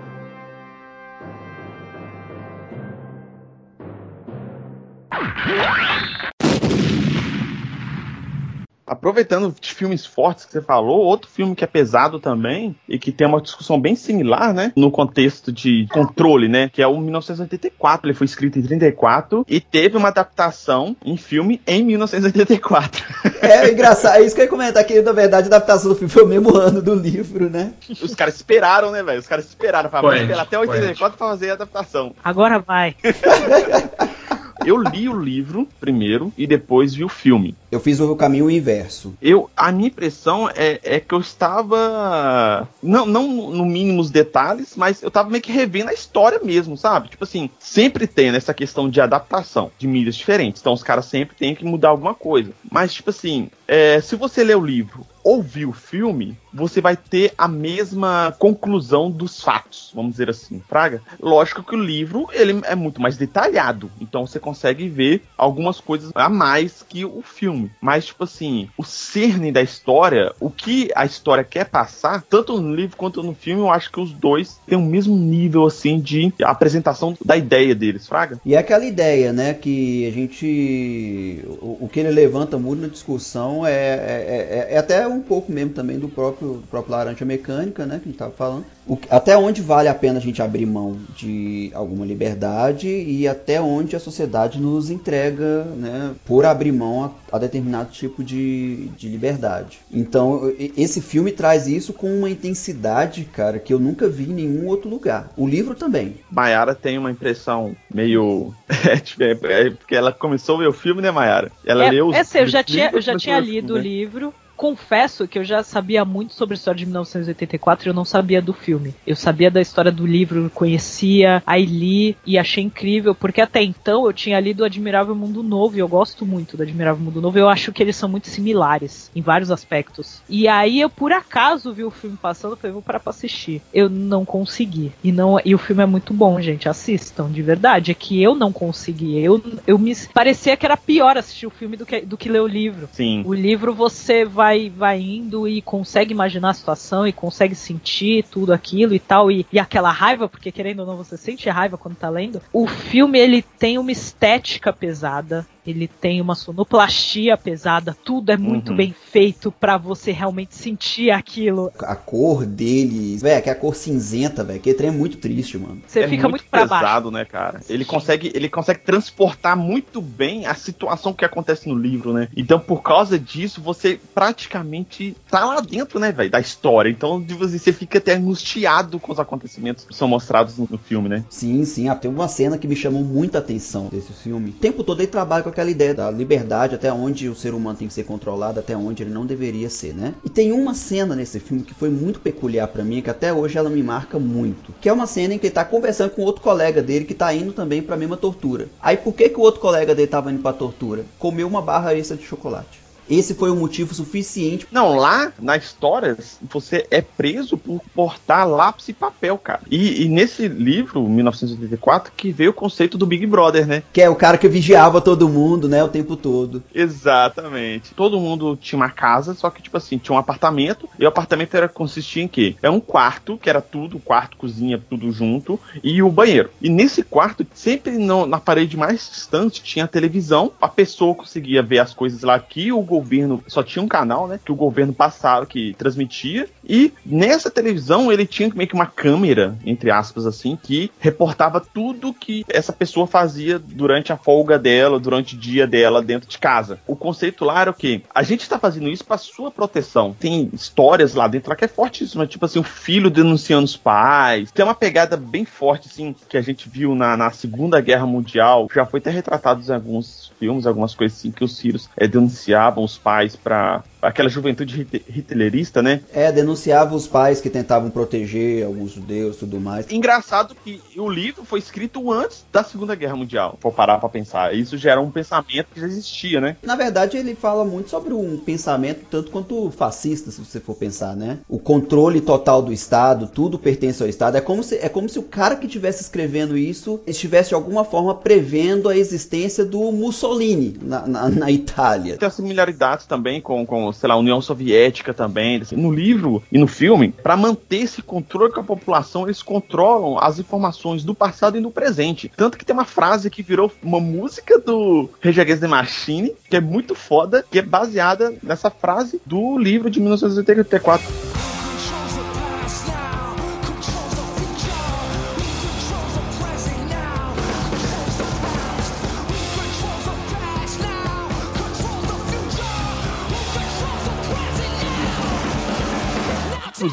Aproveitando 8.90 9.54
de 9.60 9.74
filmes 9.74 10.06
fortes 10.06 10.46
que 10.46 10.52
você 10.52 10.62
falou, 10.62 11.00
outro 11.00 11.30
filme 11.30 11.56
que 11.56 11.64
é 11.64 11.68
pesado 11.68 12.20
também 12.20 12.76
e 12.88 12.98
que 12.98 13.12
tem 13.12 13.28
uma 13.28 13.40
discussão 13.40 13.80
bem 13.80 13.96
similar, 13.96 14.54
né? 14.54 14.74
No 14.76 14.90
contexto 14.90 15.52
de 15.52 15.88
controle, 15.92 16.48
né? 16.48 16.70
Que 16.74 16.82
é 16.82 16.88
o 16.88 16.98
1984. 16.98 18.08
Ele 18.08 18.16
foi 18.16 18.26
escrito 18.26 18.58
em 18.58 18.64
34 18.64 19.46
e 19.48 19.62
teve 19.62 19.96
uma 19.96 20.08
adaptação 20.08 20.96
em 21.06 21.16
filme 21.18 21.62
em 21.68 21.84
1984. 21.84 23.04
É 23.42 23.72
engraçado, 23.72 24.18
é 24.18 24.26
isso 24.26 24.36
que 24.36 24.42
eu 24.42 24.46
ia 24.46 24.50
comentar, 24.50 24.84
que 24.84 25.02
na 25.02 25.12
verdade 25.12 25.46
a 25.46 25.56
adaptação 25.56 25.90
do 25.90 25.96
filme 25.96 26.12
foi 26.12 26.24
o 26.24 26.28
mesmo 26.28 26.56
ano 26.58 26.82
do 26.82 26.94
livro, 26.94 27.50
né? 27.50 27.72
Os 28.02 28.16
caras 28.16 28.36
esperaram, 28.36 28.92
né, 28.92 29.04
velho? 29.04 29.20
Os 29.20 29.28
caras 29.28 29.46
esperaram. 29.46 29.90
Falaram, 29.90 30.18
esperar 30.18 30.42
até 30.42 30.58
poético. 30.58 30.78
84 30.78 31.18
pra 31.18 31.28
fazer 31.28 31.52
a 31.52 31.54
adaptação. 31.54 32.14
Agora 32.24 32.60
vai. 32.60 32.96
Eu 34.66 34.78
li 34.78 35.08
o 35.08 35.20
livro 35.20 35.68
primeiro 35.80 36.34
e 36.38 36.46
depois 36.46 36.94
vi 36.94 37.04
o 37.04 37.10
filme. 37.10 37.56
Eu 37.72 37.80
fiz 37.80 38.00
o 38.00 38.16
caminho 38.16 38.50
inverso. 38.50 39.16
Eu, 39.22 39.50
a 39.56 39.72
minha 39.72 39.88
impressão 39.88 40.50
é, 40.54 40.80
é 40.84 41.00
que 41.00 41.14
eu 41.14 41.20
estava. 41.20 42.68
Não, 42.82 43.06
não 43.06 43.52
no 43.52 43.66
mínimo 43.66 44.02
os 44.02 44.10
detalhes, 44.10 44.76
mas 44.76 45.02
eu 45.02 45.12
tava 45.12 45.30
meio 45.30 45.42
que 45.42 45.52
revendo 45.52 45.90
a 45.90 45.94
história 45.94 46.40
mesmo, 46.44 46.78
sabe? 46.78 47.10
Tipo 47.10 47.24
assim, 47.24 47.50
sempre 47.60 48.08
tem 48.08 48.32
nessa 48.32 48.54
questão 48.54 48.90
de 48.90 49.00
adaptação 49.00 49.72
de 49.78 49.88
mídias 49.88 50.16
diferentes. 50.16 50.62
Então 50.62 50.74
os 50.74 50.84
caras 50.84 51.06
sempre 51.06 51.36
têm 51.36 51.56
que 51.56 51.66
mudar 51.66 51.90
alguma 51.90 52.14
coisa. 52.14 52.52
Mas, 52.72 52.94
tipo 52.94 53.10
assim, 53.10 53.50
é, 53.68 54.02
se 54.02 54.16
você 54.16 54.44
ler 54.44 54.58
o 54.58 54.66
livro 54.66 55.06
ou 55.24 55.42
viu 55.44 55.70
o 55.70 55.74
filme, 55.74 56.38
você 56.54 56.82
vai 56.82 56.96
ter 56.96 57.34
a 57.38 57.48
mesma 57.48 58.34
conclusão 58.38 59.10
dos 59.10 59.42
fatos, 59.42 59.92
vamos 59.94 60.12
dizer 60.12 60.30
assim, 60.30 60.60
Praga. 60.68 61.02
Lógico 61.20 61.64
que 61.64 61.76
o 61.76 61.82
livro 61.82 62.28
ele 62.32 62.62
é 62.66 62.76
muito 62.76 63.02
mais 63.02 63.18
detalhado, 63.18 63.92
então 64.00 64.26
você 64.26 64.40
consegue 64.40 64.88
ver 64.88 65.24
algumas 65.38 65.80
coisas 65.80 66.12
a 66.16 66.30
mais 66.30 66.84
que 66.88 67.06
o 67.06 67.22
filme. 67.22 67.72
Mas, 67.82 68.06
tipo 68.08 68.24
assim, 68.24 68.70
o 68.78 68.84
cerne 68.84 69.52
da 69.52 69.62
história, 69.62 70.34
o 70.40 70.50
que 70.50 70.90
a 70.96 71.06
história 71.06 71.44
quer 71.44 71.66
passar, 71.66 72.24
tanto 72.24 72.60
no 72.62 72.74
livro 72.76 72.98
quanto 72.98 73.24
no 73.24 73.34
filme, 73.34 73.62
eu 73.62 73.70
acho 73.70 73.92
que 73.92 74.00
os 74.00 74.12
dois 74.12 74.60
têm 74.68 74.78
o 74.78 74.82
mesmo 74.82 75.16
nível, 75.16 75.66
assim, 75.66 76.00
de 76.00 76.32
apresentação 76.44 77.18
da 77.24 77.38
ideia 77.38 77.74
deles, 77.76 78.08
Fraga. 78.08 78.40
E 78.46 78.56
é 78.56 78.58
aquela 78.58 78.86
ideia, 78.86 79.32
né, 79.34 79.54
que 79.54 80.08
a 80.08 80.12
gente. 80.12 81.44
O, 81.62 81.86
o 81.86 81.90
que 81.92 82.00
ele 82.00 82.12
levanta 82.12 82.58
muito 82.58 82.82
na 82.82 82.88
discussão 82.88 83.66
é, 83.66 83.72
é, 83.72 84.68
é- 84.70 84.76
é 84.76 84.78
até 84.78 85.08
um 85.08 85.22
pouco 85.22 85.52
mesmo 85.52 85.74
também 85.74 86.00
do 86.00 86.08
próprio 86.10 86.39
próprio, 86.40 86.64
próprio 86.70 86.92
Laranja 86.96 87.26
Mecânica, 87.26 87.86
né, 87.86 87.96
que 87.96 88.04
a 88.04 88.06
gente 88.06 88.16
estava 88.16 88.32
falando. 88.32 88.66
O, 88.88 88.98
até 89.10 89.38
onde 89.38 89.62
vale 89.62 89.88
a 89.88 89.94
pena 89.94 90.18
a 90.18 90.22
gente 90.22 90.42
abrir 90.42 90.66
mão 90.66 90.98
de 91.16 91.70
alguma 91.74 92.06
liberdade 92.06 92.88
e 92.88 93.28
até 93.28 93.62
onde 93.62 93.96
a 93.96 94.00
sociedade 94.00 94.60
nos 94.60 94.90
entrega, 94.90 95.66
né, 95.76 96.16
por 96.26 96.46
abrir 96.46 96.72
mão 96.72 97.04
a, 97.32 97.36
a 97.36 97.40
determinado 97.40 97.92
tipo 97.92 98.24
de, 98.24 98.88
de 98.98 99.10
liberdade. 99.10 99.80
Então, 99.92 100.52
esse 100.58 101.02
filme 101.02 101.32
traz 101.32 101.68
isso 101.68 101.94
com 101.94 102.12
uma 102.12 102.30
intensidade, 102.30 103.26
cara, 103.26 103.60
que 103.60 103.74
eu 103.74 103.80
nunca 103.80 104.08
vi 104.08 104.24
em 104.24 104.34
nenhum 104.34 104.68
outro 104.68 104.90
lugar. 104.90 105.32
O 105.36 105.48
livro 105.48 105.76
também. 105.76 106.16
Maiara 106.32 106.74
tem 106.74 106.98
uma 106.98 107.12
impressão 107.12 107.76
meio. 107.94 108.54
É, 108.90 108.96
tipo, 108.96 109.22
é, 109.24 109.32
é, 109.32 109.70
porque 109.72 109.94
ela 109.94 110.12
começou 110.12 110.56
a 110.56 110.60
ver 110.60 110.68
o 110.68 110.74
filme, 110.74 111.02
né, 111.02 111.12
Maiara? 111.12 111.52
Ela 111.66 111.86
é, 111.86 111.92
leu 111.92 112.08
os. 112.08 112.16
É, 112.16 112.22
assim, 112.22 112.40
eu 112.40 112.48
já 112.48 112.64
tinha, 112.64 112.90
eu 112.92 113.02
já 113.02 113.18
tinha 113.18 113.38
lido 113.40 113.74
o 113.74 113.76
filme, 113.76 113.82
né? 113.82 113.82
livro. 113.82 114.34
Confesso 114.60 115.26
que 115.26 115.40
eu 115.40 115.44
já 115.46 115.64
sabia 115.64 116.04
muito 116.04 116.34
sobre 116.34 116.54
a 116.54 116.58
história 116.58 116.80
de 116.80 116.86
1984 116.86 117.88
e 117.88 117.90
eu 117.92 117.94
não 117.94 118.04
sabia 118.04 118.42
do 118.42 118.52
filme. 118.52 118.94
Eu 119.08 119.16
sabia 119.16 119.50
da 119.50 119.62
história 119.62 119.90
do 119.90 120.06
livro, 120.06 120.52
conhecia, 120.54 121.42
aí 121.48 121.66
li 121.66 122.18
e 122.26 122.38
achei 122.38 122.62
incrível, 122.62 123.16
porque 123.16 123.40
até 123.40 123.64
então 123.64 124.06
eu 124.06 124.12
tinha 124.12 124.38
lido 124.38 124.60
o 124.60 124.66
Admirável 124.66 125.16
Mundo 125.16 125.42
Novo 125.42 125.78
e 125.78 125.80
eu 125.80 125.88
gosto 125.88 126.26
muito 126.26 126.58
do 126.58 126.64
Admirável 126.64 127.02
Mundo 127.02 127.22
Novo. 127.22 127.40
Eu 127.40 127.48
acho 127.48 127.72
que 127.72 127.82
eles 127.82 127.96
são 127.96 128.10
muito 128.10 128.28
similares 128.28 129.10
em 129.16 129.22
vários 129.22 129.50
aspectos. 129.50 130.22
E 130.28 130.46
aí 130.46 130.82
eu 130.82 130.90
por 130.90 131.14
acaso 131.14 131.72
vi 131.72 131.86
o 131.86 131.90
filme 131.90 132.18
passando, 132.22 132.58
falei, 132.58 132.74
vou 132.74 132.82
parar 132.82 133.00
pra 133.00 133.12
assistir. 133.12 133.62
Eu 133.74 133.90
não 133.90 134.26
consegui. 134.26 134.92
E 135.02 135.10
não 135.10 135.40
e 135.46 135.56
o 135.56 135.58
filme 135.58 135.84
é 135.84 135.86
muito 135.86 136.14
bom, 136.14 136.42
gente, 136.42 136.68
assistam, 136.68 137.32
de 137.32 137.42
verdade. 137.42 137.92
É 137.92 137.94
que 137.94 138.22
eu 138.22 138.36
não 138.36 138.52
consegui. 138.52 139.24
Eu, 139.24 139.42
eu 139.66 139.80
me 139.80 139.96
parecia 140.14 140.58
que 140.58 140.66
era 140.66 140.76
pior 140.76 141.16
assistir 141.16 141.48
o 141.48 141.50
filme 141.50 141.78
do 141.78 141.86
que, 141.86 142.02
do 142.02 142.18
que 142.18 142.28
ler 142.28 142.42
o 142.42 142.48
livro. 142.48 142.90
Sim. 142.92 143.24
O 143.26 143.34
livro 143.34 143.74
você 143.74 144.26
vai 144.26 144.49
vai 144.70 145.00
indo 145.02 145.48
e 145.48 145.62
consegue 145.62 146.14
imaginar 146.14 146.50
a 146.50 146.54
situação 146.54 147.06
e 147.06 147.12
consegue 147.12 147.54
sentir 147.54 148.24
tudo 148.24 148.54
aquilo 148.54 148.96
e 148.96 149.00
tal 149.00 149.30
e, 149.30 149.46
e 149.52 149.60
aquela 149.60 149.92
raiva, 149.92 150.28
porque 150.28 150.52
querendo 150.52 150.80
ou 150.80 150.86
não 150.86 150.98
você 150.98 151.18
sente 151.18 151.48
raiva 151.50 151.78
quando 151.78 151.96
tá 151.96 152.10
lendo. 152.10 152.42
O 152.52 152.66
filme 152.66 153.20
ele 153.20 153.42
tem 153.42 153.78
uma 153.78 153.92
estética 153.92 154.74
pesada, 154.74 155.46
ele 155.66 155.88
tem 155.88 156.22
uma 156.22 156.36
sonoplastia 156.36 157.38
pesada, 157.38 157.96
tudo 158.04 158.32
é 158.32 158.38
muito 158.38 158.70
Uhum. 158.72 158.76
bem 158.78 158.94
feito 159.12 159.52
pra 159.52 159.78
você 159.78 160.12
realmente 160.12 160.56
sentir 160.56 161.12
aquilo. 161.12 161.72
A 161.80 161.96
cor 161.96 162.46
dele, 162.46 163.18
velho, 163.18 163.42
que 163.44 163.50
é 163.50 163.52
a 163.52 163.56
cor 163.56 163.76
cinzenta, 163.76 164.44
velho, 164.44 164.60
que 164.60 164.74
trem 164.74 164.90
é 164.90 164.92
muito 164.92 165.18
triste, 165.18 165.58
mano. 165.58 165.82
Você 165.88 166.02
é 166.02 166.08
fica 166.08 166.28
muito, 166.28 166.46
pra 166.46 166.66
baixo. 166.66 166.84
pesado, 166.86 167.12
né, 167.12 167.26
cara? 167.26 167.62
Ele 167.70 167.86
consegue, 167.86 168.32
ele 168.34 168.50
consegue 168.50 168.80
transportar 168.80 169.56
muito 169.58 170.02
bem 170.02 170.46
a 170.46 170.54
situação 170.56 171.14
que 171.14 171.26
acontece 171.26 171.68
no 171.70 171.76
livro, 171.76 172.14
né? 172.14 172.28
Então, 172.36 172.60
por 172.60 172.82
causa 172.82 173.18
disso, 173.20 173.62
você 173.62 174.00
praticamente 174.14 175.16
tá 175.30 175.44
lá 175.46 175.60
dentro, 175.62 176.00
né, 176.00 176.12
velho, 176.12 176.30
da 176.30 176.40
história. 176.40 176.90
Então, 176.90 177.22
de 177.22 177.34
você 177.34 177.60
você 177.60 177.74
fica 177.74 177.98
até 177.98 178.16
angustiado 178.16 179.00
com 179.00 179.12
os 179.12 179.20
acontecimentos 179.20 179.84
que 179.86 179.96
são 179.96 180.08
mostrados 180.08 180.58
no, 180.58 180.68
no 180.70 180.78
filme, 180.78 181.10
né? 181.10 181.26
Sim, 181.30 181.66
sim. 181.66 181.90
Ah, 181.90 181.96
tem 181.96 182.10
uma 182.10 182.28
cena 182.28 182.58
que 182.58 182.68
me 182.68 182.76
chamou 182.76 183.04
muita 183.04 183.40
atenção 183.40 183.88
desse 183.90 184.14
filme. 184.14 184.52
O 184.52 184.54
tempo 184.54 184.84
todo 184.84 185.00
ele 185.02 185.08
trabalha 185.08 185.44
com 185.44 185.49
aquela 185.50 185.70
ideia 185.70 185.94
da 185.94 186.10
liberdade, 186.10 186.76
até 186.76 186.92
onde 186.92 187.30
o 187.30 187.36
ser 187.36 187.54
humano 187.54 187.78
tem 187.78 187.88
que 187.88 187.94
ser 187.94 188.04
controlado, 188.04 188.60
até 188.60 188.76
onde 188.76 189.04
ele 189.04 189.14
não 189.14 189.26
deveria 189.26 189.70
ser, 189.70 189.94
né? 189.94 190.14
E 190.24 190.30
tem 190.30 190.52
uma 190.52 190.74
cena 190.74 191.16
nesse 191.16 191.40
filme 191.40 191.64
que 191.64 191.74
foi 191.74 191.90
muito 191.90 192.20
peculiar 192.20 192.68
pra 192.68 192.84
mim, 192.84 193.02
que 193.02 193.10
até 193.10 193.34
hoje 193.34 193.58
ela 193.58 193.70
me 193.70 193.84
marca 193.84 194.20
muito. 194.20 194.74
Que 194.80 194.90
é 194.90 194.94
uma 194.94 195.08
cena 195.08 195.34
em 195.34 195.40
que 195.40 195.48
ele 195.48 195.54
tá 195.54 195.66
conversando 195.66 196.12
com 196.12 196.22
outro 196.22 196.42
colega 196.42 196.82
dele 196.82 197.06
que 197.06 197.14
tá 197.14 197.34
indo 197.34 197.54
também 197.54 197.82
pra 197.82 197.98
mesma 197.98 198.18
tortura. 198.18 198.68
Aí 198.82 198.98
por 198.98 199.14
que, 199.14 199.30
que 199.30 199.40
o 199.40 199.44
outro 199.44 199.62
colega 199.62 199.94
dele 199.96 200.08
tava 200.08 200.32
indo 200.32 200.42
pra 200.42 200.54
tortura? 200.54 201.06
Comeu 201.18 201.48
uma 201.48 201.62
barra 201.62 201.96
extra 201.96 202.18
de 202.18 202.24
chocolate. 202.24 202.89
Esse 203.10 203.34
foi 203.34 203.50
o 203.50 203.56
motivo 203.56 203.94
suficiente 203.94 204.68
Não, 204.72 204.96
lá 204.96 205.32
na 205.40 205.58
história, 205.58 206.18
você 206.42 206.86
é 206.92 207.02
preso 207.02 207.58
por 207.58 207.82
portar 207.94 208.48
lápis 208.48 208.90
e 208.90 208.94
papel, 208.94 209.38
cara. 209.38 209.62
E, 209.70 210.04
e 210.04 210.08
nesse 210.10 210.48
livro, 210.48 211.08
1984, 211.08 212.12
que 212.16 212.32
veio 212.32 212.52
o 212.52 212.54
conceito 212.54 212.98
do 212.98 213.06
Big 213.06 213.26
Brother, 213.26 213.66
né? 213.68 213.84
que 213.92 214.02
é 214.02 214.10
o 214.10 214.16
cara 214.16 214.38
que 214.38 214.48
vigiava 214.48 215.02
todo 215.02 215.28
mundo, 215.30 215.68
né, 215.68 215.84
o 215.84 215.88
tempo 215.90 216.16
todo. 216.16 216.64
Exatamente. 216.74 217.94
Todo 217.96 218.20
mundo 218.20 218.56
tinha 218.56 218.78
uma 218.78 218.90
casa, 218.90 219.34
só 219.34 219.50
que, 219.50 219.62
tipo 219.62 219.78
assim, 219.78 219.98
tinha 219.98 220.16
um 220.16 220.20
apartamento, 220.20 220.88
e 220.98 221.04
o 221.06 221.08
apartamento 221.08 221.56
era 221.56 221.68
consistia 221.68 222.24
em 222.24 222.28
quê? 222.28 222.56
É 222.62 222.70
um 222.70 222.80
quarto, 222.80 223.38
que 223.38 223.50
era 223.50 223.62
tudo, 223.62 224.00
quarto, 224.00 224.38
cozinha, 224.38 224.82
tudo 224.90 225.12
junto, 225.12 225.60
e 225.84 226.02
o 226.02 226.10
banheiro. 226.10 226.50
E 226.62 226.70
nesse 226.70 227.04
quarto, 227.04 227.46
sempre 227.54 227.98
no- 227.98 228.26
na 228.26 228.40
parede 228.40 228.78
mais 228.78 229.10
distante, 229.10 229.64
tinha 229.64 229.86
a 229.86 229.88
televisão, 229.88 230.52
a 230.62 230.68
pessoa 230.68 231.16
conseguia 231.16 231.62
ver 231.64 231.80
as 231.80 231.94
coisas 231.94 232.22
lá 232.24 232.40
que 232.40 232.72
o 232.72 232.82
governo, 233.00 233.44
só 233.48 233.64
tinha 233.64 233.84
um 233.84 233.88
canal, 233.88 234.28
né, 234.28 234.40
que 234.44 234.52
o 234.52 234.56
governo 234.56 234.94
passava, 234.94 235.46
que 235.46 235.74
transmitia, 235.78 236.48
e 236.68 236.94
nessa 237.06 237.50
televisão 237.50 238.12
ele 238.12 238.26
tinha 238.26 238.52
meio 238.54 238.68
que 238.68 238.76
uma 238.76 238.86
câmera, 238.86 239.56
entre 239.66 239.90
aspas, 239.90 240.26
assim, 240.26 240.58
que 240.62 240.92
reportava 241.00 241.60
tudo 241.62 242.14
que 242.14 242.46
essa 242.50 242.74
pessoa 242.74 243.08
fazia 243.08 243.58
durante 243.58 244.12
a 244.12 244.18
folga 244.18 244.60
dela, 244.60 245.00
durante 245.00 245.36
o 245.36 245.38
dia 245.38 245.66
dela 245.66 246.02
dentro 246.02 246.30
de 246.30 246.38
casa. 246.38 246.80
O 246.86 246.96
conceito 246.96 247.46
lá 247.46 247.62
era 247.62 247.72
o 247.72 247.74
quê? 247.74 248.02
A 248.14 248.24
gente 248.24 248.48
tá 248.48 248.60
fazendo 248.60 248.90
isso 248.90 249.06
pra 249.06 249.18
sua 249.18 249.50
proteção. 249.50 250.16
Tem 250.20 250.50
histórias 250.54 251.14
lá 251.14 251.28
dentro 251.28 251.50
lá 251.50 251.56
que 251.56 251.66
é 251.66 251.68
fortíssima, 251.68 252.28
tipo 252.28 252.46
assim, 252.46 252.60
o 252.60 252.64
filho 252.64 253.10
denunciando 253.10 253.66
os 253.66 253.78
pais. 253.78 254.52
Tem 254.52 254.64
uma 254.64 254.76
pegada 254.76 255.18
bem 255.18 255.46
forte, 255.46 255.88
assim, 255.92 256.16
que 256.28 256.38
a 256.38 256.42
gente 256.42 256.70
viu 256.70 256.94
na, 256.96 257.16
na 257.16 257.32
Segunda 257.32 257.80
Guerra 257.82 258.06
Mundial. 258.06 258.68
Já 258.74 258.86
foi 258.86 259.00
até 259.00 259.10
retratado 259.10 259.64
em 259.68 259.74
alguns 259.74 260.32
filmes, 260.40 260.66
algumas 260.66 260.96
coisas 260.96 261.18
assim, 261.18 261.32
que 261.32 261.44
os 261.44 261.60
filhos 261.60 261.90
é, 261.98 262.08
denunciavam 262.08 262.88
os 262.90 262.98
pais 262.98 263.36
pra 263.36 263.84
aquela 264.02 264.30
juventude 264.30 264.76
hit- 264.76 265.04
hitlerista, 265.10 265.82
né? 265.82 266.02
É, 266.14 266.32
denunciava 266.32 266.96
os 266.96 267.08
pais 267.08 267.42
que 267.42 267.50
tentavam 267.50 267.90
proteger 267.90 268.66
alguns 268.66 268.92
judeus 268.92 269.36
e 269.36 269.40
tudo 269.40 269.60
mais. 269.60 269.92
Engraçado 269.92 270.56
que 270.56 270.82
o 270.98 271.10
livro 271.10 271.44
foi 271.46 271.60
escrito 271.60 272.12
antes 272.12 272.46
da 272.52 272.64
Segunda 272.64 272.96
Guerra 272.96 273.16
Mundial. 273.16 273.58
For 273.62 273.72
parar 273.72 274.00
pra 274.00 274.10
pensar. 274.10 274.54
Isso 274.56 274.78
já 274.78 274.92
era 274.92 275.02
um 275.02 275.12
pensamento 275.12 275.68
que 275.74 275.80
já 275.80 275.88
existia, 275.88 276.42
né? 276.42 276.56
Na 276.64 276.76
verdade, 276.76 277.18
ele 277.18 277.36
fala 277.36 277.66
muito 277.66 277.90
sobre 277.90 278.14
um 278.14 278.38
pensamento 278.38 279.06
tanto 279.10 279.32
quanto 279.32 279.72
fascista, 279.72 280.32
se 280.32 280.44
você 280.44 280.60
for 280.60 280.76
pensar, 280.76 281.16
né? 281.16 281.40
O 281.48 281.60
controle 281.60 282.22
total 282.22 282.62
do 282.62 282.74
Estado, 282.74 283.28
tudo 283.28 283.60
pertence 283.60 284.02
ao 284.02 284.10
Estado. 284.10 284.38
É 284.38 284.42
como 284.42 284.64
se, 284.64 284.76
é 284.76 284.90
como 284.90 285.10
se 285.10 285.20
o 285.20 285.24
cara 285.24 285.56
que 285.56 285.66
estivesse 285.66 286.02
escrevendo 286.02 286.58
isso 286.58 287.00
estivesse 287.06 287.50
de 287.50 287.56
alguma 287.56 287.84
forma 287.84 288.16
prevendo 288.16 288.90
a 288.90 288.98
existência 288.98 289.66
do 289.66 289.92
Mussolini 289.92 290.78
na, 290.82 291.08
na, 291.08 291.30
na 291.30 291.52
Itália. 291.52 292.18
Tem 292.18 292.28
as 292.28 292.34
similaridades 292.34 293.06
também 293.06 293.42
com, 293.42 293.66
com, 293.66 293.89
sei 293.92 294.10
lá, 294.10 294.16
União 294.16 294.42
Soviética 294.42 295.14
também. 295.14 295.62
No 295.72 295.92
livro 295.92 296.42
e 296.52 296.58
no 296.58 296.68
filme, 296.68 297.10
pra 297.12 297.38
manter 297.38 297.78
esse 297.78 298.02
controle 298.02 298.52
com 298.52 298.60
a 298.60 298.64
população, 298.64 299.24
eles 299.24 299.42
controlam 299.42 300.18
as 300.20 300.40
informações 300.40 301.04
do 301.04 301.16
passado 301.16 301.58
e 301.58 301.62
do 301.62 301.72
presente. 301.72 302.32
Tanto 302.36 302.58
que 302.58 302.66
tem 302.66 302.74
uma 302.74 302.86
frase 302.86 303.30
que 303.30 303.44
virou 303.44 303.72
uma 303.82 304.00
música 304.00 304.60
do 304.60 305.10
Rage 305.22 305.42
Against 305.42 305.62
the 305.62 305.68
Machine, 305.68 306.32
que 306.50 306.58
é 306.58 306.62
muito 306.62 306.96
foda, 306.96 307.46
que 307.50 307.60
é 307.60 307.62
baseada 307.62 308.34
nessa 308.42 308.70
frase 308.70 309.22
do 309.26 309.58
livro 309.58 309.90
de 309.90 310.00
1984. 310.00 311.29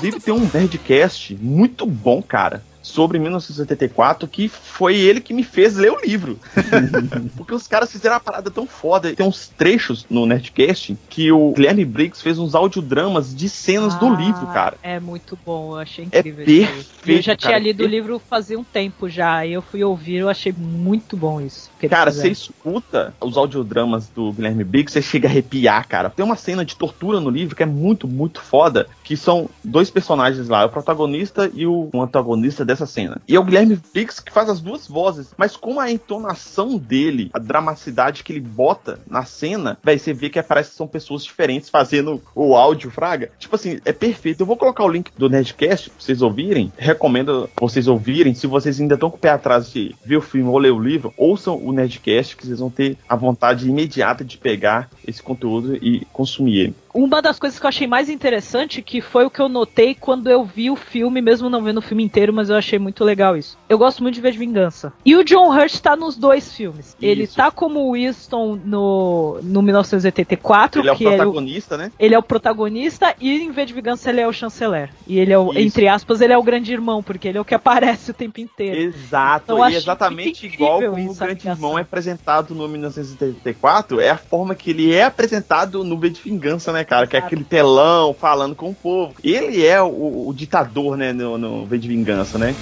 Inclusive 0.09 0.21
tem 0.21 0.35
um 0.35 0.51
Nerdcast 0.53 1.35
muito 1.41 1.87
bom, 1.87 2.23
cara. 2.23 2.63
Sobre 2.87 3.19
1974, 3.19 4.29
que 4.29 4.49
foi 4.49 4.97
ele 4.97 5.21
que 5.21 5.35
me 5.35 5.43
fez 5.43 5.75
ler 5.77 5.91
o 5.91 6.01
livro. 6.01 6.39
Porque 7.37 7.53
os 7.53 7.67
caras 7.67 7.91
fizeram 7.91 8.15
uma 8.15 8.21
parada 8.21 8.49
tão 8.51 8.65
foda. 8.67 9.13
Tem 9.13 9.27
uns 9.27 9.49
trechos 9.49 10.07
no 10.09 10.25
Nerdcast 10.25 10.97
que 11.11 11.33
o 11.33 11.53
Guilherme 11.53 11.85
Briggs 11.85 12.23
fez 12.23 12.39
uns 12.39 12.55
audiodramas 12.55 13.35
de 13.35 13.49
cenas 13.49 13.95
do 13.97 14.07
Ah, 14.07 14.17
livro, 14.17 14.47
cara. 14.47 14.77
É 14.83 15.01
muito 15.01 15.37
bom, 15.45 15.73
eu 15.73 15.79
achei 15.81 16.07
É 16.13 16.19
incrível. 16.21 16.45
isso 16.45 16.51
aí. 16.51 16.57
E 16.57 16.63
eu 16.63 16.75
perfeito, 16.85 17.23
já 17.25 17.37
tinha 17.37 17.51
cara, 17.53 17.63
lido 17.63 17.81
o 17.81 17.83
perfeito. 17.83 18.03
livro 18.05 18.19
fazia 18.31 18.59
um 18.59 18.65
tempo 18.65 19.09
já, 19.09 19.45
e 19.45 19.53
eu 19.53 19.63
fui 19.63 19.83
ouvir, 19.83 20.17
eu 20.17 20.29
achei 20.29 20.53
muito 20.57 21.17
bom 21.17 21.41
isso. 21.41 21.69
Cara, 21.91 22.11
você 22.13 22.29
escuta 22.29 23.15
os 23.21 23.37
audiodramas 23.37 24.09
do 24.09 24.33
Guilherme 24.33 24.63
Briggs, 24.65 24.93
você 24.93 25.03
chega 25.03 25.29
a 25.29 25.31
arrepiar, 25.31 25.87
cara. 25.89 26.11
Tem 26.11 26.25
uma 26.25 26.37
cena 26.37 26.65
de 26.65 26.77
tortura 26.77 27.21
no 27.21 27.31
livro 27.31 27.57
que 27.57 27.63
é 27.63 27.67
muito, 27.67 28.07
muito 28.07 28.41
foda, 28.41 28.87
que 29.03 29.17
são 29.17 29.49
dois 29.63 29.91
personagens 29.91 30.49
lá, 30.49 30.65
o 30.65 30.69
protagonista 30.69 31.51
e 31.53 31.67
o 31.67 31.91
antagonista 31.95 32.65
dessa 32.65 32.76
cena. 32.85 33.21
E 33.27 33.35
é 33.35 33.41
o 33.41 33.45
Guilherme 33.45 33.81
Briggs 33.93 34.23
que 34.23 34.33
faz 34.33 34.51
as 34.51 34.61
duas 34.61 34.87
vozes, 34.87 35.29
mas 35.39 35.57
com 35.57 35.81
a 35.81 35.91
entonação 35.91 36.77
dele, 36.77 37.31
a 37.33 37.39
dramaticidade 37.39 38.23
que 38.23 38.33
ele 38.33 38.41
bota 38.41 38.99
na 39.09 39.25
cena, 39.25 39.79
vai 39.83 39.97
você 39.99 40.13
vê 40.13 40.29
que 40.29 40.43
parece 40.43 40.71
que 40.71 40.77
são 40.77 40.87
pessoas 40.87 41.25
diferentes 41.25 41.69
fazendo 41.69 42.23
o 42.35 42.55
áudio, 42.55 42.91
fraga. 42.91 43.31
Tipo 43.39 43.57
assim, 43.57 43.79
é 43.85 43.93
perfeito. 43.93 44.41
Eu 44.41 44.47
vou 44.47 44.57
colocar 44.57 44.85
o 44.85 44.89
link 44.89 45.11
do 45.17 45.29
Nerdcast 45.29 45.91
pra 45.91 46.01
vocês 46.01 46.23
ouvirem. 46.23 46.73
Recomendo 46.77 47.49
vocês 47.61 47.87
ouvirem. 47.87 48.35
Se 48.35 48.47
vocês 48.47 48.81
ainda 48.81 48.95
estão 48.95 49.11
com 49.11 49.17
o 49.17 49.21
pé 49.21 49.31
atrás 49.31 49.71
de 49.71 49.95
ver 50.05 50.17
o 50.17 50.23
filme 50.23 50.49
ou 50.49 50.59
ler 50.59 50.73
o 50.73 50.79
livro, 50.79 51.13
ouçam 51.17 51.57
o 51.57 51.73
Nerdcast, 51.73 52.37
que 52.37 52.47
vocês 52.47 52.59
vão 52.59 52.71
ter 52.71 52.97
a 53.09 53.17
vontade 53.17 53.69
imediata 53.69 54.25
de 54.25 54.39
pegar 54.39 54.91
esse 55.07 55.23
conteúdo 55.23 55.77
e 55.77 56.05
consumir 56.13 56.59
ele. 56.59 56.75
Uma 56.97 57.21
das 57.21 57.39
coisas 57.39 57.59
que 57.59 57.67
eu 57.67 57.69
achei 57.69 57.87
mais 57.87 58.09
interessante, 58.09 58.81
que 58.81 59.03
foi 59.03 59.27
o 59.27 59.31
que 59.31 59.39
eu 59.39 59.51
notei 59.51 59.95
quando 59.95 60.31
eu 60.31 60.43
vi 60.43 60.71
o 60.71 60.77
filme, 60.77 61.21
mesmo 61.21 61.51
não 61.51 61.63
vendo 61.63 61.77
o 61.77 61.83
filme 61.83 62.03
inteiro, 62.03 62.33
mas 62.33 62.49
eu 62.49 62.57
achei 62.57 62.79
muito 62.79 63.05
legal 63.05 63.37
isso. 63.37 63.59
Eu 63.69 63.77
gosto 63.77 64.03
muito 64.03 64.15
de 64.15 64.21
ver 64.23 64.33
de 64.33 64.39
vingança. 64.39 64.95
E 65.05 65.15
o 65.15 65.23
John 65.23 65.55
Hurt 65.55 65.79
tá 65.81 65.95
nos 65.95 66.17
dois 66.17 66.55
filmes. 66.55 66.97
Ele 67.01 67.25
Isso. 67.25 67.37
tá 67.37 67.51
como 67.51 67.93
Winston 67.93 68.59
no, 68.65 69.39
no 69.43 69.61
1984, 69.61 70.81
Ele 70.81 70.89
é 70.89 70.93
o 70.93 70.97
que 70.97 71.05
é 71.05 71.09
o, 71.09 71.17
protagonista, 71.17 71.77
né? 71.77 71.93
ele 71.99 72.15
é 72.15 72.19
o 72.19 72.23
protagonista, 72.23 73.15
e 73.21 73.43
em 73.43 73.51
V 73.51 73.67
de 73.67 73.75
Vingança 73.75 74.09
ele 74.09 74.23
é 74.23 74.27
o 74.27 74.33
chanceler. 74.33 74.91
E 75.07 75.19
ele 75.19 75.35
é 75.35 75.39
o, 75.39 75.51
Isso. 75.51 75.59
entre 75.59 75.89
aspas, 75.89 76.23
ele 76.23 76.33
é 76.33 76.39
o 76.39 76.43
grande 76.43 76.73
irmão, 76.73 77.03
porque 77.03 77.29
ele 77.29 77.37
é 77.37 77.41
o 77.41 77.45
que 77.45 77.55
aparece 77.55 78.11
o 78.11 78.15
tempo 78.15 78.41
inteiro. 78.41 78.81
Exato, 78.81 79.53
Então, 79.53 79.69
e 79.71 79.75
exatamente 79.75 80.47
igual 80.47 80.81
como 80.81 81.11
o 81.11 81.15
Grande. 81.15 81.47
Irmão 81.47 81.79
é 81.79 81.83
apresentado 81.83 82.55
no 82.55 82.67
1984, 82.67 84.01
é 84.01 84.09
a 84.09 84.17
forma 84.17 84.55
que 84.55 84.71
ele 84.71 84.95
é 84.95 85.05
apresentado 85.05 85.85
no 85.85 85.99
V 85.99 86.09
de 86.11 86.21
Vingança, 86.23 86.73
né, 86.73 86.86
cara? 86.87 87.07
Que 87.07 87.17
é 87.17 87.19
aquele 87.19 87.45
telão 87.45 88.15
falando 88.15 88.55
com 88.55 88.71
o 88.71 88.75
povo. 88.75 89.15
Ele 89.23 89.67
é 89.67 89.83
o, 89.83 90.29
o 90.29 90.35
ditador, 90.35 90.97
né, 90.97 91.13
no, 91.13 91.37
no 91.37 91.67
V 91.67 91.79
de 91.79 91.89
Vingança, 91.89 92.39
né? 92.39 92.55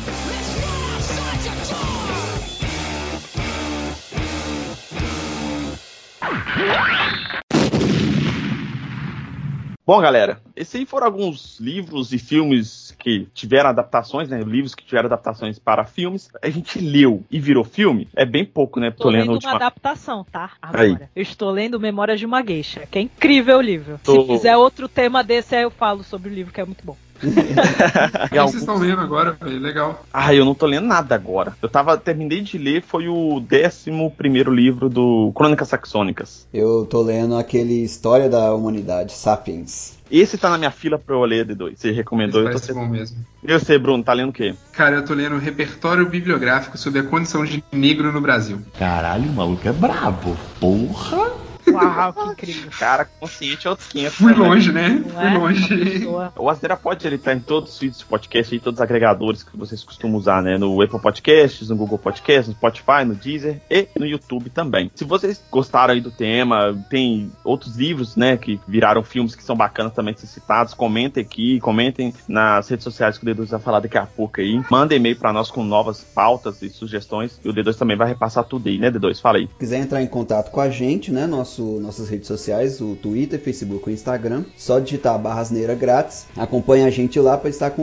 Bom, 9.86 10.00
galera, 10.00 10.40
esses 10.56 10.74
aí 10.76 10.86
foram 10.86 11.06
alguns 11.06 11.60
livros 11.60 12.10
e 12.14 12.18
filmes 12.18 12.96
que 12.98 13.28
tiveram 13.34 13.68
adaptações, 13.68 14.30
né? 14.30 14.40
Livros 14.40 14.74
que 14.74 14.82
tiveram 14.82 15.06
adaptações 15.06 15.58
para 15.58 15.84
filmes. 15.84 16.30
A 16.42 16.48
gente 16.48 16.78
leu 16.80 17.22
e 17.30 17.38
virou 17.38 17.64
filme. 17.64 18.08
É 18.16 18.24
bem 18.24 18.46
pouco, 18.46 18.80
né? 18.80 18.90
Tô 18.90 19.10
lendo 19.10 19.22
a 19.22 19.24
uma 19.26 19.32
última. 19.34 19.56
adaptação, 19.56 20.24
tá? 20.24 20.52
Aí. 20.62 20.92
Agora. 20.92 21.10
Eu 21.14 21.22
estou 21.22 21.50
lendo 21.50 21.78
Memórias 21.78 22.18
de 22.18 22.24
uma 22.24 22.42
Geisha, 22.42 22.86
que 22.90 22.98
é 22.98 23.02
incrível 23.02 23.58
o 23.58 23.60
livro. 23.60 24.00
Tô- 24.02 24.22
Se 24.22 24.26
fizer 24.28 24.56
outro 24.56 24.88
tema 24.88 25.22
desse, 25.22 25.54
aí 25.54 25.64
eu 25.64 25.70
falo 25.70 26.02
sobre 26.02 26.30
o 26.30 26.32
livro, 26.32 26.50
que 26.50 26.62
é 26.62 26.64
muito 26.64 26.82
bom. 26.82 26.96
O 28.24 28.28
que 28.28 28.40
vocês 28.40 28.62
estão 28.62 28.78
lendo 28.78 29.00
agora, 29.00 29.32
velho? 29.32 29.58
Legal. 29.58 30.04
Ah, 30.12 30.34
eu 30.34 30.44
não 30.44 30.54
tô 30.54 30.66
lendo 30.66 30.86
nada 30.86 31.14
agora. 31.14 31.56
Eu 31.62 31.68
tava, 31.68 31.96
terminei 31.96 32.40
de 32.40 32.58
ler, 32.58 32.82
foi 32.82 33.08
o 33.08 33.36
11 33.36 34.10
primeiro 34.16 34.52
livro 34.52 34.88
do 34.88 35.32
Crônicas 35.34 35.68
Saxônicas. 35.68 36.46
Eu 36.52 36.86
tô 36.86 37.02
lendo 37.02 37.36
aquele 37.36 37.82
História 37.82 38.28
da 38.28 38.54
Humanidade, 38.54 39.12
Sapiens. 39.12 39.98
Esse 40.10 40.36
tá 40.36 40.50
na 40.50 40.58
minha 40.58 40.70
fila 40.70 40.98
pra 40.98 41.14
eu 41.14 41.24
ler, 41.24 41.46
D2. 41.46 41.76
Você 41.76 41.88
Esse 41.88 41.96
recomendou, 41.96 42.42
eu 42.42 42.52
tô 42.52 42.58
sendo... 42.58 42.80
bom 42.80 42.88
mesmo. 42.88 43.16
E 43.42 43.52
você, 43.52 43.78
Bruno, 43.78 44.04
tá 44.04 44.12
lendo 44.12 44.30
o 44.30 44.32
quê? 44.32 44.54
Cara, 44.72 44.96
eu 44.96 45.04
tô 45.04 45.14
lendo 45.14 45.34
um 45.34 45.38
repertório 45.38 46.08
bibliográfico 46.08 46.76
sobre 46.76 47.00
a 47.00 47.02
condição 47.02 47.44
de 47.44 47.64
negro 47.72 48.12
no 48.12 48.20
Brasil. 48.20 48.58
Caralho, 48.78 49.30
o 49.30 49.32
maluco 49.32 49.66
é 49.66 49.72
brabo. 49.72 50.36
Porra! 50.60 51.43
Uau, 51.74 52.12
que 52.12 52.30
incrível. 52.30 52.70
Cara, 52.78 53.04
consciente 53.04 53.66
é 53.66 53.70
outros 53.70 53.88
500. 53.88 54.16
Fui 54.16 54.32
né, 54.32 54.38
longe, 54.38 54.72
né? 54.72 54.88
Não 54.88 55.10
Fui 55.10 55.24
é? 55.24 55.38
Longe. 55.38 56.06
O 56.36 56.48
Asneira 56.48 56.76
Pod, 56.76 57.06
ele 57.06 57.18
tá 57.18 57.32
em 57.32 57.40
todos 57.40 57.72
os 57.72 57.78
feeds 57.78 57.98
de 57.98 58.04
podcast 58.04 58.54
e 58.54 58.60
todos 58.60 58.78
os 58.78 58.82
agregadores 58.82 59.42
que 59.42 59.56
vocês 59.56 59.82
costumam 59.82 60.16
usar, 60.16 60.42
né? 60.42 60.58
No 60.58 60.80
Apple 60.80 61.00
Podcasts, 61.00 61.68
no 61.68 61.76
Google 61.76 61.98
Podcasts, 61.98 62.48
no 62.48 62.54
Spotify, 62.54 63.04
no 63.04 63.14
Deezer 63.14 63.60
e 63.70 63.88
no 63.98 64.06
YouTube 64.06 64.50
também. 64.50 64.90
Se 64.94 65.04
vocês 65.04 65.42
gostaram 65.50 65.94
aí 65.94 66.00
do 66.00 66.10
tema, 66.10 66.76
tem 66.88 67.30
outros 67.44 67.76
livros, 67.76 68.16
né, 68.16 68.36
que 68.36 68.60
viraram 68.66 69.02
filmes 69.02 69.34
que 69.34 69.42
são 69.42 69.56
bacanas 69.56 69.92
também 69.92 70.14
de 70.14 70.20
ser 70.20 70.26
citados, 70.26 70.74
comentem 70.74 71.22
aqui, 71.22 71.60
comentem 71.60 72.12
nas 72.28 72.68
redes 72.68 72.84
sociais 72.84 73.18
que 73.18 73.24
o 73.24 73.34
D2 73.34 73.46
vai 73.46 73.60
falar 73.60 73.80
daqui 73.80 73.98
a 73.98 74.06
pouco 74.06 74.40
aí. 74.40 74.62
Manda 74.70 74.94
e-mail 74.94 75.16
pra 75.16 75.32
nós 75.32 75.50
com 75.50 75.62
novas 75.62 76.02
pautas 76.02 76.62
e 76.62 76.68
sugestões 76.68 77.40
e 77.44 77.48
o 77.48 77.54
D2 77.54 77.76
também 77.76 77.96
vai 77.96 78.08
repassar 78.08 78.44
tudo 78.44 78.68
aí, 78.68 78.78
né, 78.78 78.90
D2? 78.90 79.20
Fala 79.20 79.38
aí. 79.38 79.48
Se 79.48 79.58
quiser 79.58 79.78
entrar 79.78 80.02
em 80.02 80.06
contato 80.06 80.50
com 80.50 80.60
a 80.60 80.68
gente, 80.70 81.10
né? 81.10 81.26
Nosso, 81.26 81.63
nossas 81.80 82.08
redes 82.08 82.28
sociais, 82.28 82.80
o 82.80 82.96
Twitter, 82.96 83.40
Facebook 83.40 83.90
e 83.90 83.92
Instagram, 83.92 84.44
só 84.56 84.78
digitar 84.78 85.18
barra 85.18 85.40
asneira 85.40 85.74
grátis. 85.74 86.26
Acompanhe 86.36 86.84
a 86.84 86.90
gente 86.90 87.18
lá 87.18 87.36
para 87.36 87.50
estar, 87.50 87.74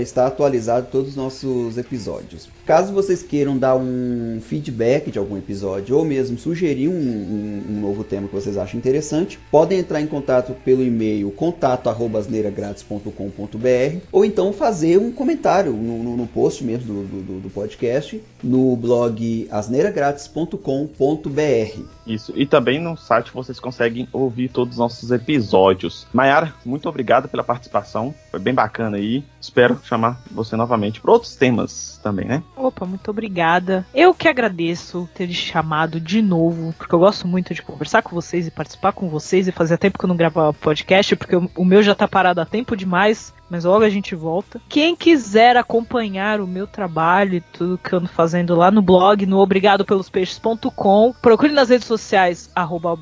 estar 0.00 0.26
atualizado 0.26 0.88
todos 0.90 1.10
os 1.10 1.16
nossos 1.16 1.78
episódios. 1.78 2.48
Caso 2.70 2.92
vocês 2.92 3.20
queiram 3.20 3.58
dar 3.58 3.74
um 3.74 4.38
feedback 4.40 5.10
de 5.10 5.18
algum 5.18 5.36
episódio 5.36 5.96
ou 5.96 6.04
mesmo 6.04 6.38
sugerir 6.38 6.86
um, 6.86 6.92
um- 6.92 7.64
um 7.68 7.80
novo 7.80 8.04
tema 8.04 8.28
que 8.28 8.34
vocês 8.34 8.56
acham 8.56 8.78
interessante, 8.78 9.40
podem 9.50 9.80
entrar 9.80 10.00
em 10.00 10.06
contato 10.06 10.54
pelo 10.64 10.80
e-mail 10.84 11.32
contato@asneiragratis.com.br 11.32 13.98
ou 14.12 14.24
então 14.24 14.52
fazer 14.52 14.98
um 14.98 15.10
comentário 15.10 15.72
no, 15.72 16.00
no- 16.00 16.16
no 16.16 16.26
post 16.28 16.62
mesmo 16.62 17.02
do, 17.02 17.22
do- 17.22 17.40
do 17.40 17.50
podcast 17.50 18.22
no 18.40 18.76
blog 18.76 19.48
asneiragratis.com.br. 19.50 21.80
Isso. 22.06 22.32
E 22.36 22.46
também 22.46 22.80
no 22.80 22.96
site 22.96 23.32
vocês 23.34 23.58
conseguem 23.58 24.06
ouvir 24.12 24.48
todos 24.48 24.74
os 24.74 24.78
nossos 24.78 25.10
episódios. 25.10 26.06
Maiara, 26.12 26.54
muito 26.64 26.88
obrigado 26.88 27.28
pela 27.28 27.42
participação. 27.42 28.14
Foi 28.30 28.38
bem 28.40 28.54
bacana 28.54 28.96
aí. 28.96 29.24
Espero 29.40 29.78
chamar 29.82 30.22
você 30.30 30.54
novamente 30.56 31.00
para 31.00 31.10
outros 31.12 31.34
temas 31.36 31.98
também, 32.02 32.26
né? 32.26 32.42
Opa, 32.60 32.84
muito 32.84 33.10
obrigada. 33.10 33.86
Eu 33.94 34.12
que 34.12 34.28
agradeço 34.28 35.08
ter 35.14 35.30
chamado 35.32 35.98
de 35.98 36.20
novo, 36.20 36.74
porque 36.76 36.94
eu 36.94 36.98
gosto 36.98 37.26
muito 37.26 37.54
de 37.54 37.62
conversar 37.62 38.02
com 38.02 38.14
vocês 38.14 38.46
e 38.46 38.50
participar 38.50 38.92
com 38.92 39.08
vocês 39.08 39.48
e 39.48 39.52
fazia 39.52 39.78
tempo 39.78 39.98
que 39.98 40.04
eu 40.04 40.08
não 40.08 40.16
gravava 40.16 40.52
podcast, 40.52 41.16
porque 41.16 41.36
o 41.36 41.64
meu 41.64 41.82
já 41.82 41.94
tá 41.94 42.06
parado 42.06 42.38
há 42.38 42.44
tempo 42.44 42.76
demais, 42.76 43.32
mas 43.48 43.64
logo 43.64 43.82
a 43.82 43.88
gente 43.88 44.14
volta. 44.14 44.60
Quem 44.68 44.94
quiser 44.94 45.56
acompanhar 45.56 46.38
o 46.38 46.46
meu 46.46 46.66
trabalho 46.66 47.36
e 47.36 47.40
tudo 47.40 47.78
que 47.78 47.94
eu 47.94 47.98
ando 47.98 48.08
fazendo 48.08 48.54
lá 48.54 48.70
no 48.70 48.82
blog, 48.82 49.24
no 49.24 49.38
obrigadopelospeixes.com, 49.38 51.14
procure 51.22 51.52
nas 51.52 51.70
redes 51.70 51.86
sociais, 51.86 52.50
arroba 52.54 52.94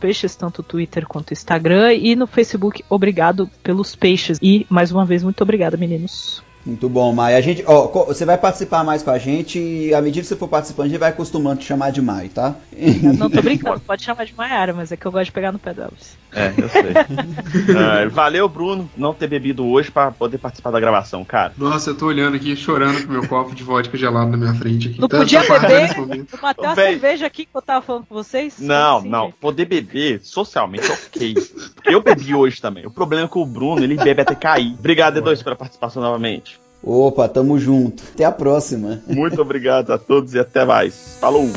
peixes, 0.00 0.34
tanto 0.34 0.62
Twitter 0.62 1.06
quanto 1.06 1.34
Instagram, 1.34 1.92
e 1.92 2.16
no 2.16 2.26
Facebook, 2.26 2.82
Obrigado 2.88 3.50
pelos 3.62 3.94
Peixes. 3.94 4.38
E, 4.40 4.66
mais 4.70 4.90
uma 4.90 5.04
vez, 5.04 5.22
muito 5.22 5.42
obrigada, 5.42 5.76
meninos. 5.76 6.42
Muito 6.66 6.88
bom, 6.88 7.12
Mai. 7.12 7.36
A 7.36 7.40
gente, 7.40 7.62
ó, 7.66 7.86
você 8.06 8.24
vai 8.24 8.38
participar 8.38 8.82
mais 8.82 9.02
com 9.02 9.10
a 9.10 9.18
gente 9.18 9.58
e 9.58 9.94
à 9.94 10.00
medida 10.00 10.22
que 10.22 10.26
você 10.28 10.36
for 10.36 10.48
participando, 10.48 10.86
a 10.86 10.88
gente 10.88 10.98
vai 10.98 11.10
acostumando 11.10 11.56
a 11.58 11.62
te 11.62 11.66
chamar 11.66 11.90
de 11.92 12.00
Mai, 12.00 12.28
tá? 12.28 12.54
Eu 12.74 13.12
não 13.12 13.28
tô 13.28 13.42
brincando, 13.42 13.80
pode 13.80 14.02
chamar 14.02 14.24
de 14.24 14.34
Maiara, 14.34 14.72
mas 14.72 14.90
é 14.90 14.96
que 14.96 15.04
eu 15.04 15.12
gosto 15.12 15.26
de 15.26 15.32
pegar 15.32 15.52
no 15.52 15.58
pé 15.58 15.74
delas. 15.74 16.16
É, 16.32 16.52
eu 16.56 16.68
sei. 16.68 16.84
Ah, 17.76 18.08
valeu, 18.10 18.48
Bruno, 18.48 18.90
não 18.96 19.12
ter 19.14 19.26
bebido 19.28 19.64
hoje 19.66 19.90
para 19.90 20.10
poder 20.10 20.38
participar 20.38 20.70
da 20.70 20.80
gravação, 20.80 21.24
cara. 21.24 21.52
Nossa, 21.56 21.90
eu 21.90 21.94
tô 21.96 22.06
olhando 22.06 22.36
aqui, 22.36 22.56
chorando 22.56 23.06
com 23.06 23.12
meu 23.12 23.26
copo 23.28 23.54
de 23.54 23.62
vodka 23.62 23.96
gelado 23.96 24.30
na 24.30 24.36
minha 24.36 24.54
frente 24.54 24.88
aqui. 24.88 25.00
Não 25.00 25.08
Tá- 25.08 25.18
podia 25.18 25.40
beber? 25.42 25.96
Eu 25.96 26.38
matei 26.42 26.64
uma 26.66 26.74
cerveja 26.74 27.26
aqui 27.26 27.44
que 27.44 27.54
eu 27.56 27.62
tava 27.62 27.82
falando 27.84 28.06
com 28.06 28.14
vocês. 28.14 28.58
Não, 28.58 28.98
Assim, 28.98 29.08
não. 29.08 29.24
gente. 29.26 29.34
Poder 29.36 29.64
beber 29.66 30.20
socialmente, 30.22 30.90
ok. 30.90 31.34
Porque 31.74 31.94
eu 31.94 32.02
bebi 32.02 32.34
hoje 32.34 32.60
também. 32.60 32.86
O 32.86 32.90
problema 32.90 33.24
é 33.24 33.28
que 33.28 33.38
o 33.38 33.44
Bruno, 33.46 33.82
ele 33.84 33.96
bebe 33.96 34.22
até 34.22 34.34
cair. 34.34 34.74
Obrigado, 34.78 35.20
D2, 35.20 35.42
pela 35.42 35.56
participação 35.56 36.02
novamente. 36.02 36.53
Opa, 36.86 37.26
tamo 37.26 37.58
junto. 37.58 38.02
Até 38.12 38.24
a 38.24 38.32
próxima. 38.32 39.02
Muito 39.06 39.40
obrigado 39.40 39.90
a 39.90 39.98
todos 39.98 40.34
e 40.34 40.38
até 40.38 40.66
mais. 40.66 41.16
Falou! 41.18 41.48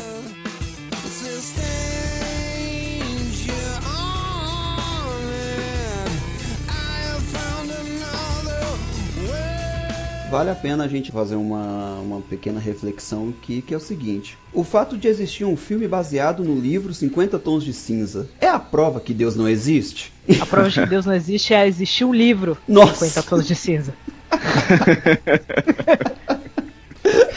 Vale 10.30 10.50
a 10.50 10.54
pena 10.54 10.84
a 10.84 10.88
gente 10.88 11.10
fazer 11.10 11.36
uma, 11.36 11.94
uma 12.00 12.20
pequena 12.20 12.60
reflexão 12.60 13.30
aqui, 13.30 13.62
que 13.62 13.72
é 13.72 13.76
o 13.76 13.80
seguinte. 13.80 14.36
O 14.52 14.62
fato 14.62 14.96
de 14.96 15.08
existir 15.08 15.46
um 15.46 15.56
filme 15.56 15.88
baseado 15.88 16.44
no 16.44 16.58
livro 16.58 16.92
50 16.92 17.38
Tons 17.38 17.64
de 17.64 17.72
Cinza 17.72 18.28
é 18.38 18.46
a 18.46 18.58
prova 18.58 19.00
que 19.00 19.14
Deus 19.14 19.34
não 19.34 19.48
existe? 19.48 20.12
A 20.40 20.44
prova 20.44 20.68
de 20.68 20.80
que 20.80 20.86
Deus 20.86 21.06
não 21.06 21.14
existe 21.14 21.54
é 21.54 21.66
existir 21.66 22.04
um 22.04 22.12
livro. 22.12 22.58
Nossa. 22.68 23.06
50 23.06 23.22
tons 23.22 23.46
de 23.46 23.54
cinza. 23.54 23.94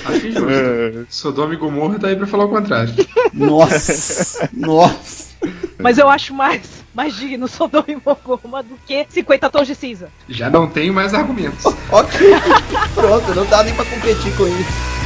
Acho 0.06 0.32
justo. 0.32 1.08
Sodoma 1.10 1.54
e 1.54 1.58
Gomorra 1.58 2.00
tá 2.00 2.08
aí 2.08 2.16
pra 2.16 2.28
falar 2.28 2.46
o 2.46 2.50
contrário. 2.50 2.94
Nossa! 3.34 4.50
Nossa! 4.54 5.32
Mas 5.80 5.98
eu 5.98 6.10
acho 6.10 6.34
mais, 6.34 6.62
mais 6.94 7.16
digno 7.16 7.48
Sodoma 7.48 7.86
e 7.88 7.96
Gomorra 7.96 8.64
do 8.64 8.78
que 8.86 9.06
50 9.10 9.50
tons 9.50 9.68
de 9.68 9.76
cinza. 9.76 10.10
Já 10.30 10.50
não 10.50 10.68
tenho 10.68 10.94
mais 10.94 11.14
argumentos. 11.14 11.66
Ok, 11.66 12.20
pronto, 12.94 13.34
não 13.34 13.46
dá 13.46 13.64
nem 13.64 13.74
pra 13.74 13.86
competir 13.86 14.36
com 14.36 14.48
isso. 14.48 15.02